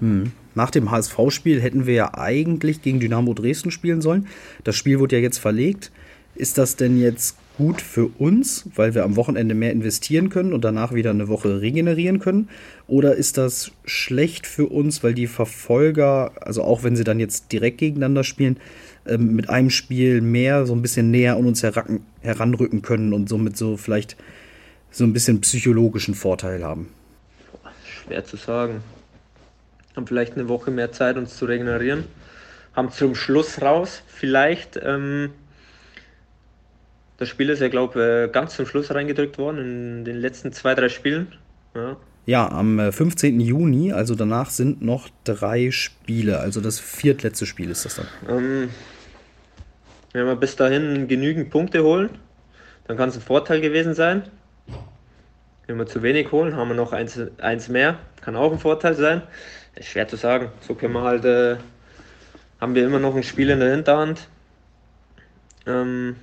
Hm. 0.00 0.32
Nach 0.54 0.70
dem 0.70 0.90
HSV-Spiel 0.90 1.60
hätten 1.60 1.86
wir 1.86 1.94
ja 1.94 2.14
eigentlich 2.14 2.82
gegen 2.82 3.00
Dynamo 3.00 3.34
Dresden 3.34 3.70
spielen 3.70 4.02
sollen. 4.02 4.26
Das 4.64 4.76
Spiel 4.76 4.98
wurde 4.98 5.16
ja 5.16 5.22
jetzt 5.22 5.38
verlegt. 5.38 5.92
Ist 6.34 6.58
das 6.58 6.76
denn 6.76 6.98
jetzt 6.98 7.36
gut 7.56 7.80
für 7.80 8.06
uns, 8.18 8.68
weil 8.74 8.94
wir 8.94 9.04
am 9.04 9.16
Wochenende 9.16 9.54
mehr 9.54 9.72
investieren 9.72 10.30
können 10.30 10.52
und 10.52 10.64
danach 10.64 10.92
wieder 10.92 11.10
eine 11.10 11.28
Woche 11.28 11.60
regenerieren 11.60 12.18
können? 12.18 12.48
Oder 12.86 13.14
ist 13.14 13.38
das 13.38 13.72
schlecht 13.84 14.46
für 14.46 14.66
uns, 14.66 15.02
weil 15.04 15.14
die 15.14 15.26
Verfolger, 15.26 16.32
also 16.40 16.62
auch 16.62 16.82
wenn 16.82 16.96
sie 16.96 17.04
dann 17.04 17.20
jetzt 17.20 17.52
direkt 17.52 17.78
gegeneinander 17.78 18.24
spielen, 18.24 18.58
ähm, 19.06 19.34
mit 19.34 19.50
einem 19.50 19.70
Spiel 19.70 20.20
mehr 20.20 20.66
so 20.66 20.74
ein 20.74 20.82
bisschen 20.82 21.10
näher 21.10 21.36
an 21.36 21.46
uns 21.46 21.62
heranrücken 21.62 22.82
können 22.82 23.12
und 23.12 23.28
somit 23.28 23.56
so 23.56 23.76
vielleicht 23.76 24.16
so 24.90 25.04
ein 25.04 25.12
bisschen 25.12 25.40
psychologischen 25.40 26.14
Vorteil 26.14 26.62
haben? 26.62 26.88
Schwer 27.84 28.24
zu 28.24 28.36
sagen. 28.36 28.82
Haben 29.96 30.06
vielleicht 30.06 30.34
eine 30.34 30.48
Woche 30.48 30.70
mehr 30.70 30.92
Zeit, 30.92 31.16
uns 31.16 31.36
zu 31.36 31.44
regenerieren. 31.44 32.04
Haben 32.74 32.90
zum 32.90 33.14
Schluss 33.14 33.60
raus 33.60 34.02
vielleicht 34.06 34.80
ähm, 34.82 35.30
das 37.22 37.28
Spiel 37.28 37.50
ist 37.50 37.60
ja, 37.60 37.68
glaube 37.68 38.00
ich, 38.00 38.28
äh, 38.28 38.32
ganz 38.32 38.56
zum 38.56 38.66
Schluss 38.66 38.92
reingedrückt 38.92 39.38
worden, 39.38 39.58
in 39.58 40.04
den 40.04 40.16
letzten 40.16 40.52
zwei, 40.52 40.74
drei 40.74 40.88
Spielen. 40.88 41.28
Ja. 41.72 41.96
Ja, 42.26 42.50
am 42.50 42.90
15. 42.92 43.38
Äh, 43.38 43.44
Juni, 43.44 43.92
also 43.92 44.16
danach 44.16 44.50
sind 44.50 44.82
noch 44.82 45.08
drei 45.22 45.70
Spiele, 45.70 46.40
also 46.40 46.60
das 46.60 46.80
viertletzte 46.80 47.46
Spiel 47.46 47.70
ist 47.70 47.84
das 47.84 47.94
dann. 47.94 48.06
Ähm, 48.28 48.70
wenn 50.12 50.26
wir 50.26 50.34
bis 50.34 50.56
dahin 50.56 51.06
genügend 51.06 51.50
Punkte 51.50 51.84
holen, 51.84 52.10
dann 52.88 52.96
kann 52.96 53.08
es 53.08 53.14
ein 53.14 53.22
Vorteil 53.22 53.60
gewesen 53.60 53.94
sein. 53.94 54.24
Wenn 55.68 55.76
wir 55.78 55.86
zu 55.86 56.02
wenig 56.02 56.32
holen, 56.32 56.56
haben 56.56 56.68
wir 56.68 56.74
noch 56.74 56.92
eins, 56.92 57.20
eins 57.38 57.68
mehr, 57.68 57.98
kann 58.20 58.34
auch 58.34 58.50
ein 58.50 58.58
Vorteil 58.58 58.94
sein. 58.94 59.22
Ist 59.76 59.88
schwer 59.88 60.08
zu 60.08 60.16
sagen. 60.16 60.48
So 60.60 60.74
können 60.74 60.94
wir 60.94 61.02
halt, 61.02 61.24
äh, 61.24 61.56
haben 62.60 62.74
wir 62.74 62.84
immer 62.84 62.98
noch 62.98 63.14
ein 63.14 63.22
Spiel 63.22 63.50
in 63.50 63.60
der 63.60 63.70
Hinterhand. 63.70 64.28
Ähm, 65.66 66.16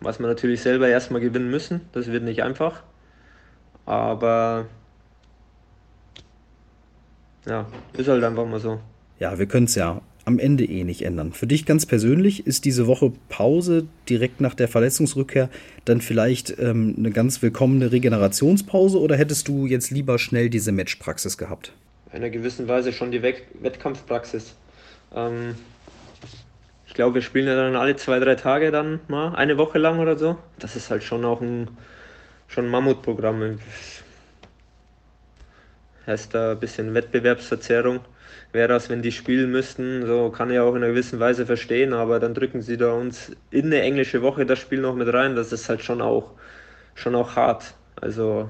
was 0.00 0.18
wir 0.18 0.26
natürlich 0.26 0.60
selber 0.60 0.88
erstmal 0.88 1.20
gewinnen 1.20 1.50
müssen. 1.50 1.80
Das 1.92 2.06
wird 2.06 2.24
nicht 2.24 2.42
einfach. 2.42 2.82
Aber 3.84 4.66
ja, 7.46 7.66
ist 7.92 8.08
halt 8.08 8.24
einfach 8.24 8.46
mal 8.46 8.60
so. 8.60 8.80
Ja, 9.18 9.38
wir 9.38 9.46
können 9.46 9.66
es 9.66 9.74
ja 9.74 10.02
am 10.26 10.40
Ende 10.40 10.64
eh 10.64 10.82
nicht 10.82 11.02
ändern. 11.02 11.32
Für 11.32 11.46
dich 11.46 11.64
ganz 11.66 11.86
persönlich 11.86 12.46
ist 12.46 12.64
diese 12.64 12.88
Woche 12.88 13.12
Pause 13.28 13.86
direkt 14.08 14.40
nach 14.40 14.54
der 14.54 14.66
Verletzungsrückkehr 14.66 15.48
dann 15.84 16.00
vielleicht 16.00 16.58
ähm, 16.58 16.96
eine 16.98 17.12
ganz 17.12 17.40
willkommene 17.42 17.92
Regenerationspause 17.92 19.00
oder 19.00 19.16
hättest 19.16 19.46
du 19.46 19.66
jetzt 19.66 19.92
lieber 19.92 20.18
schnell 20.18 20.50
diese 20.50 20.72
Matchpraxis 20.72 21.38
gehabt? 21.38 21.72
In 22.10 22.16
einer 22.16 22.30
gewissen 22.30 22.66
Weise 22.66 22.92
schon 22.92 23.12
die 23.12 23.22
Wettkampfpraxis. 23.22 24.56
Ähm, 25.14 25.54
glaube, 26.96 27.16
wir 27.16 27.22
spielen 27.22 27.46
ja 27.46 27.54
dann 27.54 27.76
alle 27.76 27.94
zwei, 27.96 28.18
drei 28.18 28.34
Tage 28.34 28.72
dann 28.72 29.00
mal, 29.06 29.34
eine 29.36 29.56
Woche 29.58 29.78
lang 29.78 30.00
oder 30.00 30.16
so. 30.16 30.36
Das 30.58 30.74
ist 30.74 30.90
halt 30.90 31.04
schon 31.04 31.24
auch 31.24 31.40
ein, 31.40 31.68
schon 32.48 32.66
ein 32.66 32.70
Mammutprogramm. 32.70 33.58
Heißt 36.06 36.34
da 36.34 36.52
ein 36.52 36.60
bisschen 36.60 36.94
Wettbewerbsverzerrung. 36.94 38.00
Wäre 38.52 38.68
das, 38.68 38.88
wenn 38.88 39.02
die 39.02 39.12
spielen 39.12 39.50
müssten, 39.50 40.06
so 40.06 40.30
kann 40.30 40.50
ich 40.50 40.58
auch 40.58 40.70
in 40.70 40.82
einer 40.82 40.88
gewissen 40.88 41.20
Weise 41.20 41.46
verstehen, 41.46 41.92
aber 41.92 42.18
dann 42.18 42.34
drücken 42.34 42.62
sie 42.62 42.76
da 42.76 42.92
uns 42.92 43.32
in 43.50 43.66
eine 43.66 43.82
englische 43.82 44.22
Woche 44.22 44.46
das 44.46 44.58
Spiel 44.58 44.80
noch 44.80 44.94
mit 44.94 45.12
rein. 45.12 45.36
Das 45.36 45.52
ist 45.52 45.68
halt 45.68 45.82
schon 45.82 46.00
auch, 46.00 46.32
schon 46.94 47.14
auch 47.14 47.36
hart. 47.36 47.74
Also 48.00 48.48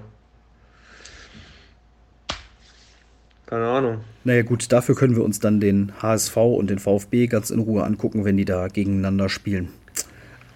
Keine 3.46 3.66
Ahnung. 3.68 4.00
Naja 4.24 4.42
gut, 4.42 4.72
dafür 4.72 4.96
können 4.96 5.14
wir 5.14 5.24
uns 5.24 5.38
dann 5.38 5.60
den 5.60 5.92
HSV 6.02 6.36
und 6.36 6.68
den 6.68 6.80
VfB 6.80 7.28
ganz 7.28 7.50
in 7.50 7.60
Ruhe 7.60 7.84
angucken, 7.84 8.24
wenn 8.24 8.36
die 8.36 8.44
da 8.44 8.66
gegeneinander 8.66 9.28
spielen. 9.28 9.68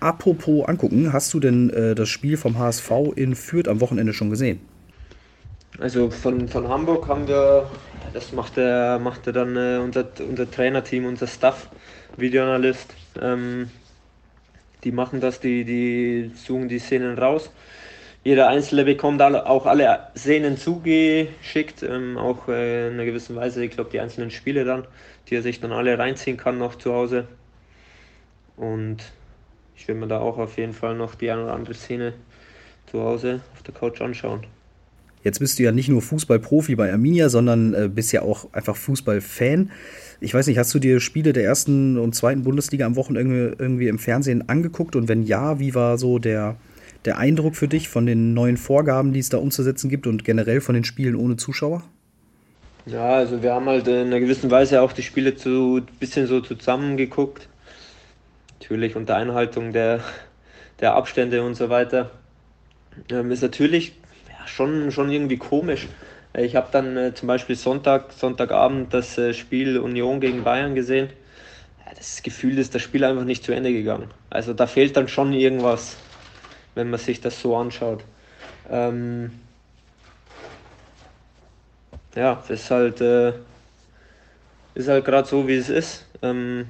Apropos 0.00 0.66
angucken, 0.66 1.12
hast 1.12 1.32
du 1.32 1.40
denn 1.40 1.70
äh, 1.70 1.94
das 1.94 2.08
Spiel 2.08 2.36
vom 2.36 2.58
HSV 2.58 2.90
in 3.14 3.36
Fürth 3.36 3.68
am 3.68 3.80
Wochenende 3.80 4.12
schon 4.12 4.30
gesehen? 4.30 4.60
Also 5.78 6.10
von, 6.10 6.48
von 6.48 6.68
Hamburg 6.68 7.06
haben 7.06 7.28
wir, 7.28 7.70
das 8.12 8.32
macht 8.32 8.56
der, 8.56 8.98
macht 8.98 9.26
der 9.26 9.34
dann 9.34 9.56
äh, 9.56 9.78
unser, 9.78 10.08
unser 10.28 10.50
Trainerteam, 10.50 11.04
unser 11.04 11.28
Staff, 11.28 11.68
Videoanalyst. 12.16 12.92
Ähm, 13.20 13.70
die 14.82 14.90
machen 14.90 15.20
das, 15.20 15.38
die, 15.38 15.64
die 15.64 16.32
suchen 16.34 16.68
die 16.68 16.80
Szenen 16.80 17.18
raus 17.18 17.50
jeder 18.22 18.48
Einzelne 18.48 18.84
bekommt 18.84 19.22
auch 19.22 19.66
alle 19.66 20.08
Szenen 20.16 20.56
zugeschickt, 20.58 21.82
ähm, 21.82 22.18
auch 22.18 22.48
äh, 22.48 22.88
in 22.88 22.94
einer 22.94 23.06
gewissen 23.06 23.34
Weise, 23.36 23.64
ich 23.64 23.70
glaube, 23.70 23.90
die 23.90 24.00
einzelnen 24.00 24.30
Spiele 24.30 24.64
dann, 24.64 24.84
die 25.28 25.36
er 25.36 25.42
sich 25.42 25.60
dann 25.60 25.72
alle 25.72 25.98
reinziehen 25.98 26.36
kann 26.36 26.58
noch 26.58 26.74
zu 26.74 26.92
Hause. 26.92 27.26
Und 28.56 28.98
ich 29.74 29.88
will 29.88 29.94
mir 29.94 30.06
da 30.06 30.20
auch 30.20 30.36
auf 30.36 30.58
jeden 30.58 30.74
Fall 30.74 30.94
noch 30.94 31.14
die 31.14 31.30
eine 31.30 31.44
oder 31.44 31.54
andere 31.54 31.74
Szene 31.74 32.12
zu 32.90 33.00
Hause 33.00 33.40
auf 33.54 33.62
der 33.62 33.72
Couch 33.72 34.02
anschauen. 34.02 34.46
Jetzt 35.22 35.38
bist 35.38 35.58
du 35.58 35.62
ja 35.62 35.72
nicht 35.72 35.88
nur 35.88 36.00
Fußballprofi 36.00 36.76
bei 36.76 36.90
Arminia, 36.92 37.28
sondern 37.28 37.74
äh, 37.74 37.88
bist 37.88 38.12
ja 38.12 38.22
auch 38.22 38.52
einfach 38.52 38.76
Fußballfan. 38.76 39.70
Ich 40.20 40.32
weiß 40.32 40.46
nicht, 40.46 40.58
hast 40.58 40.74
du 40.74 40.78
dir 40.78 41.00
Spiele 41.00 41.32
der 41.32 41.44
ersten 41.44 41.98
und 41.98 42.14
zweiten 42.14 42.42
Bundesliga 42.42 42.86
am 42.86 42.96
Wochenende 42.96 43.54
irgendwie 43.58 43.88
im 43.88 43.98
Fernsehen 43.98 44.48
angeguckt? 44.48 44.96
Und 44.96 45.08
wenn 45.08 45.22
ja, 45.22 45.58
wie 45.58 45.74
war 45.74 45.98
so 45.98 46.18
der, 46.18 46.56
der 47.04 47.18
Eindruck 47.18 47.56
für 47.56 47.68
dich 47.68 47.88
von 47.88 48.06
den 48.06 48.34
neuen 48.34 48.56
Vorgaben, 48.56 49.12
die 49.12 49.20
es 49.20 49.28
da 49.28 49.38
umzusetzen 49.38 49.88
gibt 49.88 50.06
und 50.06 50.24
generell 50.24 50.60
von 50.60 50.74
den 50.74 50.84
Spielen 50.84 51.16
ohne 51.16 51.36
Zuschauer? 51.36 51.82
Ja, 52.86 53.14
also 53.14 53.42
wir 53.42 53.52
haben 53.52 53.66
halt 53.66 53.86
in 53.88 54.06
einer 54.06 54.20
gewissen 54.20 54.50
Weise 54.50 54.82
auch 54.82 54.92
die 54.92 55.02
Spiele 55.02 55.34
zu 55.34 55.78
ein 55.78 55.98
bisschen 55.98 56.26
so 56.26 56.40
zusammengeguckt. 56.40 57.48
Natürlich 58.58 58.96
unter 58.96 59.16
Einhaltung 59.16 59.72
der, 59.72 60.00
der 60.80 60.94
Abstände 60.94 61.42
und 61.42 61.54
so 61.54 61.68
weiter. 61.68 62.10
Ähm, 63.10 63.30
ist 63.30 63.42
natürlich 63.42 63.92
ja, 64.28 64.46
schon, 64.46 64.90
schon 64.90 65.10
irgendwie 65.10 65.36
komisch. 65.36 65.88
Ich 66.34 66.56
habe 66.56 66.68
dann 66.70 66.96
äh, 66.96 67.14
zum 67.14 67.26
Beispiel 67.26 67.56
Sonntag, 67.56 68.12
Sonntagabend 68.12 68.94
das 68.94 69.18
äh, 69.18 69.34
Spiel 69.34 69.78
Union 69.78 70.20
gegen 70.20 70.44
Bayern 70.44 70.74
gesehen. 70.74 71.08
Ja, 71.84 71.92
das 71.96 72.22
Gefühl 72.22 72.58
ist 72.58 72.74
das 72.74 72.82
Spiel 72.82 73.04
einfach 73.04 73.24
nicht 73.24 73.44
zu 73.44 73.52
Ende 73.52 73.72
gegangen. 73.72 74.08
Also 74.30 74.54
da 74.54 74.66
fehlt 74.66 74.96
dann 74.96 75.08
schon 75.08 75.32
irgendwas 75.32 75.96
wenn 76.74 76.90
man 76.90 77.00
sich 77.00 77.20
das 77.20 77.40
so 77.40 77.56
anschaut. 77.56 78.04
Ähm, 78.68 79.32
ja, 82.14 82.36
das 82.36 82.50
ist 82.50 82.70
halt, 82.70 83.00
äh, 83.00 83.32
halt 84.86 85.04
gerade 85.04 85.28
so, 85.28 85.46
wie 85.46 85.56
es 85.56 85.68
ist. 85.68 86.06
Ähm, 86.22 86.66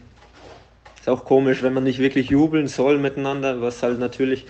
ist 0.99 1.09
auch 1.09 1.25
komisch, 1.25 1.63
wenn 1.63 1.73
man 1.73 1.85
nicht 1.85 1.99
wirklich 1.99 2.29
jubeln 2.29 2.69
soll 2.69 2.99
miteinander, 2.99 3.63
was 3.63 3.83
halt 3.83 3.98
natürlich, 3.98 4.46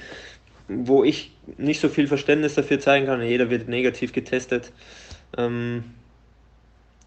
wo 0.69 1.05
ich 1.05 1.33
nicht 1.57 1.81
so 1.81 1.89
viel 1.89 2.09
Verständnis 2.09 2.55
dafür 2.55 2.81
zeigen 2.81 3.07
kann. 3.07 3.23
Jeder 3.23 3.51
wird 3.51 3.69
negativ 3.69 4.13
getestet. 4.13 4.73
Ähm, 5.37 5.85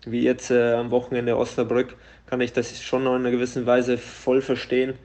wie 0.06 0.22
jetzt 0.22 0.52
äh, 0.52 0.74
am 0.74 0.91
Wochenende 0.91 1.38
Osnabrück, 1.38 1.96
kann 2.26 2.41
ich 2.41 2.54
das 2.54 2.82
schon 2.82 3.04
noch 3.04 3.16
in 3.16 3.22
einer 3.22 3.32
gewissen 3.32 3.66
Weise 3.66 3.98
voll 3.98 4.41
verstehen. 4.41 4.96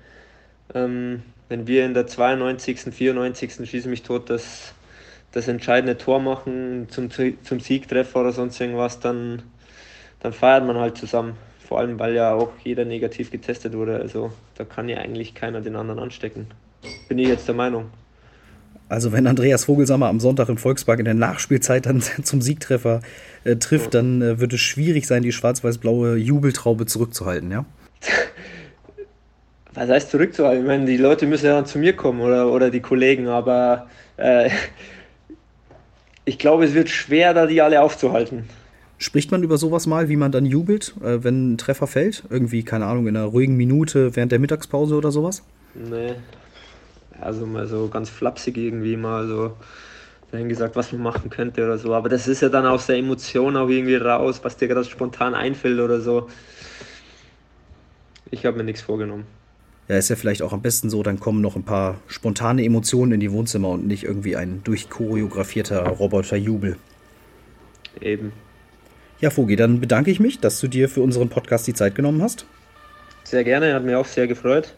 Ähm, 0.74 1.22
wenn 1.48 1.66
wir 1.66 1.84
in 1.84 1.94
der 1.94 2.06
92., 2.06 2.92
94. 2.92 3.68
schieße 3.68 3.88
mich 3.88 4.02
tot 4.02 4.30
das, 4.30 4.74
das 5.32 5.48
entscheidende 5.48 5.96
Tor 5.96 6.20
machen 6.20 6.88
zum, 6.90 7.08
zum 7.10 7.60
Siegtreffer 7.60 8.20
oder 8.20 8.32
sonst 8.32 8.60
irgendwas, 8.60 9.00
dann, 9.00 9.42
dann 10.20 10.32
feiert 10.32 10.66
man 10.66 10.76
halt 10.76 10.96
zusammen. 10.96 11.34
Vor 11.66 11.78
allem, 11.78 11.98
weil 11.98 12.14
ja 12.14 12.32
auch 12.32 12.52
jeder 12.64 12.84
negativ 12.84 13.30
getestet 13.30 13.74
wurde. 13.74 13.96
Also 13.96 14.32
da 14.56 14.64
kann 14.64 14.88
ja 14.88 14.98
eigentlich 14.98 15.34
keiner 15.34 15.60
den 15.60 15.76
anderen 15.76 16.00
anstecken. 16.00 16.46
Bin 17.08 17.18
ich 17.18 17.28
jetzt 17.28 17.46
der 17.46 17.54
Meinung. 17.54 17.90
Also 18.88 19.12
wenn 19.12 19.26
Andreas 19.26 19.66
Vogelsammer 19.66 20.08
am 20.08 20.18
Sonntag 20.18 20.48
im 20.48 20.56
Volkspark 20.56 20.98
in 20.98 21.04
der 21.04 21.14
Nachspielzeit 21.14 21.86
dann 21.86 22.00
zum 22.22 22.40
Siegtreffer 22.40 23.02
äh, 23.44 23.56
trifft, 23.56 23.94
dann 23.94 24.22
äh, 24.22 24.40
wird 24.40 24.54
es 24.54 24.60
schwierig 24.60 25.06
sein, 25.06 25.22
die 25.22 25.32
schwarz-weiß-blaue 25.32 26.16
Jubeltraube 26.16 26.86
zurückzuhalten, 26.86 27.50
ja? 27.50 27.66
Was 29.78 29.88
heißt 29.88 30.10
zurückzuhalten? 30.10 30.62
Ich 30.62 30.66
meine, 30.66 30.86
die 30.86 30.96
Leute 30.96 31.24
müssen 31.24 31.46
ja 31.46 31.54
dann 31.54 31.66
zu 31.66 31.78
mir 31.78 31.92
kommen 31.92 32.20
oder, 32.20 32.50
oder 32.50 32.68
die 32.68 32.80
Kollegen, 32.80 33.28
aber 33.28 33.86
äh, 34.16 34.50
ich 36.24 36.36
glaube, 36.36 36.64
es 36.64 36.74
wird 36.74 36.88
schwer, 36.88 37.32
da 37.32 37.46
die 37.46 37.62
alle 37.62 37.80
aufzuhalten. 37.80 38.48
Spricht 38.98 39.30
man 39.30 39.44
über 39.44 39.56
sowas 39.56 39.86
mal, 39.86 40.08
wie 40.08 40.16
man 40.16 40.32
dann 40.32 40.46
jubelt, 40.46 40.94
äh, 41.00 41.22
wenn 41.22 41.52
ein 41.52 41.58
Treffer 41.58 41.86
fällt? 41.86 42.24
Irgendwie, 42.28 42.64
keine 42.64 42.86
Ahnung, 42.86 43.06
in 43.06 43.16
einer 43.16 43.26
ruhigen 43.26 43.56
Minute 43.56 44.16
während 44.16 44.32
der 44.32 44.40
Mittagspause 44.40 44.96
oder 44.96 45.12
sowas? 45.12 45.44
Nee. 45.74 46.14
Also 47.20 47.46
mal 47.46 47.68
so 47.68 47.86
ganz 47.86 48.10
flapsig 48.10 48.56
irgendwie 48.56 48.96
mal 48.96 49.28
so 49.28 49.52
dann 50.32 50.48
gesagt, 50.48 50.74
was 50.74 50.90
man 50.90 51.02
machen 51.02 51.30
könnte 51.30 51.64
oder 51.64 51.78
so. 51.78 51.94
Aber 51.94 52.08
das 52.08 52.26
ist 52.26 52.42
ja 52.42 52.48
dann 52.48 52.66
aus 52.66 52.86
der 52.86 52.96
Emotion 52.96 53.56
auch 53.56 53.68
irgendwie 53.68 53.94
raus, 53.94 54.40
was 54.42 54.56
dir 54.56 54.66
gerade 54.66 54.84
spontan 54.84 55.36
einfällt 55.36 55.78
oder 55.78 56.00
so. 56.00 56.26
Ich 58.32 58.44
habe 58.44 58.56
mir 58.56 58.64
nichts 58.64 58.82
vorgenommen. 58.82 59.37
Ja, 59.88 59.96
ist 59.96 60.10
ja 60.10 60.16
vielleicht 60.16 60.42
auch 60.42 60.52
am 60.52 60.60
besten 60.60 60.90
so, 60.90 61.02
dann 61.02 61.18
kommen 61.18 61.40
noch 61.40 61.56
ein 61.56 61.64
paar 61.64 62.00
spontane 62.08 62.62
Emotionen 62.62 63.12
in 63.12 63.20
die 63.20 63.32
Wohnzimmer 63.32 63.70
und 63.70 63.86
nicht 63.86 64.04
irgendwie 64.04 64.36
ein 64.36 64.62
durchchoreografierter 64.62 65.82
Roboterjubel. 65.86 66.76
Eben. 68.00 68.32
Ja, 69.20 69.34
Vogi, 69.34 69.56
dann 69.56 69.80
bedanke 69.80 70.10
ich 70.10 70.20
mich, 70.20 70.40
dass 70.40 70.60
du 70.60 70.68
dir 70.68 70.88
für 70.88 71.00
unseren 71.00 71.30
Podcast 71.30 71.66
die 71.66 71.74
Zeit 71.74 71.94
genommen 71.94 72.22
hast. 72.22 72.44
Sehr 73.24 73.44
gerne, 73.44 73.74
hat 73.74 73.84
mich 73.84 73.94
auch 73.94 74.06
sehr 74.06 74.26
gefreut. 74.26 74.74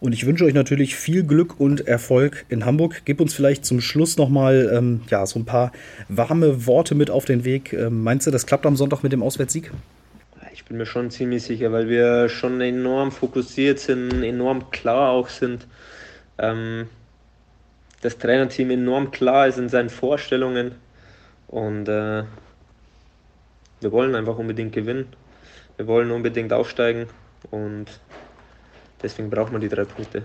Und 0.00 0.12
ich 0.12 0.26
wünsche 0.26 0.44
euch 0.44 0.54
natürlich 0.54 0.96
viel 0.96 1.22
Glück 1.22 1.58
und 1.60 1.86
Erfolg 1.86 2.44
in 2.48 2.64
Hamburg. 2.64 3.02
Gib 3.04 3.20
uns 3.20 3.34
vielleicht 3.34 3.64
zum 3.64 3.80
Schluss 3.80 4.16
nochmal 4.16 4.70
ähm, 4.74 5.00
ja, 5.08 5.24
so 5.26 5.38
ein 5.38 5.44
paar 5.44 5.72
warme 6.08 6.66
Worte 6.66 6.94
mit 6.94 7.10
auf 7.10 7.24
den 7.24 7.44
Weg. 7.44 7.72
Ähm, 7.72 8.02
meinst 8.02 8.26
du, 8.26 8.30
das 8.30 8.46
klappt 8.46 8.66
am 8.66 8.76
Sonntag 8.76 9.02
mit 9.02 9.12
dem 9.12 9.22
Auswärtssieg? 9.22 9.70
Ich 10.56 10.64
bin 10.64 10.78
mir 10.78 10.86
schon 10.86 11.10
ziemlich 11.10 11.44
sicher, 11.44 11.70
weil 11.70 11.88
wir 11.88 12.28
schon 12.28 12.60
enorm 12.60 13.12
fokussiert 13.12 13.78
sind, 13.78 14.24
enorm 14.24 14.70
klar 14.70 15.10
auch 15.10 15.28
sind. 15.28 15.68
Ähm, 16.38 16.88
das 18.00 18.18
Trainerteam 18.18 18.70
enorm 18.70 19.12
klar 19.12 19.46
ist 19.46 19.58
in 19.58 19.68
seinen 19.68 19.90
Vorstellungen. 19.90 20.72
Und 21.46 21.88
äh, 21.88 22.24
wir 23.80 23.92
wollen 23.92 24.16
einfach 24.16 24.38
unbedingt 24.38 24.72
gewinnen. 24.72 25.06
Wir 25.76 25.86
wollen 25.86 26.10
unbedingt 26.10 26.52
aufsteigen. 26.52 27.06
Und 27.52 28.00
Deswegen 29.02 29.30
braucht 29.30 29.52
man 29.52 29.60
die 29.60 29.68
drei 29.68 29.84
Punkte. 29.84 30.22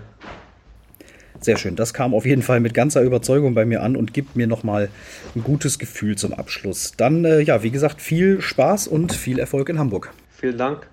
Sehr 1.40 1.56
schön. 1.56 1.76
Das 1.76 1.92
kam 1.92 2.14
auf 2.14 2.24
jeden 2.24 2.42
Fall 2.42 2.60
mit 2.60 2.72
ganzer 2.72 3.02
Überzeugung 3.02 3.54
bei 3.54 3.64
mir 3.64 3.82
an 3.82 3.96
und 3.96 4.14
gibt 4.14 4.36
mir 4.36 4.46
nochmal 4.46 4.88
ein 5.34 5.42
gutes 5.42 5.78
Gefühl 5.78 6.16
zum 6.16 6.32
Abschluss. 6.32 6.92
Dann, 6.96 7.24
äh, 7.24 7.40
ja, 7.40 7.62
wie 7.62 7.70
gesagt, 7.70 8.00
viel 8.00 8.40
Spaß 8.40 8.86
und 8.86 9.12
viel 9.12 9.38
Erfolg 9.38 9.68
in 9.68 9.78
Hamburg. 9.78 10.12
Vielen 10.42 10.58
Dank 10.58 10.88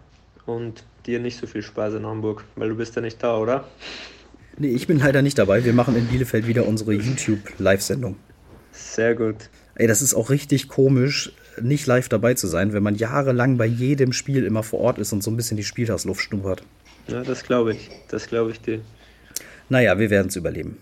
und 0.46 0.84
dir 1.08 1.20
nicht 1.20 1.40
so 1.40 1.48
viel 1.48 1.64
Spaß 1.64 1.96
in 1.96 2.06
Hamburg, 2.06 2.44
weil 2.56 2.70
du 2.70 2.76
bist 2.76 2.96
ja 2.96 3.02
nicht 3.02 3.24
da, 3.24 3.36
oder? 3.36 3.68
Nee, 4.60 4.68
ich 4.68 4.86
bin 4.86 5.00
leider 5.00 5.24
nicht 5.24 5.40
dabei. 5.40 5.66
Wir 5.66 5.74
machen 5.74 5.96
in 5.96 6.06
Bielefeld 6.06 6.46
wieder 6.46 6.68
unsere 6.68 6.94
YouTube-Live-Sendung. 6.94 8.16
Sehr 8.72 9.16
gut. 9.16 9.50
Ey, 9.74 9.88
das 9.88 10.04
ist 10.04 10.14
auch 10.14 10.30
richtig 10.30 10.68
komisch, 10.68 11.32
nicht 11.60 11.88
live 11.88 12.10
dabei 12.10 12.36
zu 12.36 12.46
sein, 12.46 12.74
wenn 12.74 12.84
man 12.84 12.94
jahrelang 12.94 13.58
bei 13.58 13.66
jedem 13.66 14.14
Spiel 14.14 14.44
immer 14.44 14.62
vor 14.62 14.82
Ort 14.82 15.00
ist 15.00 15.14
und 15.14 15.24
so 15.24 15.32
ein 15.32 15.36
bisschen 15.38 15.58
die 15.58 15.64
Spieltagsluft 15.64 16.22
schnuppert. 16.22 16.62
Ja, 17.08 17.24
das 17.24 17.42
glaube 17.44 17.74
ich. 17.74 17.90
Das 18.10 18.28
glaube 18.28 18.52
ich 18.52 18.62
dir. 18.62 18.82
Naja, 19.68 19.98
wir 19.98 20.12
werden 20.12 20.28
es 20.28 20.36
überleben. 20.36 20.78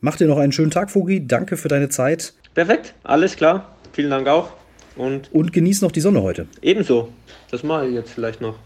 Mach 0.00 0.14
dir 0.14 0.28
noch 0.28 0.38
einen 0.38 0.52
schönen 0.52 0.70
Tag, 0.70 0.92
Fugi. 0.92 1.26
Danke 1.26 1.56
für 1.56 1.66
deine 1.66 1.88
Zeit. 1.88 2.32
Perfekt, 2.54 2.94
alles 3.02 3.34
klar. 3.34 3.76
Vielen 3.92 4.10
Dank 4.10 4.28
auch. 4.28 4.57
Und, 4.98 5.32
und 5.32 5.52
genieß 5.52 5.80
noch 5.82 5.92
die 5.92 6.00
Sonne 6.00 6.22
heute. 6.22 6.46
Ebenso. 6.60 7.12
Das 7.50 7.62
mache 7.62 7.86
ich 7.86 7.94
jetzt 7.94 8.10
vielleicht 8.10 8.40
noch. 8.40 8.58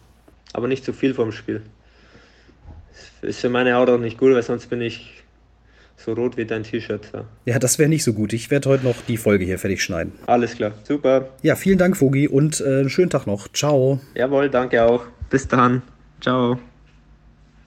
Aber 0.52 0.66
nicht 0.66 0.84
zu 0.84 0.92
viel 0.92 1.14
vom 1.14 1.30
Spiel. 1.30 1.62
Ist 3.22 3.40
für 3.40 3.48
meine 3.48 3.74
Haut 3.74 3.88
auch 3.88 3.98
nicht 3.98 4.18
gut, 4.18 4.34
weil 4.34 4.42
sonst 4.42 4.68
bin 4.68 4.80
ich 4.80 5.22
so 5.96 6.12
rot 6.12 6.36
wie 6.36 6.44
dein 6.44 6.64
T-Shirt. 6.64 7.10
Ja. 7.12 7.24
ja, 7.44 7.58
das 7.58 7.78
wäre 7.78 7.88
nicht 7.88 8.04
so 8.04 8.12
gut. 8.12 8.32
Ich 8.32 8.50
werde 8.50 8.68
heute 8.68 8.84
noch 8.84 8.96
die 9.06 9.16
Folge 9.16 9.44
hier 9.44 9.58
fertig 9.58 9.82
schneiden. 9.82 10.12
Alles 10.26 10.56
klar, 10.56 10.72
super. 10.82 11.28
Ja, 11.42 11.54
vielen 11.54 11.78
Dank, 11.78 11.96
Fogi, 11.96 12.28
und 12.28 12.60
äh, 12.60 12.80
einen 12.80 12.90
schönen 12.90 13.10
Tag 13.10 13.26
noch. 13.26 13.48
Ciao. 13.52 14.00
Jawohl, 14.14 14.50
danke 14.50 14.82
auch. 14.82 15.04
Bis 15.30 15.46
dann. 15.46 15.82
Ciao. 16.20 16.58